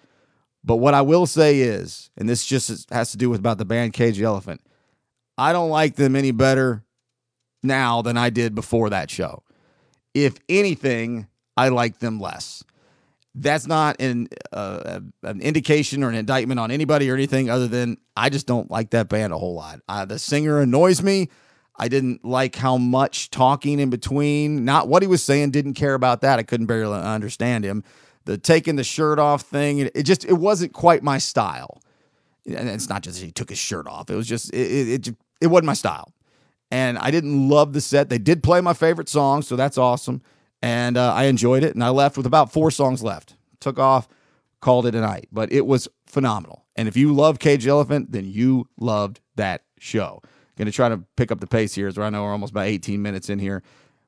But 0.63 0.78
what 0.78 0.95
I 0.95 1.03
will 1.03 1.28
say 1.28 1.59
is, 1.59 2.09
and 2.18 2.28
this 2.28 2.43
just 2.43 2.89
has 2.91 3.11
to 3.11 3.18
do 3.18 3.30
with 3.30 3.39
about 3.39 3.59
the 3.59 3.66
band 3.66 3.93
Cage 3.93 4.20
Elephant, 4.20 4.61
I 5.38 5.53
don't 5.53 5.70
like 5.70 5.95
them 5.95 6.16
any 6.16 6.32
better 6.32 6.84
now 7.61 8.01
than 8.01 8.18
I 8.18 8.32
did 8.32 8.55
before 8.55 8.89
that 8.89 9.11
show. 9.11 9.43
If 10.16 10.38
anything, 10.49 11.28
I 11.55 11.70
like 11.70 11.99
them 11.99 12.20
less. 12.20 12.63
That's 13.38 13.67
not 13.67 13.99
an 13.99 14.29
uh, 14.53 15.01
an 15.23 15.41
indication 15.41 16.03
or 16.03 16.09
an 16.09 16.15
indictment 16.15 16.59
on 16.59 16.71
anybody 16.71 17.09
or 17.11 17.15
anything 17.15 17.49
other 17.49 17.67
than 17.67 17.97
I 18.15 18.29
just 18.29 18.47
don't 18.47 18.71
like 18.71 18.91
that 18.91 19.09
band 19.09 19.33
a 19.33 19.38
whole 19.38 19.55
lot. 19.55 19.81
Uh, 19.89 20.05
the 20.05 20.17
singer 20.17 20.61
annoys 20.61 21.03
me. 21.03 21.29
I 21.77 21.89
didn't 21.89 22.23
like 22.23 22.55
how 22.55 22.77
much 22.77 23.29
talking 23.31 23.79
in 23.79 23.89
between. 23.89 24.63
Not 24.63 24.88
what 24.88 25.03
he 25.03 25.07
was 25.07 25.21
saying. 25.21 25.51
Didn't 25.51 25.73
care 25.73 25.93
about 25.93 26.21
that. 26.21 26.39
I 26.39 26.43
couldn't 26.43 26.67
barely 26.67 26.97
understand 26.97 27.65
him 27.65 27.83
the 28.25 28.38
taking 28.38 28.75
the 28.75 28.83
shirt 28.83 29.19
off 29.19 29.43
thing. 29.43 29.79
It, 29.79 30.03
just 30.03 30.25
it 30.25 30.33
wasn't 30.33 30.73
quite 30.73 31.03
my 31.03 31.17
style. 31.17 31.81
And 32.45 32.69
it's 32.69 32.89
not 32.89 33.01
just 33.01 33.21
he 33.21 33.31
took 33.31 33.49
his 33.49 33.57
shirt 33.57 33.88
off. 33.88 34.09
It 34.09 34.15
was 34.15 34.27
just 34.27 34.53
it 34.53 34.57
it, 34.57 35.07
it, 35.07 35.15
it 35.41 35.47
wasn't 35.47 35.67
my 35.67 35.73
style. 35.73 36.11
And 36.71 36.97
I 36.97 37.11
didn't 37.11 37.47
love 37.47 37.73
the 37.73 37.81
set. 37.81 38.09
They 38.09 38.17
did 38.17 38.43
play 38.43 38.59
my 38.59 38.73
favorite 38.73 39.07
song, 39.07 39.43
so 39.43 39.55
that's 39.55 39.77
awesome. 39.77 40.21
And 40.62 40.97
uh, 40.97 41.14
I 41.14 41.26
enjoyed 41.26 41.64
it. 41.64 41.74
And 41.76 41.84
I 41.84 41.89
left 41.89 42.18
with 42.18 42.26
about 42.26 42.51
four 42.51 42.72
songs 42.72 43.03
left. 43.03 43.36
Took 43.60 43.80
off, 43.80 44.08
called 44.62 44.86
it 44.86 44.95
a 44.95 45.01
night. 45.01 45.28
But 45.32 45.51
it 45.51 45.66
was 45.66 45.88
phenomenal. 46.08 46.66
And 46.76 46.88
if 46.88 46.97
you 46.97 47.14
love 47.14 47.39
Cage 47.39 47.68
Elephant, 47.68 48.12
then 48.12 48.26
you 48.26 48.68
loved 48.78 49.22
that 49.36 49.64
show. 49.80 50.22
Going 50.58 50.68
to 50.68 50.72
try 50.72 50.89
to 50.89 51.03
pick 51.18 51.32
up 51.32 51.39
the 51.39 51.47
pace 51.47 51.74
here, 51.76 51.88
as 51.88 51.97
I 51.97 52.10
know 52.10 52.24
we're 52.24 52.32
almost 52.32 52.51
about 52.51 52.68
18 52.68 53.01
minutes 53.01 53.30
in 53.30 53.39
here. 53.39 53.62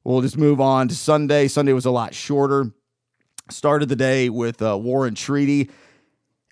We'll 0.04 0.22
just 0.22 0.38
move 0.38 0.62
on 0.62 0.88
to 0.88 0.96
Sunday. 0.96 1.50
Sunday 1.50 1.74
was 1.74 1.86
a 1.86 1.92
lot 1.92 2.16
shorter. 2.16 2.72
Started 3.50 3.90
the 3.90 3.96
day 3.96 4.30
with 4.30 4.62
uh, 4.62 4.78
War 4.78 5.06
and 5.06 5.16
Treaty, 5.16 5.70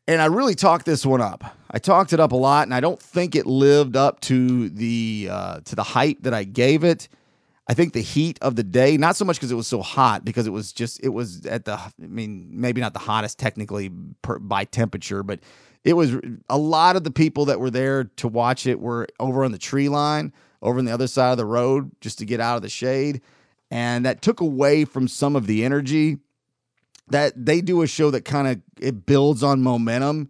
and 0.07 0.21
I 0.21 0.25
really 0.25 0.55
talked 0.55 0.85
this 0.85 1.05
one 1.05 1.21
up. 1.21 1.43
I 1.71 1.79
talked 1.79 2.13
it 2.13 2.19
up 2.19 2.31
a 2.31 2.35
lot, 2.35 2.67
and 2.67 2.73
I 2.73 2.79
don't 2.79 3.01
think 3.01 3.35
it 3.35 3.45
lived 3.45 3.95
up 3.95 4.19
to 4.21 4.69
the 4.69 5.29
uh, 5.31 5.59
to 5.61 5.75
the 5.75 5.83
hype 5.83 6.21
that 6.21 6.33
I 6.33 6.43
gave 6.43 6.83
it. 6.83 7.09
I 7.67 7.73
think 7.73 7.93
the 7.93 8.01
heat 8.01 8.37
of 8.41 8.55
the 8.55 8.63
day, 8.63 8.95
not 8.95 9.15
so 9.15 9.25
much 9.25 9.37
because 9.37 9.51
it 9.51 9.55
was 9.55 9.67
so 9.67 9.81
hot, 9.81 10.23
because 10.23 10.45
it 10.45 10.51
was 10.51 10.71
just 10.71 11.03
it 11.03 11.09
was 11.09 11.45
at 11.45 11.65
the. 11.65 11.73
I 11.73 11.91
mean, 11.97 12.47
maybe 12.51 12.79
not 12.79 12.93
the 12.93 12.99
hottest 12.99 13.39
technically 13.39 13.91
per, 14.21 14.37
by 14.37 14.65
temperature, 14.65 15.23
but 15.23 15.39
it 15.83 15.93
was 15.93 16.15
a 16.49 16.57
lot 16.57 16.95
of 16.95 17.03
the 17.03 17.11
people 17.11 17.45
that 17.45 17.59
were 17.59 17.71
there 17.71 18.03
to 18.03 18.27
watch 18.27 18.67
it 18.67 18.79
were 18.79 19.07
over 19.19 19.43
on 19.43 19.51
the 19.51 19.57
tree 19.57 19.89
line, 19.89 20.31
over 20.61 20.77
on 20.77 20.85
the 20.85 20.93
other 20.93 21.07
side 21.07 21.31
of 21.31 21.37
the 21.37 21.45
road, 21.45 21.91
just 22.01 22.19
to 22.19 22.25
get 22.25 22.39
out 22.39 22.55
of 22.55 22.61
the 22.61 22.69
shade, 22.69 23.21
and 23.71 24.05
that 24.05 24.21
took 24.21 24.41
away 24.41 24.85
from 24.85 25.07
some 25.07 25.35
of 25.35 25.47
the 25.47 25.65
energy 25.65 26.17
that 27.07 27.33
they 27.45 27.61
do 27.61 27.81
a 27.81 27.87
show 27.87 28.11
that 28.11 28.25
kind 28.25 28.47
of 28.47 28.61
it 28.79 29.05
builds 29.05 29.41
on 29.43 29.61
momentum 29.61 30.29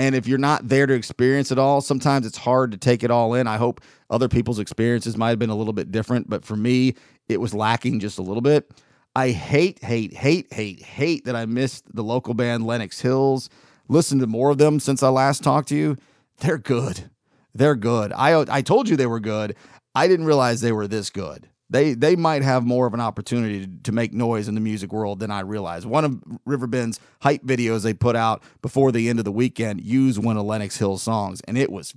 and 0.00 0.14
if 0.14 0.26
you're 0.26 0.38
not 0.38 0.66
there 0.66 0.86
to 0.86 0.94
experience 0.94 1.52
it 1.52 1.58
all 1.58 1.82
sometimes 1.82 2.26
it's 2.26 2.38
hard 2.38 2.72
to 2.72 2.78
take 2.78 3.02
it 3.02 3.10
all 3.10 3.34
in. 3.34 3.46
I 3.46 3.58
hope 3.58 3.82
other 4.08 4.28
people's 4.28 4.58
experiences 4.58 5.14
might 5.14 5.28
have 5.28 5.38
been 5.38 5.50
a 5.50 5.54
little 5.54 5.74
bit 5.74 5.92
different 5.92 6.28
but 6.30 6.42
for 6.42 6.56
me 6.56 6.94
it 7.28 7.38
was 7.38 7.52
lacking 7.52 8.00
just 8.00 8.18
a 8.18 8.22
little 8.22 8.40
bit. 8.40 8.70
I 9.14 9.30
hate 9.30 9.84
hate 9.84 10.14
hate 10.14 10.50
hate 10.52 10.82
hate 10.82 11.24
that 11.26 11.36
i 11.36 11.44
missed 11.44 11.84
the 11.94 12.02
local 12.02 12.32
band 12.32 12.66
lenox 12.66 13.00
hills. 13.00 13.50
Listen 13.88 14.18
to 14.20 14.26
more 14.26 14.50
of 14.50 14.58
them 14.58 14.80
since 14.80 15.02
i 15.02 15.08
last 15.08 15.44
talked 15.44 15.68
to 15.68 15.76
you. 15.76 15.96
They're 16.38 16.58
good. 16.58 17.10
They're 17.54 17.76
good. 17.76 18.12
I 18.14 18.44
i 18.48 18.62
told 18.62 18.88
you 18.88 18.96
they 18.96 19.06
were 19.06 19.20
good. 19.20 19.54
I 19.94 20.08
didn't 20.08 20.26
realize 20.26 20.62
they 20.62 20.72
were 20.72 20.88
this 20.88 21.10
good 21.10 21.50
they 21.70 21.94
they 21.94 22.16
might 22.16 22.42
have 22.42 22.66
more 22.66 22.86
of 22.86 22.94
an 22.94 23.00
opportunity 23.00 23.66
to, 23.66 23.72
to, 23.84 23.92
make 23.92 24.12
noise 24.12 24.48
in 24.48 24.54
the 24.54 24.60
music 24.60 24.92
world 24.92 25.20
than 25.20 25.30
I 25.30 25.40
realize. 25.40 25.86
One 25.86 26.04
of 26.04 26.20
Riverbend's 26.44 26.98
hype 27.20 27.44
videos 27.44 27.82
they 27.82 27.94
put 27.94 28.16
out 28.16 28.42
before 28.60 28.92
the 28.92 29.08
end 29.08 29.20
of 29.20 29.24
the 29.24 29.32
weekend 29.32 29.80
used 29.80 30.22
one 30.22 30.36
of 30.36 30.44
Lennox 30.44 30.76
Hill's 30.76 31.02
songs, 31.02 31.40
and 31.42 31.56
it 31.56 31.70
was 31.70 31.94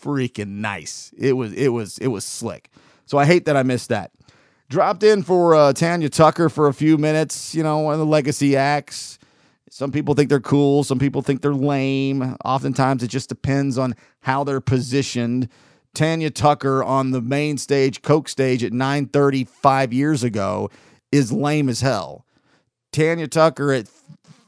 freaking 0.00 0.58
nice. 0.58 1.12
It 1.16 1.32
was 1.32 1.52
it 1.54 1.68
was 1.68 1.98
it 1.98 2.08
was 2.08 2.24
slick. 2.24 2.70
So 3.06 3.18
I 3.18 3.24
hate 3.24 3.46
that 3.46 3.56
I 3.56 3.62
missed 3.62 3.88
that. 3.88 4.12
Dropped 4.68 5.02
in 5.02 5.22
for 5.22 5.54
uh, 5.54 5.72
Tanya 5.72 6.08
Tucker 6.08 6.48
for 6.48 6.68
a 6.68 6.74
few 6.74 6.96
minutes, 6.96 7.54
you 7.54 7.62
know, 7.62 7.78
one 7.78 7.94
of 7.94 8.00
the 8.00 8.06
legacy 8.06 8.56
acts. 8.56 9.18
Some 9.70 9.90
people 9.90 10.14
think 10.14 10.28
they're 10.28 10.40
cool, 10.40 10.84
some 10.84 10.98
people 10.98 11.20
think 11.20 11.42
they're 11.42 11.54
lame. 11.54 12.36
Oftentimes 12.44 13.02
it 13.02 13.08
just 13.08 13.28
depends 13.28 13.76
on 13.76 13.94
how 14.20 14.44
they're 14.44 14.60
positioned. 14.60 15.48
Tanya 15.94 16.30
Tucker 16.30 16.82
on 16.82 17.12
the 17.12 17.20
main 17.20 17.56
stage, 17.56 18.02
Coke 18.02 18.28
stage 18.28 18.62
at 18.64 18.72
9:30 18.72 19.46
5 19.46 19.92
years 19.92 20.22
ago 20.22 20.70
is 21.12 21.32
lame 21.32 21.68
as 21.68 21.80
hell. 21.80 22.26
Tanya 22.92 23.28
Tucker 23.28 23.72
at 23.72 23.88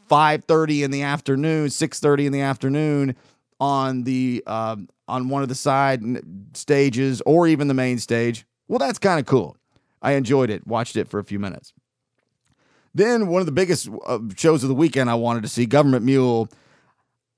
5:30 0.08 0.82
in 0.82 0.90
the 0.90 1.02
afternoon, 1.02 1.68
6:30 1.68 2.26
in 2.26 2.32
the 2.32 2.40
afternoon 2.40 3.16
on 3.60 4.04
the 4.04 4.42
um, 4.46 4.88
on 5.08 5.28
one 5.28 5.42
of 5.42 5.48
the 5.48 5.54
side 5.54 6.02
stages 6.54 7.22
or 7.26 7.46
even 7.46 7.68
the 7.68 7.74
main 7.74 7.98
stage. 7.98 8.46
Well, 8.68 8.78
that's 8.78 8.98
kind 8.98 9.20
of 9.20 9.26
cool. 9.26 9.56
I 10.02 10.12
enjoyed 10.12 10.50
it, 10.50 10.66
watched 10.66 10.96
it 10.96 11.08
for 11.08 11.18
a 11.18 11.24
few 11.24 11.38
minutes. 11.38 11.72
Then 12.94 13.26
one 13.26 13.40
of 13.40 13.46
the 13.46 13.52
biggest 13.52 13.88
uh, 14.06 14.20
shows 14.36 14.62
of 14.62 14.68
the 14.68 14.74
weekend 14.74 15.10
I 15.10 15.14
wanted 15.14 15.42
to 15.42 15.48
see, 15.48 15.66
Government 15.66 16.04
Mule. 16.04 16.48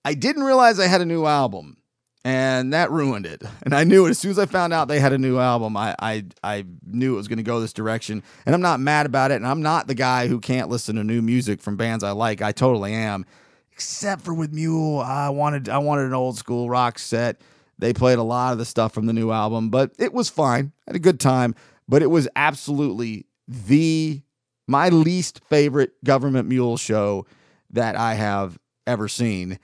I 0.04 0.14
didn't 0.14 0.44
realize 0.44 0.78
I 0.78 0.86
had 0.86 1.00
a 1.00 1.06
new 1.06 1.26
album, 1.26 1.78
and 2.25 2.73
that 2.73 2.91
ruined 2.91 3.27
it. 3.27 3.43
And 3.62 3.75
I 3.75 3.85
knew 3.85 4.07
it 4.07 4.11
as 4.11 4.19
soon 4.19 4.33
as 4.33 4.39
I 4.39 4.47
found 4.47 4.73
out 4.73 4.89
they 4.89 5.01
had 5.01 5.12
a 5.12 5.19
new 5.19 5.39
album. 5.39 5.77
I 5.77 5.95
I, 5.99 6.25
I 6.43 6.64
knew 6.87 7.14
it 7.14 7.16
was 7.16 7.29
going 7.29 7.39
to 7.39 7.43
go 7.43 7.61
this 7.61 7.73
direction, 7.73 8.23
and 8.47 8.55
I'm 8.55 8.61
not 8.61 8.81
mad 8.81 9.07
about 9.07 9.31
it. 9.31 9.37
And 9.37 9.47
I'm 9.47 9.62
not 9.62 9.87
the 9.87 9.95
guy 9.95 10.29
who 10.29 10.41
can't 10.41 10.69
listen 10.69 10.97
to 10.97 11.05
new 11.05 11.23
music 11.23 11.61
from 11.61 11.77
bands 11.77 12.05
I 12.05 12.11
like. 12.12 12.43
I 12.43 12.53
totally 12.53 12.93
am, 12.93 13.25
except 13.73 14.23
for 14.23 14.35
with 14.35 14.53
Mule. 14.53 15.01
I 15.01 15.29
wanted 15.31 15.69
I 15.69 15.79
wanted 15.79 16.07
an 16.07 16.14
old 16.14 16.37
school 16.37 16.69
rock 16.69 16.99
set. 16.99 17.41
They 17.79 17.93
played 17.93 18.19
a 18.19 18.25
lot 18.25 18.53
of 18.53 18.59
the 18.59 18.64
stuff 18.64 18.93
from 18.93 19.07
the 19.07 19.12
new 19.12 19.31
album, 19.31 19.71
but 19.71 19.93
it 19.99 20.12
was 20.12 20.29
fine. 20.29 20.73
I 20.87 20.91
had 20.91 20.97
a 20.97 21.01
good 21.01 21.21
time, 21.21 21.55
but 21.89 22.03
it 22.03 22.09
was 22.09 22.29
absolutely 22.35 23.27
the 23.47 24.23
my 24.66 24.89
least 24.89 25.41
favorite 25.49 25.93
government 26.05 26.49
mule 26.49 26.77
show 26.77 27.27
that 27.71 27.97
I 27.97 28.14
have 28.14 28.59
ever 28.87 29.09
seen. 29.09 29.59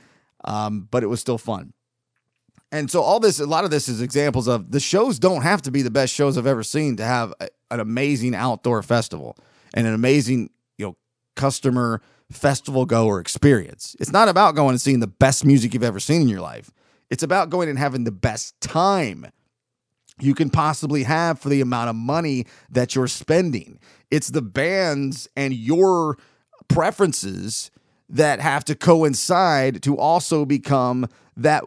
Um, 0.45 0.87
but 0.91 1.03
it 1.03 1.07
was 1.07 1.21
still 1.21 1.39
fun. 1.39 1.73
And 2.75 2.91
so 2.91 3.03
all 3.03 3.21
this, 3.21 3.39
a 3.39 3.47
lot 3.47 3.63
of 3.63 3.71
this 3.71 3.89
is 3.89 4.03
examples 4.03 4.49
of 4.49 4.73
the 4.73 4.81
shows 4.81 5.21
don't 5.21 5.43
have 5.43 5.63
to 5.63 5.71
be 5.71 5.83
the 5.83 5.93
best 5.93 6.13
shows 6.13 6.37
I've 6.37 6.49
ever 6.49 6.65
seen 6.65 6.97
to 6.97 7.05
have 7.05 7.33
a, 7.39 7.49
an 7.71 7.79
amazing 7.79 8.35
outdoor 8.35 8.83
festival 8.83 9.37
and 9.75 9.87
an 9.87 9.95
amazing, 9.95 10.51
you 10.77 10.87
know, 10.87 10.97
customer 11.37 12.03
festival 12.33 12.85
goer 12.85 13.21
experience. 13.21 13.95
It's 14.01 14.11
not 14.11 14.29
about 14.29 14.57
going 14.57 14.71
and 14.71 14.81
seeing 14.81 14.99
the 14.99 15.07
best 15.07 15.45
music 15.45 15.73
you've 15.73 15.85
ever 15.85 16.01
seen 16.01 16.23
in 16.23 16.29
your 16.29 16.41
life. 16.41 16.73
It's 17.11 17.23
about 17.23 17.49
going 17.49 17.69
and 17.69 17.79
having 17.79 18.03
the 18.03 18.11
best 18.11 18.61
time 18.61 19.29
you 20.19 20.35
can 20.35 20.51
possibly 20.51 21.05
have 21.05 21.39
for 21.39 21.51
the 21.51 21.61
amount 21.61 21.91
of 21.91 21.95
money 21.95 22.45
that 22.71 22.97
you're 22.97 23.07
spending. 23.07 23.79
It's 24.11 24.31
the 24.31 24.43
bands 24.43 25.29
and 25.37 25.55
your 25.55 26.19
preferences 26.67 27.71
that 28.09 28.41
have 28.41 28.65
to 28.65 28.75
coincide 28.75 29.81
to 29.85 29.97
also 29.97 30.45
become 30.45 31.07
that 31.37 31.65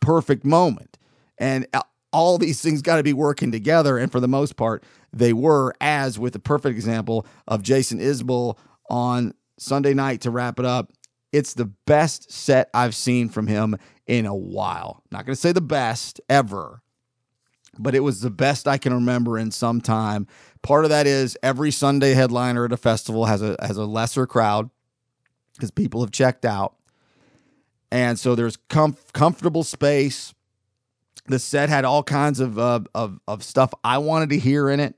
perfect 0.00 0.44
moment. 0.44 0.98
And 1.38 1.66
all 2.12 2.38
these 2.38 2.60
things 2.60 2.82
got 2.82 2.96
to 2.96 3.02
be 3.02 3.12
working 3.12 3.52
together. 3.52 3.98
And 3.98 4.10
for 4.10 4.20
the 4.20 4.28
most 4.28 4.56
part, 4.56 4.82
they 5.12 5.32
were, 5.32 5.74
as 5.80 6.18
with 6.18 6.32
the 6.32 6.38
perfect 6.38 6.74
example 6.74 7.26
of 7.46 7.62
Jason 7.62 7.98
Isbell 7.98 8.58
on 8.90 9.34
Sunday 9.58 9.94
night 9.94 10.22
to 10.22 10.30
wrap 10.30 10.58
it 10.58 10.64
up. 10.64 10.92
It's 11.32 11.54
the 11.54 11.66
best 11.86 12.32
set 12.32 12.70
I've 12.72 12.94
seen 12.94 13.28
from 13.28 13.46
him 13.46 13.76
in 14.06 14.24
a 14.24 14.34
while. 14.34 15.02
Not 15.10 15.26
going 15.26 15.34
to 15.34 15.40
say 15.40 15.52
the 15.52 15.60
best 15.60 16.20
ever, 16.30 16.82
but 17.78 17.94
it 17.94 18.00
was 18.00 18.22
the 18.22 18.30
best 18.30 18.66
I 18.66 18.78
can 18.78 18.94
remember 18.94 19.38
in 19.38 19.50
some 19.50 19.82
time. 19.82 20.26
Part 20.62 20.84
of 20.84 20.90
that 20.90 21.06
is 21.06 21.36
every 21.42 21.70
Sunday 21.70 22.14
headliner 22.14 22.64
at 22.64 22.72
a 22.72 22.78
festival 22.78 23.26
has 23.26 23.42
a 23.42 23.56
has 23.60 23.76
a 23.76 23.84
lesser 23.84 24.26
crowd 24.26 24.70
because 25.54 25.70
people 25.70 26.00
have 26.00 26.10
checked 26.10 26.46
out, 26.46 26.76
and 27.90 28.18
so 28.18 28.34
there's 28.34 28.56
comf- 28.68 29.12
comfortable 29.12 29.64
space. 29.64 30.34
The 31.26 31.38
set 31.38 31.68
had 31.68 31.84
all 31.84 32.02
kinds 32.02 32.40
of, 32.40 32.58
uh, 32.58 32.80
of 32.94 33.20
of 33.28 33.42
stuff 33.42 33.72
I 33.84 33.98
wanted 33.98 34.30
to 34.30 34.38
hear 34.38 34.70
in 34.70 34.80
it, 34.80 34.94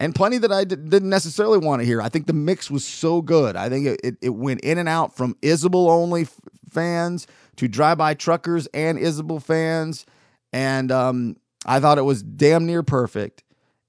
and 0.00 0.14
plenty 0.14 0.38
that 0.38 0.52
I 0.52 0.64
didn't 0.64 1.08
necessarily 1.08 1.58
want 1.58 1.80
to 1.80 1.86
hear. 1.86 2.02
I 2.02 2.08
think 2.08 2.26
the 2.26 2.32
mix 2.32 2.70
was 2.70 2.84
so 2.84 3.22
good. 3.22 3.56
I 3.56 3.68
think 3.68 3.86
it, 3.86 4.00
it, 4.02 4.16
it 4.20 4.30
went 4.30 4.62
in 4.62 4.78
and 4.78 4.88
out 4.88 5.16
from 5.16 5.34
Isbell 5.42 5.88
only 5.88 6.22
f- 6.22 6.40
fans 6.70 7.26
to 7.56 7.68
drive 7.68 7.98
by 7.98 8.14
truckers 8.14 8.66
and 8.74 8.98
Isbell 8.98 9.42
fans, 9.42 10.06
and 10.52 10.90
um, 10.90 11.36
I 11.66 11.78
thought 11.80 11.98
it 11.98 12.02
was 12.02 12.22
damn 12.22 12.66
near 12.66 12.82
perfect. 12.82 13.42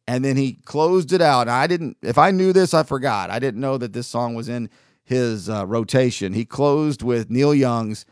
And 0.08 0.24
then 0.24 0.38
he 0.38 0.60
closed 0.66 1.14
it 1.14 1.22
out. 1.22 1.42
And 1.42 1.50
I 1.50 1.66
didn't, 1.66 1.98
if 2.04 2.20
I 2.20 2.30
knew 2.30 2.54
this, 2.54 2.76
I 2.76 2.84
forgot. 2.84 3.32
I 3.32 3.40
didn't 3.40 3.60
know 3.60 3.80
that 3.80 3.94
this 3.94 4.06
song 4.06 4.36
was 4.36 4.48
in 4.48 4.70
his 5.04 5.50
uh, 5.50 5.66
rotation. 5.66 6.34
He 6.34 6.46
closed 6.46 7.02
with 7.02 7.32
Neil 7.32 7.56
Young's 7.56 8.06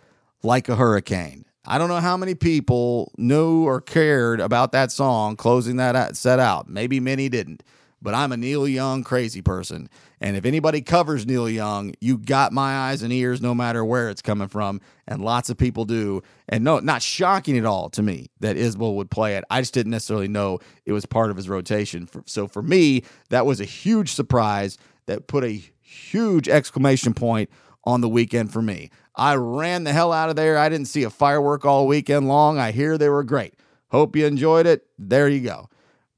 Like 0.45 0.67
a 0.67 0.75
Hurricane. 0.75 1.45
I 1.65 1.77
don't 1.77 1.87
know 1.87 2.01
how 2.01 2.17
many 2.17 2.35
people 2.35 3.13
knew 3.17 3.65
or 3.65 3.79
cared 3.79 4.41
about 4.41 4.73
that 4.73 4.91
song 4.91 5.37
closing 5.37 5.77
that 5.77 6.17
set 6.17 6.37
out. 6.37 6.67
Maybe 6.67 6.99
many 6.99 7.29
didn't, 7.29 7.63
but 8.01 8.13
I'm 8.13 8.33
a 8.33 8.37
Neil 8.37 8.67
Young 8.67 9.05
crazy 9.05 9.41
person. 9.41 9.89
And 10.19 10.35
if 10.35 10.43
anybody 10.45 10.81
covers 10.81 11.25
Neil 11.25 11.49
Young, 11.49 11.93
you 12.01 12.17
got 12.17 12.51
my 12.51 12.75
eyes 12.89 13.01
and 13.01 13.13
ears 13.13 13.41
no 13.41 13.55
matter 13.55 13.85
where 13.85 14.09
it's 14.09 14.21
coming 14.21 14.49
from. 14.49 14.81
And 15.07 15.23
lots 15.23 15.49
of 15.49 15.57
people 15.57 15.85
do. 15.85 16.21
And 16.49 16.65
no, 16.65 16.79
not 16.79 17.01
shocking 17.01 17.57
at 17.57 17.65
all 17.65 17.89
to 17.91 18.01
me 18.01 18.29
that 18.41 18.57
Isbell 18.57 18.95
would 18.95 19.09
play 19.09 19.37
it. 19.37 19.45
I 19.49 19.61
just 19.61 19.73
didn't 19.73 19.91
necessarily 19.91 20.27
know 20.27 20.59
it 20.85 20.91
was 20.91 21.05
part 21.05 21.31
of 21.31 21.37
his 21.37 21.47
rotation. 21.47 22.09
So 22.25 22.49
for 22.49 22.61
me, 22.61 23.05
that 23.29 23.45
was 23.45 23.61
a 23.61 23.65
huge 23.65 24.11
surprise 24.11 24.77
that 25.05 25.27
put 25.27 25.45
a 25.45 25.61
huge 25.81 26.49
exclamation 26.49 27.13
point 27.13 27.49
on 27.85 28.01
the 28.01 28.09
weekend 28.09 28.51
for 28.51 28.61
me. 28.61 28.89
I 29.15 29.35
ran 29.35 29.83
the 29.83 29.93
hell 29.93 30.11
out 30.11 30.29
of 30.29 30.35
there. 30.35 30.57
I 30.57 30.69
didn't 30.69 30.87
see 30.87 31.03
a 31.03 31.09
firework 31.09 31.65
all 31.65 31.87
weekend 31.87 32.27
long. 32.27 32.57
I 32.57 32.71
hear 32.71 32.97
they 32.97 33.09
were 33.09 33.23
great. 33.23 33.53
Hope 33.89 34.15
you 34.15 34.25
enjoyed 34.25 34.65
it. 34.65 34.87
There 34.97 35.27
you 35.29 35.41
go. 35.41 35.69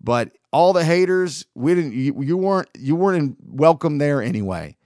But 0.01 0.31
all 0.51 0.71
the 0.71 0.85
haters, 0.85 1.45
we 1.55 1.75
didn't 1.75 1.93
you, 1.93 2.21
you 2.21 2.37
weren't 2.37 2.69
you 2.77 2.95
weren't 2.95 3.37
welcome 3.45 3.97
there 3.97 4.21
anyway. 4.21 4.77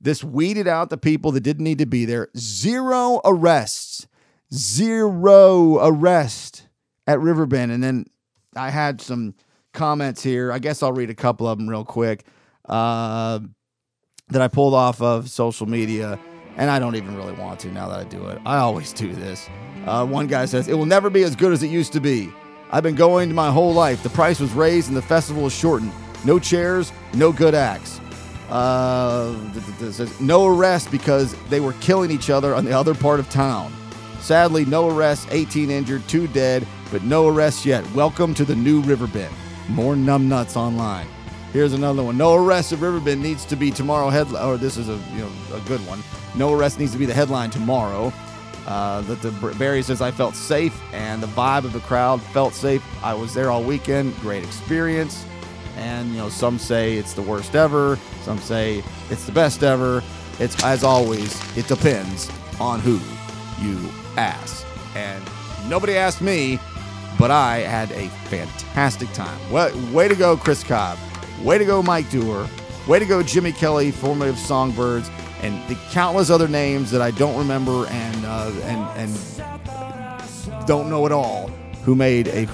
This 0.00 0.24
weeded 0.24 0.66
out 0.66 0.90
the 0.90 0.96
people 0.96 1.30
that 1.32 1.42
didn't 1.42 1.62
need 1.62 1.78
to 1.78 1.86
be 1.86 2.04
there. 2.04 2.28
Zero 2.36 3.20
arrests. 3.24 4.08
Zero 4.52 5.78
arrest 5.86 6.66
at 7.06 7.20
Riverbend. 7.20 7.70
And 7.70 7.82
then 7.82 8.06
I 8.56 8.70
had 8.70 9.00
some 9.00 9.34
comments 9.72 10.22
here. 10.22 10.50
I 10.50 10.58
guess 10.58 10.82
I'll 10.82 10.92
read 10.92 11.10
a 11.10 11.14
couple 11.14 11.46
of 11.46 11.58
them 11.58 11.68
real 11.68 11.84
quick. 11.84 12.24
Uh, 12.68 13.40
that 14.28 14.42
I 14.42 14.48
pulled 14.48 14.74
off 14.74 15.00
of 15.02 15.30
social 15.30 15.66
media, 15.66 16.18
and 16.56 16.70
I 16.70 16.78
don't 16.78 16.96
even 16.96 17.16
really 17.16 17.32
want 17.32 17.60
to 17.60 17.68
now 17.68 17.88
that 17.88 18.00
I 18.00 18.04
do 18.04 18.26
it. 18.26 18.40
I 18.44 18.58
always 18.58 18.92
do 18.92 19.12
this. 19.12 19.48
Uh, 19.86 20.06
one 20.06 20.26
guy 20.26 20.44
says, 20.44 20.68
It 20.68 20.74
will 20.74 20.86
never 20.86 21.10
be 21.10 21.22
as 21.22 21.34
good 21.36 21.52
as 21.52 21.62
it 21.62 21.68
used 21.68 21.92
to 21.94 22.00
be. 22.00 22.32
I've 22.70 22.82
been 22.82 22.94
going 22.94 23.34
my 23.34 23.50
whole 23.50 23.74
life. 23.74 24.02
The 24.02 24.10
price 24.10 24.40
was 24.40 24.52
raised 24.52 24.88
and 24.88 24.96
the 24.96 25.02
festival 25.02 25.46
is 25.46 25.52
shortened. 25.52 25.92
No 26.24 26.38
chairs, 26.38 26.92
no 27.14 27.32
good 27.32 27.54
acts. 27.54 28.00
Uh, 28.48 29.34
says 29.90 30.20
no 30.20 30.46
arrests 30.46 30.90
because 30.90 31.34
they 31.48 31.60
were 31.60 31.72
killing 31.74 32.10
each 32.10 32.30
other 32.30 32.54
on 32.54 32.64
the 32.64 32.72
other 32.72 32.94
part 32.94 33.18
of 33.18 33.28
town. 33.30 33.72
Sadly, 34.20 34.64
no 34.64 34.88
arrests, 34.88 35.26
18 35.30 35.70
injured, 35.70 36.06
two 36.06 36.28
dead, 36.28 36.66
but 36.90 37.02
no 37.02 37.28
arrests 37.28 37.66
yet. 37.66 37.90
Welcome 37.92 38.34
to 38.34 38.44
the 38.44 38.54
new 38.54 38.80
Riverbend. 38.82 39.34
More 39.68 39.94
numbnuts 39.94 40.56
online. 40.56 41.08
Here's 41.52 41.74
another 41.74 42.02
one. 42.02 42.16
No 42.16 42.34
arrest 42.34 42.72
at 42.72 42.78
Riverbend 42.78 43.22
needs 43.22 43.44
to 43.46 43.56
be 43.56 43.70
tomorrow 43.70 44.08
headline. 44.08 44.42
Or 44.42 44.56
this 44.56 44.78
is 44.78 44.88
a 44.88 44.98
you 45.12 45.18
know 45.18 45.30
a 45.52 45.60
good 45.68 45.86
one. 45.86 46.02
No 46.34 46.52
arrest 46.54 46.78
needs 46.78 46.92
to 46.92 46.98
be 46.98 47.04
the 47.04 47.14
headline 47.14 47.50
tomorrow. 47.50 48.12
Uh, 48.66 49.02
that 49.02 49.20
the 49.20 49.30
Barry 49.58 49.82
says 49.82 50.00
I 50.00 50.12
felt 50.12 50.36
safe 50.36 50.80
and 50.92 51.20
the 51.22 51.26
vibe 51.26 51.64
of 51.64 51.72
the 51.72 51.80
crowd 51.80 52.22
felt 52.22 52.54
safe. 52.54 52.82
I 53.04 53.12
was 53.12 53.34
there 53.34 53.50
all 53.50 53.62
weekend. 53.62 54.16
Great 54.20 54.44
experience. 54.44 55.26
And 55.76 56.10
you 56.10 56.16
know 56.18 56.28
some 56.30 56.58
say 56.58 56.96
it's 56.96 57.12
the 57.12 57.22
worst 57.22 57.54
ever. 57.54 57.98
Some 58.22 58.38
say 58.38 58.82
it's 59.10 59.26
the 59.26 59.32
best 59.32 59.62
ever. 59.62 60.02
It's 60.38 60.62
as 60.64 60.84
always. 60.84 61.38
It 61.56 61.68
depends 61.68 62.30
on 62.60 62.80
who 62.80 62.98
you 63.62 63.78
ask. 64.16 64.64
And 64.94 65.22
nobody 65.68 65.96
asked 65.96 66.22
me, 66.22 66.58
but 67.18 67.30
I 67.30 67.58
had 67.58 67.90
a 67.92 68.08
fantastic 68.28 69.12
time. 69.12 69.38
Well, 69.50 69.70
way 69.92 70.08
to 70.08 70.14
go, 70.14 70.36
Chris 70.36 70.64
Cobb. 70.64 70.98
Way 71.42 71.58
to 71.58 71.64
go, 71.64 71.82
Mike 71.82 72.08
Dewar. 72.08 72.48
Way 72.86 72.98
to 72.98 73.06
go, 73.06 73.22
Jimmy 73.22 73.52
Kelly, 73.52 73.90
formative 73.90 74.38
Songbirds, 74.38 75.10
and 75.42 75.60
the 75.68 75.74
countless 75.90 76.30
other 76.30 76.48
names 76.48 76.90
that 76.92 77.02
I 77.02 77.10
don't 77.10 77.36
remember 77.36 77.86
and 77.86 78.24
uh, 78.24 78.52
and 78.64 79.10
and 79.10 80.66
don't 80.66 80.88
know 80.88 81.04
at 81.06 81.12
all 81.12 81.48
who 81.84 81.94
made 81.96 82.28
a 82.28 82.46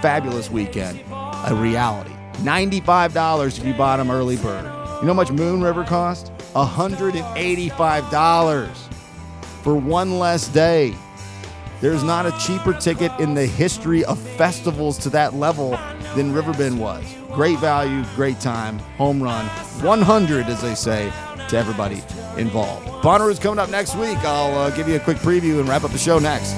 fabulous 0.00 0.50
weekend 0.50 1.00
a 1.10 1.54
reality. 1.54 2.12
Ninety-five 2.42 3.12
dollars 3.12 3.58
if 3.58 3.64
you 3.64 3.74
bought 3.74 3.96
them 3.96 4.10
early 4.10 4.36
bird. 4.36 4.64
You 4.64 5.02
know 5.02 5.08
how 5.08 5.14
much 5.14 5.32
Moon 5.32 5.62
River 5.62 5.84
cost? 5.84 6.32
hundred 6.54 7.16
and 7.16 7.36
eighty-five 7.36 8.08
dollars 8.10 8.88
for 9.62 9.74
one 9.74 10.18
less 10.18 10.48
day. 10.48 10.94
There's 11.80 12.02
not 12.02 12.24
a 12.24 12.32
cheaper 12.38 12.72
ticket 12.72 13.12
in 13.20 13.34
the 13.34 13.46
history 13.46 14.04
of 14.04 14.18
festivals 14.18 14.96
to 14.98 15.10
that 15.10 15.34
level 15.34 15.78
than 16.16 16.32
Riverbend 16.32 16.80
was. 16.80 17.04
Great 17.32 17.58
value, 17.58 18.02
great 18.16 18.40
time, 18.40 18.78
home 18.98 19.22
run, 19.22 19.46
100, 19.46 20.46
as 20.46 20.62
they 20.62 20.74
say, 20.74 21.12
to 21.48 21.56
everybody 21.56 22.02
involved. 22.38 22.86
Bonnaroo's 23.04 23.38
coming 23.38 23.58
up 23.58 23.70
next 23.70 23.94
week. 23.94 24.18
I'll 24.18 24.56
uh, 24.58 24.70
give 24.70 24.88
you 24.88 24.96
a 24.96 25.00
quick 25.00 25.18
preview 25.18 25.60
and 25.60 25.68
wrap 25.68 25.84
up 25.84 25.92
the 25.92 25.98
show 25.98 26.18
next. 26.18 26.54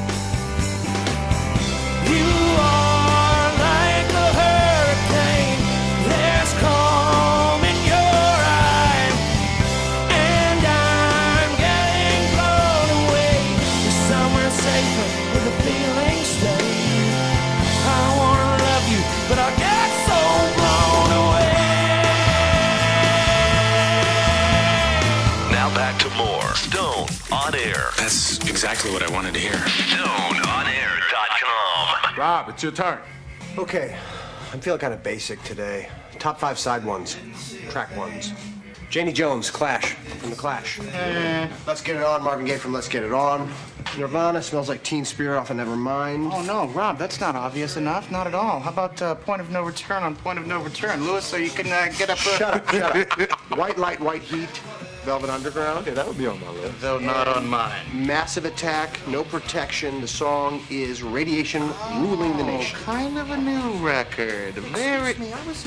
Exactly 28.59 28.91
what 28.91 29.05
I 29.05 29.13
wanted 29.13 29.35
to 29.35 29.41
hear. 29.41 29.53
StoneOnAir.com. 29.53 32.19
Rob, 32.19 32.49
it's 32.49 32.61
your 32.61 32.73
turn. 32.73 32.99
Okay, 33.57 33.97
I'm 34.53 34.59
feeling 34.59 34.81
kind 34.81 34.93
of 34.93 35.01
basic 35.01 35.41
today. 35.45 35.89
Top 36.19 36.41
five 36.41 36.59
side 36.59 36.85
ones, 36.85 37.17
track 37.71 37.97
ones. 37.97 38.33
Janie 38.91 39.13
Jones, 39.13 39.49
Clash, 39.49 39.95
from 39.95 40.31
The 40.31 40.37
Clash. 40.37 40.81
Let's 41.69 41.83
Get 41.83 41.95
It 41.95 42.03
On, 42.03 42.21
Marvin 42.21 42.47
Gaye 42.47 42.57
from 42.57 42.73
Let's 42.73 42.89
Get 42.89 43.05
It 43.05 43.13
On. 43.13 43.49
Nirvana, 43.97 44.43
Smells 44.43 44.69
Like 44.69 44.83
Teen 44.83 45.05
Spirit 45.05 45.39
off 45.39 45.51
of 45.51 45.57
Nevermind. 45.57 46.33
Oh 46.33 46.43
no, 46.43 46.67
Rob, 46.73 46.99
that's 46.99 47.21
not 47.21 47.37
obvious 47.37 47.77
enough. 47.77 48.11
Not 48.11 48.27
at 48.27 48.35
all. 48.35 48.59
How 48.59 48.71
about 48.71 49.01
uh, 49.01 49.15
Point 49.15 49.41
of 49.41 49.53
No 49.53 49.63
Return 49.63 50.03
on 50.03 50.17
Point 50.17 50.41
of 50.41 50.49
No 50.49 50.61
Return, 50.61 51.05
Lewis, 51.05 51.25
so 51.25 51.37
you 51.37 51.51
can 51.51 51.69
uh, 51.69 51.93
get 51.97 52.11
up. 52.11 52.19
Shut 52.19 52.55
up, 52.55 52.69
shut 52.71 53.21
up. 53.21 53.31
White 53.57 53.79
Light, 53.79 54.01
White 54.01 54.23
Heat, 54.23 54.61
Velvet 55.09 55.31
Underground. 55.31 55.79
Okay, 55.79 55.93
that 55.93 56.07
would 56.07 56.19
be 56.19 56.27
on 56.27 56.39
my 56.39 56.51
list. 56.51 56.83
Though 56.83 56.99
not 56.99 57.27
on 57.27 57.49
mine. 57.49 57.81
Massive 57.95 58.45
Attack, 58.45 59.01
No 59.09 59.25
Protection. 59.25 60.03
The 60.03 60.07
song 60.07 60.63
is 60.69 61.03
Radiation 61.03 61.63
Ruling 61.95 62.37
the 62.37 62.43
Nation. 62.43 62.79
Oh, 62.83 62.85
kind 62.85 63.17
of 63.17 63.31
a 63.31 63.39
new 63.39 63.73
record. 63.79 64.53
Very. 64.57 65.15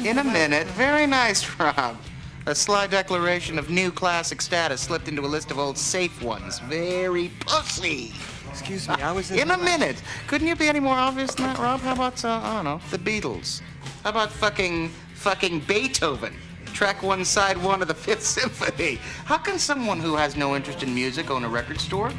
In 0.07 0.19
a 0.19 0.23
minute. 0.23 0.67
Very 0.67 1.07
nice, 1.07 1.59
Rob. 1.59 1.97
A 2.45 2.53
sly 2.53 2.85
declaration 2.85 3.57
of 3.57 3.71
new 3.71 3.91
classic 3.91 4.43
status 4.43 4.81
slipped 4.81 5.07
into 5.07 5.23
a 5.23 5.31
list 5.35 5.49
of 5.49 5.57
old 5.57 5.75
safe 5.75 6.21
ones. 6.21 6.59
Very 6.59 7.31
pussy. 7.39 8.13
Excuse 8.51 8.87
me, 8.87 8.93
I 8.93 9.11
was 9.11 9.31
in, 9.31 9.49
a 9.49 9.57
minute. 9.57 10.03
Couldn't 10.27 10.49
you 10.49 10.55
be 10.55 10.67
any 10.67 10.79
more 10.79 10.93
obvious 10.93 11.33
than 11.33 11.47
that, 11.47 11.57
Rob? 11.57 11.79
How 11.79 11.93
about 11.93 12.23
uh, 12.23 12.41
I 12.43 12.53
don't 12.57 12.65
know, 12.65 12.81
the 12.91 12.99
Beatles? 12.99 13.61
How 14.03 14.11
about 14.11 14.31
fucking 14.31 14.89
fucking 15.15 15.61
Beethoven? 15.61 16.35
Track 16.81 17.03
one, 17.03 17.23
side 17.23 17.57
one 17.57 17.83
of 17.83 17.87
the 17.87 17.93
Fifth 17.93 18.23
Symphony. 18.23 18.97
How 19.25 19.37
can 19.37 19.59
someone 19.59 19.99
who 19.99 20.15
has 20.15 20.35
no 20.35 20.55
interest 20.55 20.81
in 20.81 20.95
music 20.95 21.29
own 21.29 21.43
a 21.43 21.47
record 21.47 21.79
store? 21.79 22.11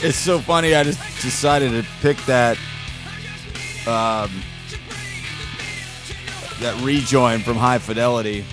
It's 0.00 0.16
so 0.16 0.38
funny. 0.38 0.74
I 0.74 0.84
just 0.84 0.98
decided 1.20 1.72
to 1.72 1.86
pick 2.00 2.16
that 2.24 2.56
um, 3.86 4.30
that 6.60 6.80
rejoin 6.82 7.40
from 7.40 7.58
High 7.58 7.76
Fidelity. 7.76 8.46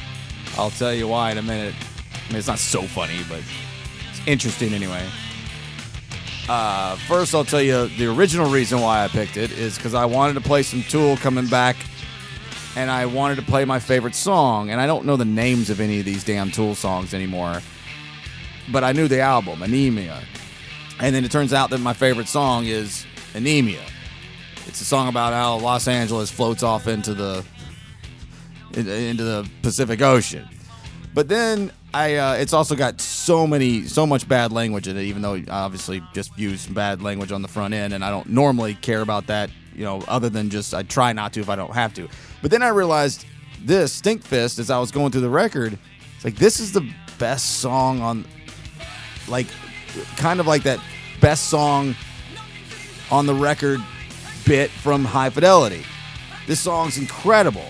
I'll 0.57 0.71
tell 0.71 0.93
you 0.93 1.07
why 1.07 1.31
in 1.31 1.37
a 1.37 1.43
minute. 1.43 1.73
I 2.13 2.27
mean, 2.27 2.39
it's 2.39 2.47
not 2.47 2.59
so 2.59 2.81
funny, 2.81 3.21
but 3.29 3.39
it's 4.09 4.27
interesting 4.27 4.73
anyway. 4.73 5.07
Uh, 6.53 6.97
first, 7.07 7.33
I'll 7.33 7.45
tell 7.45 7.61
you 7.61 7.87
the 7.87 8.07
original 8.07 8.51
reason 8.51 8.81
why 8.81 9.05
I 9.05 9.07
picked 9.07 9.37
it 9.37 9.51
is 9.51 9.77
because 9.77 9.93
I 9.93 10.03
wanted 10.03 10.33
to 10.33 10.41
play 10.41 10.63
some 10.63 10.83
Tool 10.83 11.15
coming 11.15 11.47
back, 11.47 11.77
and 12.75 12.91
I 12.91 13.05
wanted 13.05 13.35
to 13.35 13.41
play 13.41 13.63
my 13.63 13.79
favorite 13.79 14.15
song. 14.15 14.69
And 14.69 14.81
I 14.81 14.85
don't 14.85 15.05
know 15.05 15.15
the 15.15 15.23
names 15.23 15.69
of 15.69 15.79
any 15.79 15.99
of 15.99 16.05
these 16.05 16.25
damn 16.25 16.51
Tool 16.51 16.75
songs 16.75 17.13
anymore, 17.13 17.61
but 18.69 18.83
I 18.83 18.91
knew 18.91 19.07
the 19.07 19.21
album, 19.21 19.59
Ænima. 19.59 20.25
And 20.99 21.15
then 21.15 21.23
it 21.23 21.31
turns 21.31 21.53
out 21.53 21.69
that 21.69 21.77
my 21.77 21.93
favorite 21.93 22.27
song 22.27 22.65
is 22.65 23.05
Ænema. 23.33 23.79
It's 24.67 24.81
a 24.81 24.85
song 24.85 25.07
about 25.07 25.31
how 25.31 25.57
Los 25.59 25.87
Angeles 25.87 26.29
floats 26.29 26.63
off 26.63 26.85
into 26.85 27.13
the 27.13 27.45
into 28.73 29.23
the 29.23 29.49
Pacific 29.61 30.01
Ocean. 30.01 30.49
But 31.13 31.29
then 31.29 31.71
I 31.93 32.15
uh, 32.15 32.33
it's 32.33 32.53
also 32.53 32.75
got 32.75 33.01
so 33.01 33.45
many 33.45 33.87
so 33.87 34.07
much 34.07 34.27
bad 34.27 34.51
language 34.51 34.87
in 34.87 34.95
it 34.97 35.03
even 35.03 35.21
though 35.21 35.41
obviously 35.49 36.01
just 36.13 36.37
use 36.37 36.65
bad 36.67 37.01
language 37.01 37.31
on 37.31 37.41
the 37.41 37.47
front 37.47 37.73
end 37.73 37.93
and 37.93 38.03
I 38.03 38.09
don't 38.09 38.29
normally 38.29 38.75
care 38.75 39.01
about 39.01 39.27
that, 39.27 39.49
you 39.75 39.83
know, 39.83 40.01
other 40.07 40.29
than 40.29 40.49
just 40.49 40.73
I 40.73 40.83
try 40.83 41.11
not 41.11 41.33
to 41.33 41.41
if 41.41 41.49
I 41.49 41.55
don't 41.55 41.73
have 41.73 41.93
to. 41.95 42.07
But 42.41 42.51
then 42.51 42.63
I 42.63 42.69
realized 42.69 43.25
this 43.61 43.99
Stinkfist 43.99 44.57
as 44.59 44.69
I 44.69 44.79
was 44.79 44.91
going 44.91 45.11
through 45.11 45.21
the 45.21 45.29
record, 45.29 45.77
it's 46.15 46.23
like 46.23 46.35
this 46.35 46.59
is 46.59 46.71
the 46.71 46.89
best 47.19 47.59
song 47.59 48.01
on 48.01 48.25
like 49.27 49.47
kind 50.15 50.39
of 50.39 50.47
like 50.47 50.63
that 50.63 50.79
best 51.19 51.49
song 51.49 51.95
on 53.11 53.25
the 53.25 53.35
record 53.35 53.81
bit 54.45 54.71
from 54.71 55.03
High 55.03 55.29
Fidelity. 55.29 55.83
This 56.47 56.61
song's 56.61 56.97
incredible. 56.97 57.67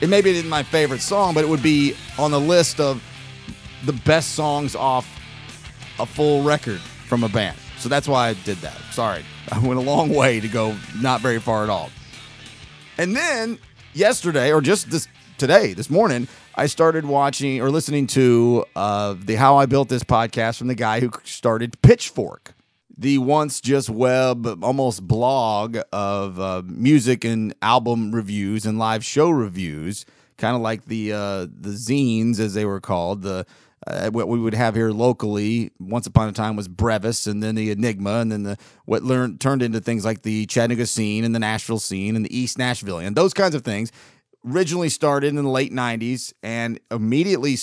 It 0.00 0.08
maybe 0.08 0.30
isn't 0.30 0.48
my 0.48 0.62
favorite 0.62 1.00
song, 1.00 1.34
but 1.34 1.44
it 1.44 1.48
would 1.48 1.62
be 1.62 1.94
on 2.18 2.30
the 2.30 2.40
list 2.40 2.80
of 2.80 3.02
the 3.84 3.92
best 4.04 4.32
songs 4.32 4.74
off 4.74 5.06
a 5.98 6.06
full 6.06 6.42
record 6.42 6.80
from 6.80 7.24
a 7.24 7.28
band. 7.28 7.56
So 7.78 7.88
that's 7.88 8.08
why 8.08 8.28
I 8.28 8.34
did 8.34 8.58
that. 8.58 8.78
Sorry. 8.92 9.24
I 9.52 9.58
went 9.58 9.78
a 9.78 9.82
long 9.82 10.08
way 10.08 10.40
to 10.40 10.48
go 10.48 10.74
not 11.00 11.20
very 11.20 11.38
far 11.38 11.64
at 11.64 11.70
all. 11.70 11.90
And 12.96 13.14
then 13.14 13.58
yesterday, 13.92 14.52
or 14.52 14.60
just 14.60 14.90
this 14.90 15.08
today, 15.36 15.74
this 15.74 15.90
morning, 15.90 16.28
I 16.54 16.66
started 16.66 17.04
watching 17.04 17.60
or 17.60 17.70
listening 17.70 18.06
to 18.08 18.64
uh, 18.76 19.16
the 19.18 19.34
How 19.34 19.56
I 19.56 19.66
Built 19.66 19.88
This 19.88 20.04
podcast 20.04 20.58
from 20.58 20.68
the 20.68 20.74
guy 20.74 21.00
who 21.00 21.10
started 21.24 21.80
Pitchfork, 21.82 22.54
the 22.96 23.18
once 23.18 23.60
just 23.60 23.90
web, 23.90 24.62
almost 24.62 25.06
blog 25.06 25.78
of 25.92 26.38
uh, 26.40 26.62
music 26.64 27.24
and 27.24 27.54
album 27.60 28.14
reviews 28.14 28.64
and 28.64 28.78
live 28.78 29.04
show 29.04 29.30
reviews, 29.30 30.06
kind 30.38 30.54
of 30.54 30.62
like 30.62 30.86
the 30.86 31.12
uh, 31.12 31.40
the 31.40 31.70
zines 31.70 32.38
as 32.38 32.54
they 32.54 32.64
were 32.64 32.80
called. 32.80 33.22
The 33.22 33.46
uh, 33.86 34.10
what 34.10 34.28
we 34.28 34.38
would 34.38 34.54
have 34.54 34.74
here 34.74 34.90
locally 34.90 35.70
once 35.78 36.06
upon 36.06 36.28
a 36.28 36.32
time 36.32 36.56
was 36.56 36.68
Brevis 36.68 37.26
and 37.26 37.42
then 37.42 37.54
the 37.54 37.70
Enigma 37.70 38.20
and 38.20 38.32
then 38.32 38.42
the 38.42 38.56
what 38.86 39.02
learned 39.02 39.40
turned 39.40 39.62
into 39.62 39.80
things 39.80 40.04
like 40.04 40.22
the 40.22 40.46
Chattanooga 40.46 40.86
scene 40.86 41.24
and 41.24 41.34
the 41.34 41.38
Nashville 41.38 41.78
scene 41.78 42.16
and 42.16 42.24
the 42.24 42.36
East 42.36 42.58
Nashville 42.58 42.98
and 42.98 43.16
those 43.16 43.34
kinds 43.34 43.54
of 43.54 43.62
things 43.62 43.92
originally 44.46 44.88
started 44.88 45.28
in 45.28 45.36
the 45.36 45.48
late 45.48 45.72
90s 45.72 46.32
and 46.42 46.78
immediately 46.90 47.56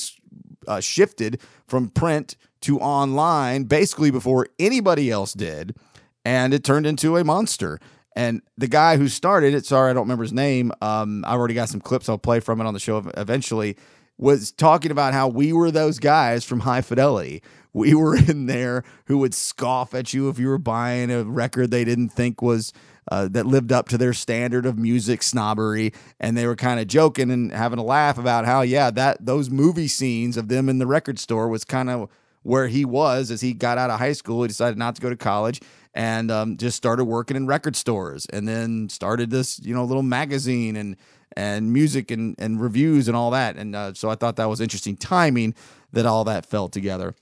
uh, 0.68 0.80
shifted 0.80 1.40
from 1.68 1.90
print 1.90 2.36
to 2.62 2.80
online 2.80 3.64
basically 3.64 4.12
before 4.12 4.48
anybody 4.60 5.10
else 5.10 5.34
did 5.34 5.76
and 6.24 6.54
it 6.54 6.64
turned 6.64 6.86
into 6.86 7.18
a 7.18 7.24
monster. 7.24 7.80
And 8.16 8.42
the 8.58 8.68
guy 8.68 8.98
who 8.98 9.08
started 9.08 9.54
it 9.54 9.66
sorry 9.66 9.90
i 9.90 9.94
don't 9.94 10.04
remember 10.04 10.24
his 10.24 10.34
name 10.34 10.72
um, 10.82 11.24
i've 11.26 11.40
already 11.40 11.54
got 11.54 11.70
some 11.70 11.80
clips 11.80 12.10
i'll 12.10 12.18
play 12.18 12.42
from 12.42 12.60
it 12.60 12.68
on 12.68 12.74
the 12.74 12.80
show 12.80 12.98
eventually 13.16 13.78
was 14.22 14.54
talking 14.54 14.92
about 14.92 15.14
how 15.14 15.28
we 15.28 15.52
were 15.52 15.72
those 15.72 16.00
guys 16.00 16.46
from 16.46 16.62
high 16.62 16.82
fidelity 16.82 17.44
we 17.74 17.94
were 17.96 18.16
in 18.16 18.46
there 18.46 18.84
who 19.06 19.18
would 19.18 19.34
scoff 19.34 19.94
at 19.94 20.14
you 20.14 20.30
if 20.30 20.40
you 20.40 20.48
were 20.48 20.58
buying 20.58 21.12
a 21.12 21.24
record 21.24 21.72
they 21.72 21.84
didn't 21.84 22.10
think 22.10 22.42
was 22.42 22.72
uh, 23.12 23.28
that 23.30 23.46
lived 23.46 23.72
up 23.72 23.90
to 23.90 23.98
their 23.98 24.14
standard 24.14 24.66
of 24.66 24.78
music 24.78 25.24
snobbery, 25.24 25.92
and 26.20 26.38
they 26.38 26.46
were 26.46 26.56
kind 26.56 26.80
of 26.80 26.88
joking 26.88 27.32
and 27.32 27.52
having 27.52 27.80
a 27.80 27.84
laugh 27.84 28.18
about 28.18 28.46
how, 28.46 28.62
yeah, 28.62 28.92
that 28.92 29.26
those 29.26 29.50
movie 29.50 29.88
scenes 29.88 30.38
of 30.38 30.48
them 30.48 30.70
in 30.70 30.78
the 30.78 30.86
record 30.86 31.18
store 31.18 31.48
was 31.48 31.64
kind 31.64 31.90
of 31.90 32.10
where 32.44 32.68
he 32.68 32.86
was 32.86 33.32
as 33.32 33.42
he 33.42 33.54
got 33.54 33.78
out 33.78 33.90
of 33.90 34.00
high 34.00 34.14
school. 34.14 34.44
He 34.44 34.48
decided 34.48 34.78
not 34.78 34.96
to 34.96 35.02
go 35.02 35.10
to 35.10 35.16
college 35.16 35.62
and 35.94 36.32
um, 36.32 36.58
just 36.58 36.78
started 36.78 37.06
working 37.06 37.36
in 37.36 37.48
record 37.48 37.76
stores, 37.76 38.26
and 38.28 38.48
then 38.48 38.88
started 38.88 39.30
this, 39.30 39.60
you 39.60 39.74
know, 39.74 39.84
little 39.84 40.04
magazine 40.04 40.76
and 40.78 40.96
and 41.36 41.72
music 41.72 42.12
and 42.12 42.36
and 42.38 42.62
reviews 42.62 43.08
and 43.08 43.16
all 43.16 43.32
that. 43.32 43.56
And 43.56 43.76
uh, 43.76 43.94
so 43.94 44.10
I 44.10 44.16
thought 44.16 44.36
that 44.38 44.50
was 44.50 44.62
interesting 44.62 44.96
timing 44.96 45.56
that 45.94 46.06
all 46.06 46.24
that 46.26 46.46
fell 46.46 46.70
together 46.70 47.16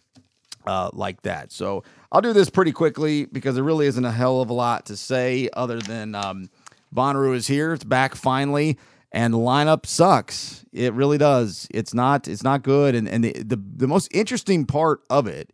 uh, 0.66 0.90
like 0.94 1.22
that. 1.24 1.52
So 1.52 1.84
I'll 2.12 2.22
do 2.22 2.34
this 2.34 2.50
pretty 2.50 2.72
quickly 2.72 3.26
because 3.26 3.56
there 3.56 3.64
really 3.64 3.88
isn't 3.88 4.06
a 4.06 4.12
hell 4.12 4.42
of 4.42 4.50
a 4.50 4.54
lot 4.54 4.86
to 4.88 4.98
say 4.98 5.50
other 5.54 5.80
than 5.80 6.16
um, 6.16 6.50
Bonnaroo 6.94 7.36
is 7.36 7.48
here. 7.48 7.74
It's 7.74 7.84
back 7.84 8.16
finally, 8.16 8.78
and 9.12 9.34
the 9.34 9.38
lineup 9.38 9.86
sucks. 9.86 10.66
It 10.72 10.94
really 10.94 11.18
does. 11.18 11.68
It's 11.72 11.94
not. 11.94 12.28
It's 12.28 12.44
not 12.44 12.64
good. 12.64 12.96
And 12.96 13.08
and 13.08 13.24
the 13.24 13.34
the, 13.34 13.62
the 13.78 13.88
most 13.88 14.10
interesting 14.14 14.66
part 14.66 15.02
of 15.10 15.28
it, 15.28 15.54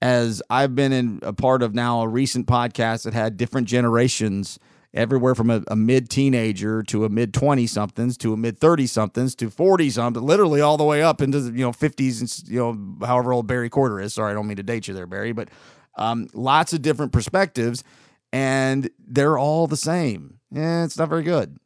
as 0.00 0.42
I've 0.50 0.74
been 0.74 0.92
in 0.92 1.20
a 1.22 1.32
part 1.32 1.62
of 1.62 1.74
now 1.74 2.02
a 2.02 2.08
recent 2.08 2.46
podcast 2.46 3.04
that 3.04 3.14
had 3.14 3.36
different 3.36 3.68
generations. 3.68 4.58
Everywhere 4.94 5.34
from 5.34 5.50
a, 5.50 5.62
a 5.68 5.76
mid 5.76 6.08
teenager 6.08 6.82
to 6.84 7.04
a 7.04 7.08
mid 7.10 7.34
20 7.34 7.66
somethings 7.66 8.16
to 8.18 8.32
a 8.32 8.36
mid 8.38 8.58
30 8.58 8.86
somethings 8.86 9.34
to 9.36 9.50
40 9.50 9.90
something, 9.90 10.22
literally 10.22 10.60
all 10.62 10.78
the 10.78 10.84
way 10.84 11.02
up 11.02 11.20
into 11.20 11.40
the, 11.40 11.52
you 11.52 11.64
know 11.64 11.72
50s 11.72 12.20
and 12.20 12.50
you 12.50 12.58
know 12.58 13.06
however 13.06 13.32
old 13.32 13.46
Barry 13.46 13.68
Courter 13.68 14.00
is. 14.00 14.14
Sorry, 14.14 14.30
I 14.30 14.34
don't 14.34 14.46
mean 14.46 14.56
to 14.56 14.62
date 14.62 14.88
you 14.88 14.94
there, 14.94 15.06
Barry, 15.06 15.32
but 15.32 15.50
um, 15.98 16.28
lots 16.32 16.72
of 16.72 16.80
different 16.80 17.12
perspectives. 17.12 17.84
and 18.32 18.88
they're 18.98 19.38
all 19.38 19.66
the 19.66 19.76
same. 19.76 20.38
Yeah, 20.50 20.84
it's 20.84 20.98
not 20.98 21.08
very 21.08 21.22
good. 21.22 21.58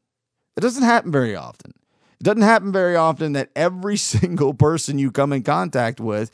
It 0.56 0.60
doesn't 0.60 0.82
happen 0.82 1.12
very 1.12 1.34
often. 1.36 1.72
It 2.20 2.24
doesn't 2.24 2.42
happen 2.42 2.72
very 2.72 2.96
often 2.96 3.32
that 3.34 3.50
every 3.56 3.96
single 4.12 4.54
person 4.54 4.98
you 4.98 5.10
come 5.10 5.32
in 5.32 5.42
contact 5.42 6.00
with 6.00 6.30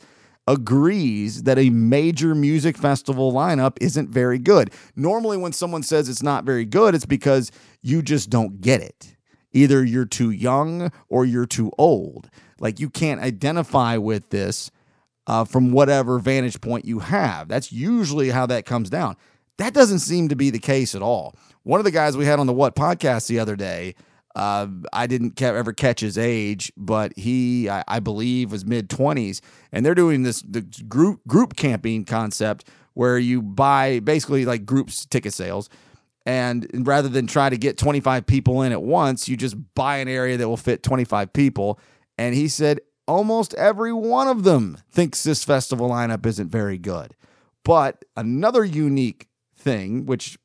agrees 0.49 1.43
that 1.43 1.59
a 1.59 1.69
major 1.69 2.33
music 2.33 2.75
festival 2.75 3.31
lineup 3.31 3.77
isn't 3.79 4.09
very 4.09 4.39
good. 4.39 4.71
Normally, 4.95 5.37
when 5.37 5.53
someone 5.53 5.83
says 5.83 6.09
it's 6.09 6.23
not 6.23 6.43
very 6.43 6.65
good, 6.65 6.95
it's 6.95 7.05
because 7.05 7.51
you 7.83 8.01
just 8.01 8.31
don't 8.31 8.59
get 8.59 8.81
it. 8.81 9.15
Either 9.53 9.85
you're 9.85 10.05
too 10.05 10.31
young 10.31 10.91
or 11.07 11.23
you're 11.23 11.45
too 11.45 11.71
old. 11.77 12.29
Like 12.59 12.79
you 12.79 12.89
can't 12.89 13.21
identify 13.21 13.97
with 13.97 14.31
this 14.31 14.71
uh, 15.27 15.45
from 15.45 15.71
whatever 15.71 16.17
vantage 16.17 16.59
point 16.59 16.83
you 16.83 16.97
have. 16.97 17.47
That's 17.47 17.71
usually 17.71 18.31
how 18.31 18.47
that 18.47 18.65
comes 18.65 18.89
down. 18.89 19.17
That 19.59 19.75
doesn't 19.75 19.99
seem 19.99 20.29
to 20.29 20.35
be 20.35 20.49
the 20.49 20.59
case 20.59 20.95
at 20.95 21.03
all. 21.03 21.35
One 21.61 21.79
of 21.79 21.83
the 21.83 21.91
guys 21.91 22.17
we 22.17 22.25
had 22.25 22.39
on 22.39 22.47
the 22.47 22.53
What 22.53 22.75
podcast 22.75 23.27
the 23.27 23.39
other 23.39 23.55
day, 23.55 23.93
uh, 24.35 24.67
I 24.93 25.07
didn't 25.07 25.41
ever 25.41 25.73
catch 25.73 25.99
his 25.99 26.17
age, 26.17 26.71
but 26.77 27.11
he, 27.17 27.69
I, 27.69 27.83
I 27.87 27.99
believe, 27.99 28.51
was 28.51 28.65
mid 28.65 28.89
twenties, 28.89 29.41
and 29.71 29.85
they're 29.85 29.95
doing 29.95 30.23
this 30.23 30.41
the 30.41 30.61
group 30.87 31.25
group 31.27 31.55
camping 31.55 32.05
concept 32.05 32.67
where 32.93 33.17
you 33.17 33.41
buy 33.41 33.99
basically 33.99 34.45
like 34.45 34.65
groups 34.65 35.05
ticket 35.05 35.33
sales, 35.33 35.69
and 36.25 36.67
rather 36.87 37.09
than 37.09 37.27
try 37.27 37.49
to 37.49 37.57
get 37.57 37.77
twenty 37.77 37.99
five 37.99 38.25
people 38.25 38.61
in 38.61 38.71
at 38.71 38.83
once, 38.83 39.27
you 39.27 39.35
just 39.37 39.55
buy 39.73 39.97
an 39.97 40.07
area 40.07 40.37
that 40.37 40.47
will 40.47 40.57
fit 40.57 40.83
twenty 40.83 41.05
five 41.05 41.33
people. 41.33 41.79
And 42.17 42.35
he 42.35 42.47
said 42.47 42.81
almost 43.07 43.53
every 43.55 43.93
one 43.93 44.27
of 44.27 44.43
them 44.43 44.77
thinks 44.91 45.23
this 45.23 45.43
festival 45.43 45.89
lineup 45.89 46.25
isn't 46.25 46.51
very 46.51 46.77
good. 46.77 47.15
But 47.63 48.05
another 48.15 48.63
unique 48.63 49.27
thing, 49.55 50.05
which 50.05 50.37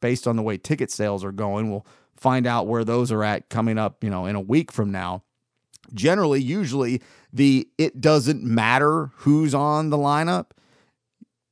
based 0.00 0.26
on 0.26 0.36
the 0.36 0.42
way 0.42 0.56
ticket 0.56 0.90
sales 0.90 1.24
are 1.24 1.32
going, 1.32 1.70
we'll 1.70 1.86
find 2.16 2.46
out 2.46 2.66
where 2.66 2.84
those 2.84 3.12
are 3.12 3.22
at 3.24 3.48
coming 3.48 3.78
up, 3.78 4.02
you 4.02 4.10
know, 4.10 4.26
in 4.26 4.36
a 4.36 4.40
week 4.40 4.72
from 4.72 4.90
now. 4.90 5.22
Generally, 5.94 6.42
usually 6.42 7.00
the 7.32 7.68
it 7.78 8.00
doesn't 8.00 8.42
matter 8.42 9.10
who's 9.18 9.54
on 9.54 9.90
the 9.90 9.96
lineup 9.96 10.50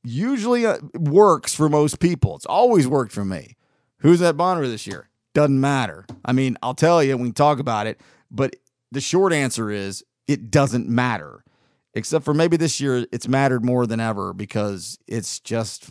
usually 0.05 0.65
uh, 0.65 0.77
works 0.93 1.53
for 1.53 1.67
most 1.67 1.99
people. 1.99 2.35
It's 2.35 2.45
always 2.45 2.87
worked 2.87 3.11
for 3.11 3.25
me. 3.25 3.55
Who's 3.99 4.21
at 4.21 4.37
Bonnaroo 4.37 4.69
this 4.69 4.87
year? 4.87 5.09
Doesn't 5.33 5.59
matter. 5.59 6.05
I 6.23 6.31
mean, 6.31 6.57
I'll 6.61 6.75
tell 6.75 7.03
you, 7.03 7.17
when 7.17 7.27
we 7.27 7.31
talk 7.31 7.59
about 7.59 7.87
it, 7.87 7.99
but 8.31 8.55
the 8.91 9.01
short 9.01 9.33
answer 9.33 9.71
is 9.71 10.03
it 10.27 10.51
doesn't 10.51 10.87
matter. 10.87 11.43
Except 11.93 12.25
for 12.25 12.33
maybe 12.33 12.57
this 12.57 12.81
year 12.81 13.05
it's 13.11 13.27
mattered 13.27 13.63
more 13.63 13.87
than 13.87 13.99
ever 13.99 14.33
because 14.33 14.99
it's 15.07 15.39
just 15.39 15.89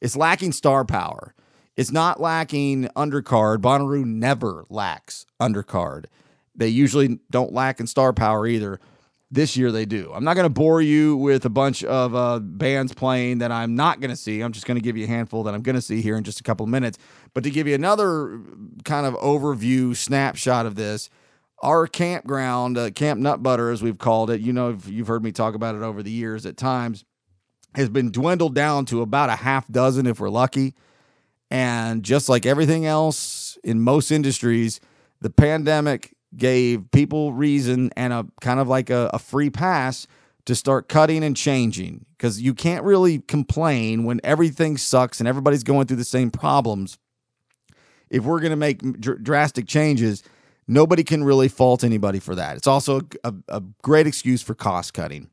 it's 0.00 0.16
lacking 0.16 0.52
star 0.52 0.84
power. 0.84 1.32
It's 1.78 1.92
not 1.92 2.20
lacking 2.20 2.88
undercard. 2.96 3.58
Bonnaroo 3.58 4.04
never 4.04 4.66
lacks 4.68 5.26
undercard. 5.40 6.06
They 6.56 6.66
usually 6.66 7.20
don't 7.30 7.52
lack 7.52 7.78
in 7.78 7.86
star 7.86 8.12
power 8.12 8.48
either. 8.48 8.80
This 9.30 9.56
year 9.56 9.70
they 9.70 9.84
do. 9.84 10.10
I'm 10.12 10.24
not 10.24 10.34
going 10.34 10.46
to 10.46 10.50
bore 10.50 10.82
you 10.82 11.16
with 11.16 11.44
a 11.44 11.50
bunch 11.50 11.84
of 11.84 12.16
uh, 12.16 12.40
bands 12.40 12.92
playing 12.92 13.38
that 13.38 13.52
I'm 13.52 13.76
not 13.76 14.00
going 14.00 14.10
to 14.10 14.16
see. 14.16 14.40
I'm 14.40 14.50
just 14.50 14.66
going 14.66 14.74
to 14.74 14.82
give 14.82 14.96
you 14.96 15.04
a 15.04 15.06
handful 15.06 15.44
that 15.44 15.54
I'm 15.54 15.62
going 15.62 15.76
to 15.76 15.80
see 15.80 16.02
here 16.02 16.16
in 16.16 16.24
just 16.24 16.40
a 16.40 16.42
couple 16.42 16.64
of 16.64 16.70
minutes. 16.70 16.98
But 17.32 17.44
to 17.44 17.50
give 17.50 17.68
you 17.68 17.76
another 17.76 18.40
kind 18.84 19.06
of 19.06 19.14
overview 19.14 19.94
snapshot 19.94 20.66
of 20.66 20.74
this, 20.74 21.10
our 21.62 21.86
campground, 21.86 22.76
uh, 22.76 22.90
Camp 22.90 23.20
Nut 23.20 23.40
Butter, 23.40 23.70
as 23.70 23.84
we've 23.84 23.98
called 23.98 24.30
it, 24.30 24.40
you 24.40 24.52
know, 24.52 24.76
you've 24.84 25.06
heard 25.06 25.22
me 25.22 25.30
talk 25.30 25.54
about 25.54 25.76
it 25.76 25.82
over 25.82 26.02
the 26.02 26.10
years 26.10 26.44
at 26.44 26.56
times, 26.56 27.04
has 27.76 27.88
been 27.88 28.10
dwindled 28.10 28.56
down 28.56 28.84
to 28.86 29.00
about 29.00 29.30
a 29.30 29.36
half 29.36 29.68
dozen 29.68 30.08
if 30.08 30.18
we're 30.18 30.28
lucky. 30.28 30.74
And 31.50 32.02
just 32.02 32.28
like 32.28 32.44
everything 32.44 32.84
else 32.86 33.58
in 33.64 33.80
most 33.80 34.10
industries, 34.10 34.80
the 35.20 35.30
pandemic 35.30 36.14
gave 36.36 36.90
people 36.90 37.32
reason 37.32 37.90
and 37.96 38.12
a 38.12 38.26
kind 38.40 38.60
of 38.60 38.68
like 38.68 38.90
a, 38.90 39.10
a 39.14 39.18
free 39.18 39.50
pass 39.50 40.06
to 40.44 40.54
start 40.54 40.88
cutting 40.88 41.24
and 41.24 41.36
changing 41.36 42.04
because 42.16 42.40
you 42.40 42.54
can't 42.54 42.84
really 42.84 43.18
complain 43.20 44.04
when 44.04 44.20
everything 44.24 44.76
sucks 44.76 45.20
and 45.20 45.28
everybody's 45.28 45.62
going 45.62 45.86
through 45.86 45.96
the 45.96 46.04
same 46.04 46.30
problems. 46.30 46.98
If 48.10 48.24
we're 48.24 48.40
going 48.40 48.50
to 48.50 48.56
make 48.56 48.80
dr- 49.00 49.22
drastic 49.22 49.66
changes, 49.66 50.22
nobody 50.66 51.04
can 51.04 51.24
really 51.24 51.48
fault 51.48 51.84
anybody 51.84 52.18
for 52.18 52.34
that. 52.34 52.56
It's 52.56 52.66
also 52.66 53.02
a, 53.24 53.34
a 53.48 53.62
great 53.82 54.06
excuse 54.06 54.42
for 54.42 54.54
cost 54.54 54.94
cutting. 54.94 55.30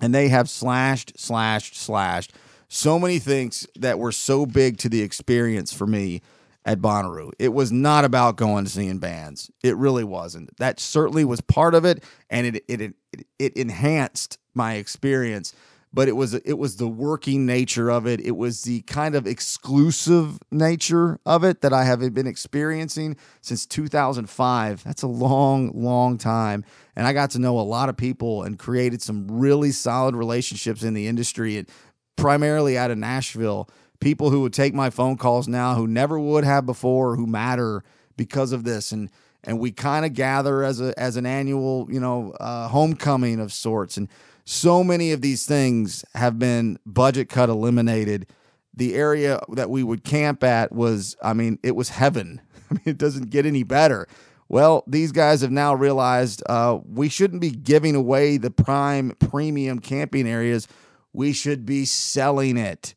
And 0.00 0.14
they 0.14 0.28
have 0.28 0.48
slashed, 0.50 1.18
slashed, 1.18 1.74
slashed 1.74 2.32
so 2.68 2.98
many 2.98 3.18
things 3.18 3.66
that 3.76 3.98
were 3.98 4.12
so 4.12 4.46
big 4.46 4.78
to 4.78 4.88
the 4.88 5.02
experience 5.02 5.72
for 5.72 5.86
me 5.86 6.22
at 6.66 6.80
Bonnaroo. 6.80 7.30
It 7.38 7.54
was 7.54 7.70
not 7.70 8.04
about 8.04 8.36
going 8.36 8.64
to 8.64 8.70
seeing 8.70 8.98
bands. 8.98 9.50
It 9.62 9.76
really 9.76 10.04
wasn't. 10.04 10.54
That 10.58 10.80
certainly 10.80 11.24
was 11.24 11.40
part 11.40 11.74
of 11.74 11.84
it, 11.84 12.02
and 12.28 12.46
it 12.48 12.64
it 12.68 12.80
it, 12.80 13.26
it 13.38 13.56
enhanced 13.56 14.38
my 14.52 14.74
experience. 14.74 15.54
But 15.94 16.08
it 16.08 16.16
was 16.16 16.34
it 16.34 16.58
was 16.58 16.76
the 16.76 16.88
working 16.88 17.46
nature 17.46 17.88
of 17.88 18.06
it. 18.06 18.20
It 18.20 18.36
was 18.36 18.64
the 18.64 18.82
kind 18.82 19.14
of 19.14 19.26
exclusive 19.26 20.38
nature 20.50 21.20
of 21.24 21.44
it 21.44 21.62
that 21.62 21.72
I 21.72 21.84
have 21.84 22.00
been 22.12 22.26
experiencing 22.26 23.16
since 23.40 23.64
2005. 23.64 24.84
That's 24.84 25.02
a 25.02 25.06
long, 25.06 25.70
long 25.72 26.18
time, 26.18 26.64
and 26.96 27.06
I 27.06 27.12
got 27.14 27.30
to 27.30 27.38
know 27.38 27.58
a 27.58 27.62
lot 27.62 27.88
of 27.88 27.96
people 27.96 28.42
and 28.42 28.58
created 28.58 29.00
some 29.00 29.26
really 29.30 29.70
solid 29.70 30.16
relationships 30.16 30.82
in 30.82 30.92
the 30.92 31.06
industry, 31.06 31.56
and 31.56 31.68
primarily 32.16 32.76
out 32.76 32.90
of 32.90 32.98
Nashville 32.98 33.68
people 34.00 34.30
who 34.30 34.42
would 34.42 34.52
take 34.52 34.74
my 34.74 34.90
phone 34.90 35.16
calls 35.16 35.48
now 35.48 35.74
who 35.74 35.86
never 35.86 36.18
would 36.18 36.44
have 36.44 36.66
before 36.66 37.16
who 37.16 37.26
matter 37.26 37.82
because 38.16 38.52
of 38.52 38.64
this. 38.64 38.92
And 38.92 39.10
and 39.44 39.58
we 39.60 39.70
kind 39.70 40.04
of 40.04 40.12
gather 40.12 40.64
as 40.64 40.80
a 40.80 40.98
as 40.98 41.16
an 41.16 41.26
annual 41.26 41.86
you 41.90 42.00
know 42.00 42.32
uh, 42.40 42.68
homecoming 42.68 43.40
of 43.40 43.52
sorts. 43.52 43.96
And 43.96 44.08
so 44.44 44.84
many 44.84 45.12
of 45.12 45.22
these 45.22 45.46
things 45.46 46.04
have 46.14 46.38
been 46.38 46.78
budget 46.86 47.28
cut 47.28 47.48
eliminated. 47.48 48.26
The 48.74 48.94
area 48.94 49.40
that 49.52 49.70
we 49.70 49.82
would 49.82 50.04
camp 50.04 50.44
at 50.44 50.72
was 50.72 51.16
i 51.22 51.32
mean 51.32 51.58
it 51.62 51.76
was 51.76 51.90
heaven. 51.90 52.40
I 52.70 52.74
mean 52.74 52.82
it 52.86 52.98
doesn't 52.98 53.30
get 53.30 53.46
any 53.46 53.62
better. 53.62 54.06
Well 54.48 54.84
these 54.86 55.12
guys 55.12 55.40
have 55.40 55.50
now 55.50 55.74
realized 55.74 56.42
uh, 56.48 56.78
we 56.86 57.08
shouldn't 57.08 57.40
be 57.40 57.50
giving 57.50 57.94
away 57.94 58.36
the 58.36 58.50
prime 58.50 59.12
premium 59.18 59.78
camping 59.78 60.28
areas 60.28 60.68
we 61.16 61.32
should 61.32 61.66
be 61.66 61.84
selling 61.84 62.56
it 62.56 62.94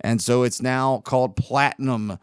and 0.00 0.22
so 0.22 0.42
it's 0.42 0.62
now 0.62 0.98
called 1.04 1.36
platinum 1.36 2.18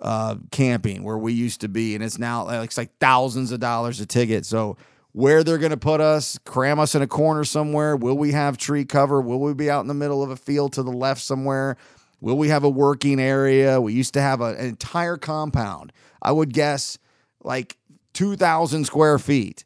uh, 0.00 0.36
camping 0.50 1.02
where 1.02 1.18
we 1.18 1.32
used 1.32 1.60
to 1.62 1.68
be. 1.68 1.94
And 1.94 2.04
it's 2.04 2.18
now 2.18 2.48
it's 2.48 2.78
like 2.78 2.96
thousands 2.98 3.50
of 3.52 3.60
dollars 3.60 4.00
a 4.00 4.06
ticket. 4.06 4.46
So 4.46 4.76
where 5.12 5.42
they're 5.42 5.58
going 5.58 5.70
to 5.70 5.76
put 5.76 6.00
us, 6.00 6.38
cram 6.44 6.78
us 6.78 6.94
in 6.94 7.02
a 7.02 7.06
corner 7.06 7.44
somewhere. 7.44 7.96
Will 7.96 8.16
we 8.16 8.32
have 8.32 8.56
tree 8.56 8.84
cover? 8.84 9.20
Will 9.20 9.40
we 9.40 9.54
be 9.54 9.70
out 9.70 9.80
in 9.80 9.88
the 9.88 9.94
middle 9.94 10.22
of 10.22 10.30
a 10.30 10.36
field 10.36 10.72
to 10.74 10.82
the 10.82 10.92
left 10.92 11.20
somewhere? 11.20 11.76
Will 12.20 12.36
we 12.36 12.48
have 12.48 12.64
a 12.64 12.68
working 12.68 13.20
area? 13.20 13.80
We 13.80 13.94
used 13.94 14.14
to 14.14 14.20
have 14.20 14.40
a, 14.40 14.54
an 14.54 14.66
entire 14.66 15.16
compound. 15.16 15.92
I 16.22 16.32
would 16.32 16.52
guess 16.52 16.98
like 17.42 17.76
2,000 18.14 18.84
square 18.84 19.18
feet 19.18 19.64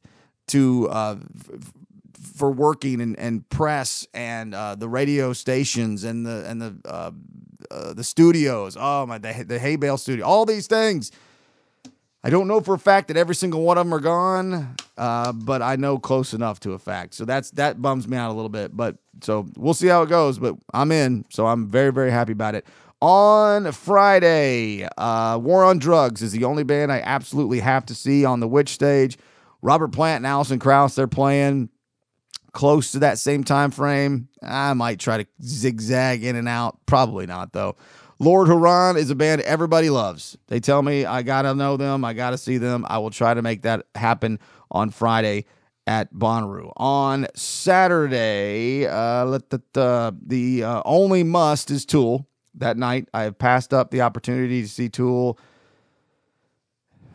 to 0.49 0.89
uh, 0.91 1.17
for 2.23 2.51
working 2.51 3.01
and, 3.01 3.19
and 3.19 3.49
press 3.49 4.07
and 4.15 4.55
uh, 4.55 4.75
the 4.75 4.89
radio 4.89 5.33
stations 5.33 6.05
and 6.05 6.25
the 6.25 6.45
and 6.47 6.63
the 6.63 6.77
uh, 6.85 7.11
uh, 7.71 7.93
the 7.95 8.05
studios. 8.05 8.77
Oh 8.79 9.07
my, 9.07 9.19
the, 9.19 9.45
the 9.47 9.59
hay 9.59 9.77
bale 9.77 9.97
studio. 9.97 10.25
All 10.25 10.47
these 10.47 10.67
things. 10.67 11.11
I 12.25 12.31
don't 12.31 12.47
know 12.47 12.61
for 12.61 12.75
a 12.75 12.79
fact 12.79 13.09
that 13.09 13.17
every 13.17 13.35
single 13.35 13.63
one 13.63 13.79
of 13.79 13.85
them 13.85 13.93
are 13.93 13.99
gone, 14.01 14.77
uh, 14.97 15.33
but 15.33 15.61
I 15.61 15.75
know 15.75 15.99
close 15.99 16.33
enough 16.33 16.61
to 16.61 16.73
a 16.73 16.79
fact. 16.79 17.15
So 17.15 17.25
that's 17.25 17.51
that 17.53 17.83
bums 17.83 18.07
me 18.07 18.17
out 18.17 18.31
a 18.31 18.35
little 18.35 18.49
bit. 18.49 18.77
But 18.77 18.97
so 19.23 19.47
we'll 19.57 19.75
see 19.75 19.89
how 19.89 20.03
it 20.03 20.09
goes. 20.09 20.39
But 20.39 20.57
I'm 20.73 20.93
in, 20.93 21.25
so 21.31 21.47
I'm 21.47 21.69
very 21.69 21.93
very 21.93 22.13
happy 22.13 22.33
about 22.33 22.55
it. 22.55 22.67
On 23.01 23.73
Friday, 23.73 24.89
uh, 24.97 25.37
War 25.43 25.65
on 25.65 25.81
Drugs 25.81 26.23
is 26.23 26.31
the 26.31 26.45
only 26.45 26.63
band 26.63 26.93
I 26.93 27.01
absolutely 27.01 27.59
have 27.59 27.85
to 27.87 27.95
see 27.97 28.25
on 28.25 28.39
the 28.39 28.47
Which 28.47 28.69
stage. 28.69 29.19
Robert 29.61 29.89
Plant 29.89 30.19
and 30.19 30.27
Alison 30.27 30.61
Krauss, 30.61 30.95
they're 30.95 31.09
playing 31.09 31.69
close 32.53 32.93
to 32.93 32.99
that 33.01 33.19
same 33.19 33.45
time 33.45 33.71
frame. 33.71 34.29
I 34.43 34.73
might 34.75 34.99
try 34.99 35.23
to 35.23 35.27
zigzag 35.43 36.25
in 36.25 36.37
and 36.37 36.49
out. 36.49 36.79
Probably 36.87 37.27
not 37.27 37.53
though. 37.53 37.77
Lord 38.19 38.47
Huron 38.47 38.97
is 38.97 39.11
a 39.11 39.15
band 39.17 39.41
everybody 39.41 39.91
loves. 39.91 40.37
They 40.47 40.61
tell 40.61 40.83
me 40.83 41.05
I 41.05 41.23
gotta 41.23 41.55
know 41.55 41.77
them, 41.77 42.05
I 42.05 42.13
gotta 42.13 42.39
see 42.39 42.59
them. 42.59 42.87
I 42.89 42.99
will 42.99 43.11
try 43.11 43.35
to 43.35 43.43
make 43.43 43.63
that 43.63 43.87
happen 43.95 44.39
on 44.71 44.91
Friday 44.91 45.47
at 45.87 46.13
Bonnaroo. 46.15 46.73
On 46.77 47.27
Saturday, 47.35 48.87
uh, 48.87 49.25
let 49.25 49.51
the 49.51 49.63
the, 49.73 50.17
the 50.25 50.65
uh, 50.65 50.83
only 50.85 51.25
must 51.25 51.71
is 51.71 51.85
Tool. 51.85 52.29
That 52.55 52.77
night, 52.77 53.09
I 53.15 53.23
have 53.23 53.39
passed 53.39 53.73
up 53.73 53.91
the 53.91 54.03
opportunity 54.03 54.63
to 54.63 54.69
see 54.69 54.89
Tool 54.89 55.39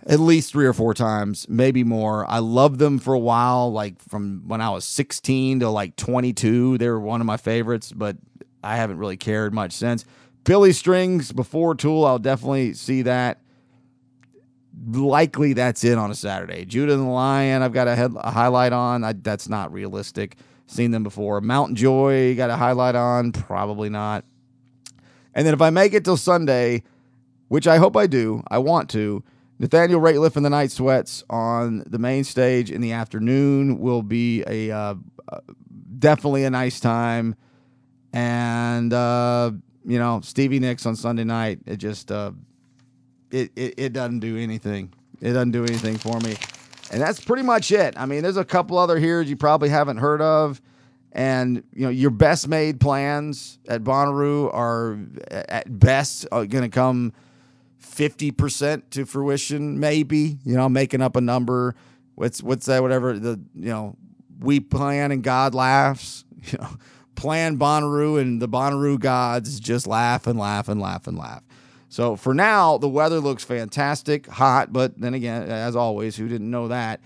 at 0.08 0.22
least 0.22 0.54
three 0.54 0.66
or 0.66 0.74
four 0.74 0.94
times, 0.94 1.46
maybe 1.50 1.84
more. 1.84 2.26
I 2.30 2.40
loved 2.40 2.80
them 2.80 2.98
for 2.98 3.14
a 3.14 3.20
while, 3.20 3.72
like 3.72 4.02
from 4.02 4.44
when 4.48 4.62
I 4.62 4.70
was 4.70 4.86
16 4.86 5.60
to 5.60 5.70
like 5.70 5.98
22. 5.98 6.78
They 6.78 6.88
were 6.88 7.00
one 7.00 7.20
of 7.20 7.28
my 7.28 7.36
favorites, 7.36 7.92
but 7.92 8.16
I 8.64 8.78
haven't 8.78 9.00
really 9.00 9.18
cared 9.18 9.54
much 9.54 9.74
since. 9.74 10.06
Billy 10.46 10.72
Strings 10.72 11.34
before 11.34 11.76
Tool, 11.76 12.06
I'll 12.06 12.20
definitely 12.20 12.74
see 12.74 13.02
that. 13.02 13.42
Likely 14.90 15.52
that's 15.52 15.84
it 15.84 15.98
on 15.98 16.10
a 16.10 16.16
Saturday. 16.16 16.64
Judah 16.64 16.94
and 16.94 17.02
the 17.02 17.08
Lion, 17.08 17.62
I've 17.62 17.74
got 17.74 17.90
a, 17.90 17.96
head, 17.96 18.14
a 18.16 18.32
highlight 18.32 18.72
on. 18.72 19.04
I, 19.04 19.12
that's 19.12 19.50
not 19.50 19.74
realistic. 19.74 20.38
Seen 20.68 20.92
them 20.92 21.04
before. 21.04 21.42
Mountain 21.42 21.76
Joy, 21.76 22.34
got 22.36 22.50
a 22.50 22.56
highlight 22.56 22.96
on. 22.96 23.34
Probably 23.34 23.90
not. 23.90 24.24
And 25.34 25.46
then 25.46 25.54
if 25.54 25.62
I 25.62 25.70
make 25.70 25.94
it 25.94 26.06
till 26.06 26.16
Sunday, 26.16 26.84
which 27.50 27.68
I 27.68 27.78
hope 27.78 27.98
I 27.98 28.08
do, 28.08 28.42
I 28.48 28.60
want 28.60 28.90
to. 28.92 29.24
Nathaniel 29.60 30.00
Rateliff 30.00 30.36
and 30.36 30.46
the 30.46 30.50
Night 30.50 30.72
Sweats 30.72 31.24
on 31.30 31.84
the 31.88 31.98
main 31.98 32.24
stage 32.24 32.70
in 32.70 32.82
the 32.82 32.92
afternoon 32.92 33.80
will 33.80 34.04
be 34.04 34.44
a 34.46 34.72
uh, 34.72 34.96
uh, 35.32 35.40
definitely 35.98 36.44
a 36.44 36.50
nice 36.50 36.80
time, 36.80 37.36
and 38.14 38.94
uh, 38.94 39.52
you 39.84 39.98
know 39.98 40.22
Stevie 40.24 40.60
Nicks 40.60 40.86
on 40.86 40.96
Sunday 40.96 41.24
night. 41.24 41.60
It 41.66 41.78
just 41.78 42.12
uh, 42.12 42.32
it, 43.32 43.52
it 43.56 43.74
it 43.78 43.94
doesn't 43.94 44.20
do 44.20 44.38
anything. 44.38 44.94
It 45.22 45.34
doesn't 45.34 45.52
do 45.52 45.64
anything 45.64 45.98
for 45.98 46.20
me, 46.20 46.36
and 46.92 47.02
that's 47.02 47.20
pretty 47.20 47.44
much 47.44 47.72
it. 47.72 47.96
I 47.98 48.06
mean, 48.06 48.22
there's 48.22 48.38
a 48.38 48.46
couple 48.46 48.78
other 48.78 49.00
here 49.00 49.22
you 49.22 49.36
probably 49.36 49.70
haven't 49.70 49.98
heard 49.98 50.22
of. 50.22 50.62
And 51.14 51.64
you 51.74 51.84
know 51.84 51.90
your 51.90 52.12
best 52.12 52.48
made 52.48 52.80
plans 52.80 53.58
at 53.68 53.84
Bonnaroo 53.84 54.54
are 54.54 55.00
at 55.32 55.80
best 55.80 56.30
going 56.30 56.50
to 56.50 56.70
come 56.70 57.14
50% 57.88 58.84
to 58.92 59.06
fruition, 59.06 59.80
maybe, 59.80 60.38
you 60.44 60.56
know, 60.56 60.70
making 60.70 61.02
up 61.02 61.16
a 61.16 61.22
number. 61.22 61.76
What's, 62.16 62.42
what's 62.42 62.66
that, 62.68 62.82
whatever, 62.82 63.18
the, 63.18 63.40
you 63.56 63.70
know, 63.70 63.96
we 64.40 64.60
plan 64.60 65.12
and 65.12 65.24
God 65.24 65.56
laughs, 65.56 66.26
you 66.44 66.58
know, 66.60 66.70
plan 67.16 67.58
Bonnaroo 67.58 68.22
and 68.22 68.42
the 68.42 68.48
Bonnaroo 68.48 69.00
gods 69.00 69.60
just 69.60 69.88
laugh 69.88 70.28
and 70.28 70.38
laugh 70.40 70.70
and 70.70 70.80
laugh 70.80 71.08
and 71.08 71.18
laugh. 71.18 71.44
So 71.90 72.16
for 72.16 72.34
now, 72.34 72.78
the 72.78 72.90
weather 72.90 73.20
looks 73.20 73.44
fantastic, 73.44 74.28
hot, 74.28 74.72
but 74.74 75.00
then 75.00 75.14
again, 75.14 75.44
as 75.50 75.76
always, 75.76 76.16
who 76.16 76.28
didn't 76.28 76.50
know 76.50 76.68
that? 76.68 77.02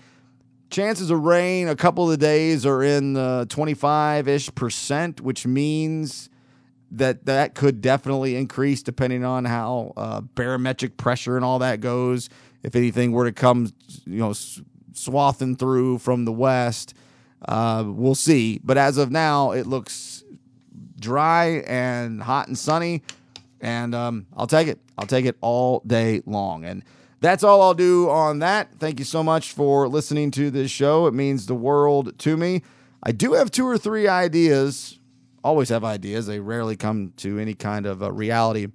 Chances 0.70 1.10
of 1.10 1.20
rain 1.20 1.68
a 1.68 1.76
couple 1.76 2.10
of 2.10 2.18
days 2.18 2.66
are 2.66 2.82
in 2.82 3.12
the 3.12 3.46
25 3.48 4.28
ish 4.28 4.54
percent, 4.54 5.20
which 5.20 5.46
means 5.46 6.30
that 6.92 7.24
that 7.26 7.54
could 7.54 7.80
definitely 7.80 8.36
increase 8.36 8.82
depending 8.82 9.24
on 9.24 9.44
how 9.44 9.92
uh, 9.96 10.20
barometric 10.20 10.96
pressure 10.96 11.36
and 11.36 11.44
all 11.44 11.58
that 11.58 11.80
goes. 11.80 12.28
If 12.62 12.76
anything 12.76 13.12
were 13.12 13.24
to 13.24 13.32
come, 13.32 13.72
you 14.06 14.18
know, 14.18 14.34
swathing 14.92 15.56
through 15.56 15.98
from 15.98 16.24
the 16.24 16.32
west, 16.32 16.94
uh, 17.48 17.84
we'll 17.86 18.14
see. 18.14 18.60
But 18.62 18.78
as 18.78 18.98
of 18.98 19.10
now, 19.10 19.52
it 19.52 19.66
looks 19.66 20.22
dry 21.00 21.64
and 21.66 22.22
hot 22.22 22.46
and 22.46 22.56
sunny, 22.56 23.02
and 23.60 23.94
um, 23.94 24.26
I'll 24.36 24.46
take 24.46 24.68
it. 24.68 24.78
I'll 24.96 25.06
take 25.06 25.24
it 25.24 25.36
all 25.40 25.82
day 25.86 26.22
long. 26.26 26.64
And 26.64 26.84
that's 27.20 27.42
all 27.42 27.62
I'll 27.62 27.74
do 27.74 28.10
on 28.10 28.40
that. 28.40 28.68
Thank 28.78 28.98
you 28.98 29.04
so 29.04 29.22
much 29.22 29.52
for 29.52 29.88
listening 29.88 30.30
to 30.32 30.50
this 30.50 30.70
show. 30.70 31.06
It 31.06 31.14
means 31.14 31.46
the 31.46 31.54
world 31.54 32.18
to 32.18 32.36
me. 32.36 32.62
I 33.02 33.12
do 33.12 33.32
have 33.32 33.50
two 33.50 33.66
or 33.66 33.78
three 33.78 34.06
ideas 34.06 34.98
always 35.44 35.68
have 35.68 35.84
ideas. 35.84 36.26
They 36.26 36.40
rarely 36.40 36.76
come 36.76 37.12
to 37.18 37.38
any 37.38 37.54
kind 37.54 37.86
of 37.86 38.02
uh, 38.02 38.12
reality 38.12 38.68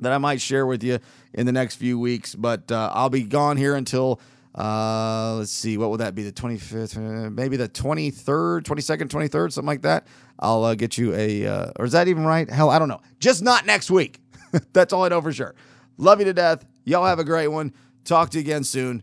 that 0.00 0.12
I 0.12 0.18
might 0.18 0.40
share 0.40 0.66
with 0.66 0.82
you 0.82 0.98
in 1.34 1.46
the 1.46 1.52
next 1.52 1.76
few 1.76 1.98
weeks. 1.98 2.34
But 2.34 2.70
uh, 2.70 2.90
I'll 2.92 3.10
be 3.10 3.22
gone 3.22 3.56
here 3.56 3.74
until, 3.74 4.20
uh, 4.54 5.36
let's 5.36 5.52
see, 5.52 5.76
what 5.76 5.90
would 5.90 6.00
that 6.00 6.14
be? 6.14 6.22
The 6.22 6.32
25th, 6.32 6.96
uh, 6.96 7.30
maybe 7.30 7.56
the 7.56 7.68
23rd, 7.68 8.62
22nd, 8.62 9.08
23rd, 9.08 9.52
something 9.52 9.66
like 9.66 9.82
that. 9.82 10.06
I'll 10.38 10.64
uh, 10.64 10.74
get 10.74 10.96
you 10.96 11.14
a, 11.14 11.46
uh, 11.46 11.72
or 11.78 11.84
is 11.84 11.92
that 11.92 12.08
even 12.08 12.24
right? 12.24 12.48
Hell, 12.48 12.70
I 12.70 12.78
don't 12.78 12.88
know. 12.88 13.00
Just 13.18 13.42
not 13.42 13.66
next 13.66 13.90
week. 13.90 14.20
That's 14.72 14.92
all 14.92 15.04
I 15.04 15.08
know 15.08 15.20
for 15.20 15.32
sure. 15.32 15.54
Love 15.98 16.18
you 16.18 16.24
to 16.24 16.32
death. 16.32 16.64
Y'all 16.84 17.04
have 17.04 17.18
a 17.18 17.24
great 17.24 17.48
one. 17.48 17.74
Talk 18.04 18.30
to 18.30 18.38
you 18.38 18.40
again 18.40 18.64
soon. 18.64 19.02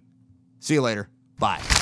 See 0.60 0.74
you 0.74 0.82
later. 0.82 1.10
Bye. 1.38 1.77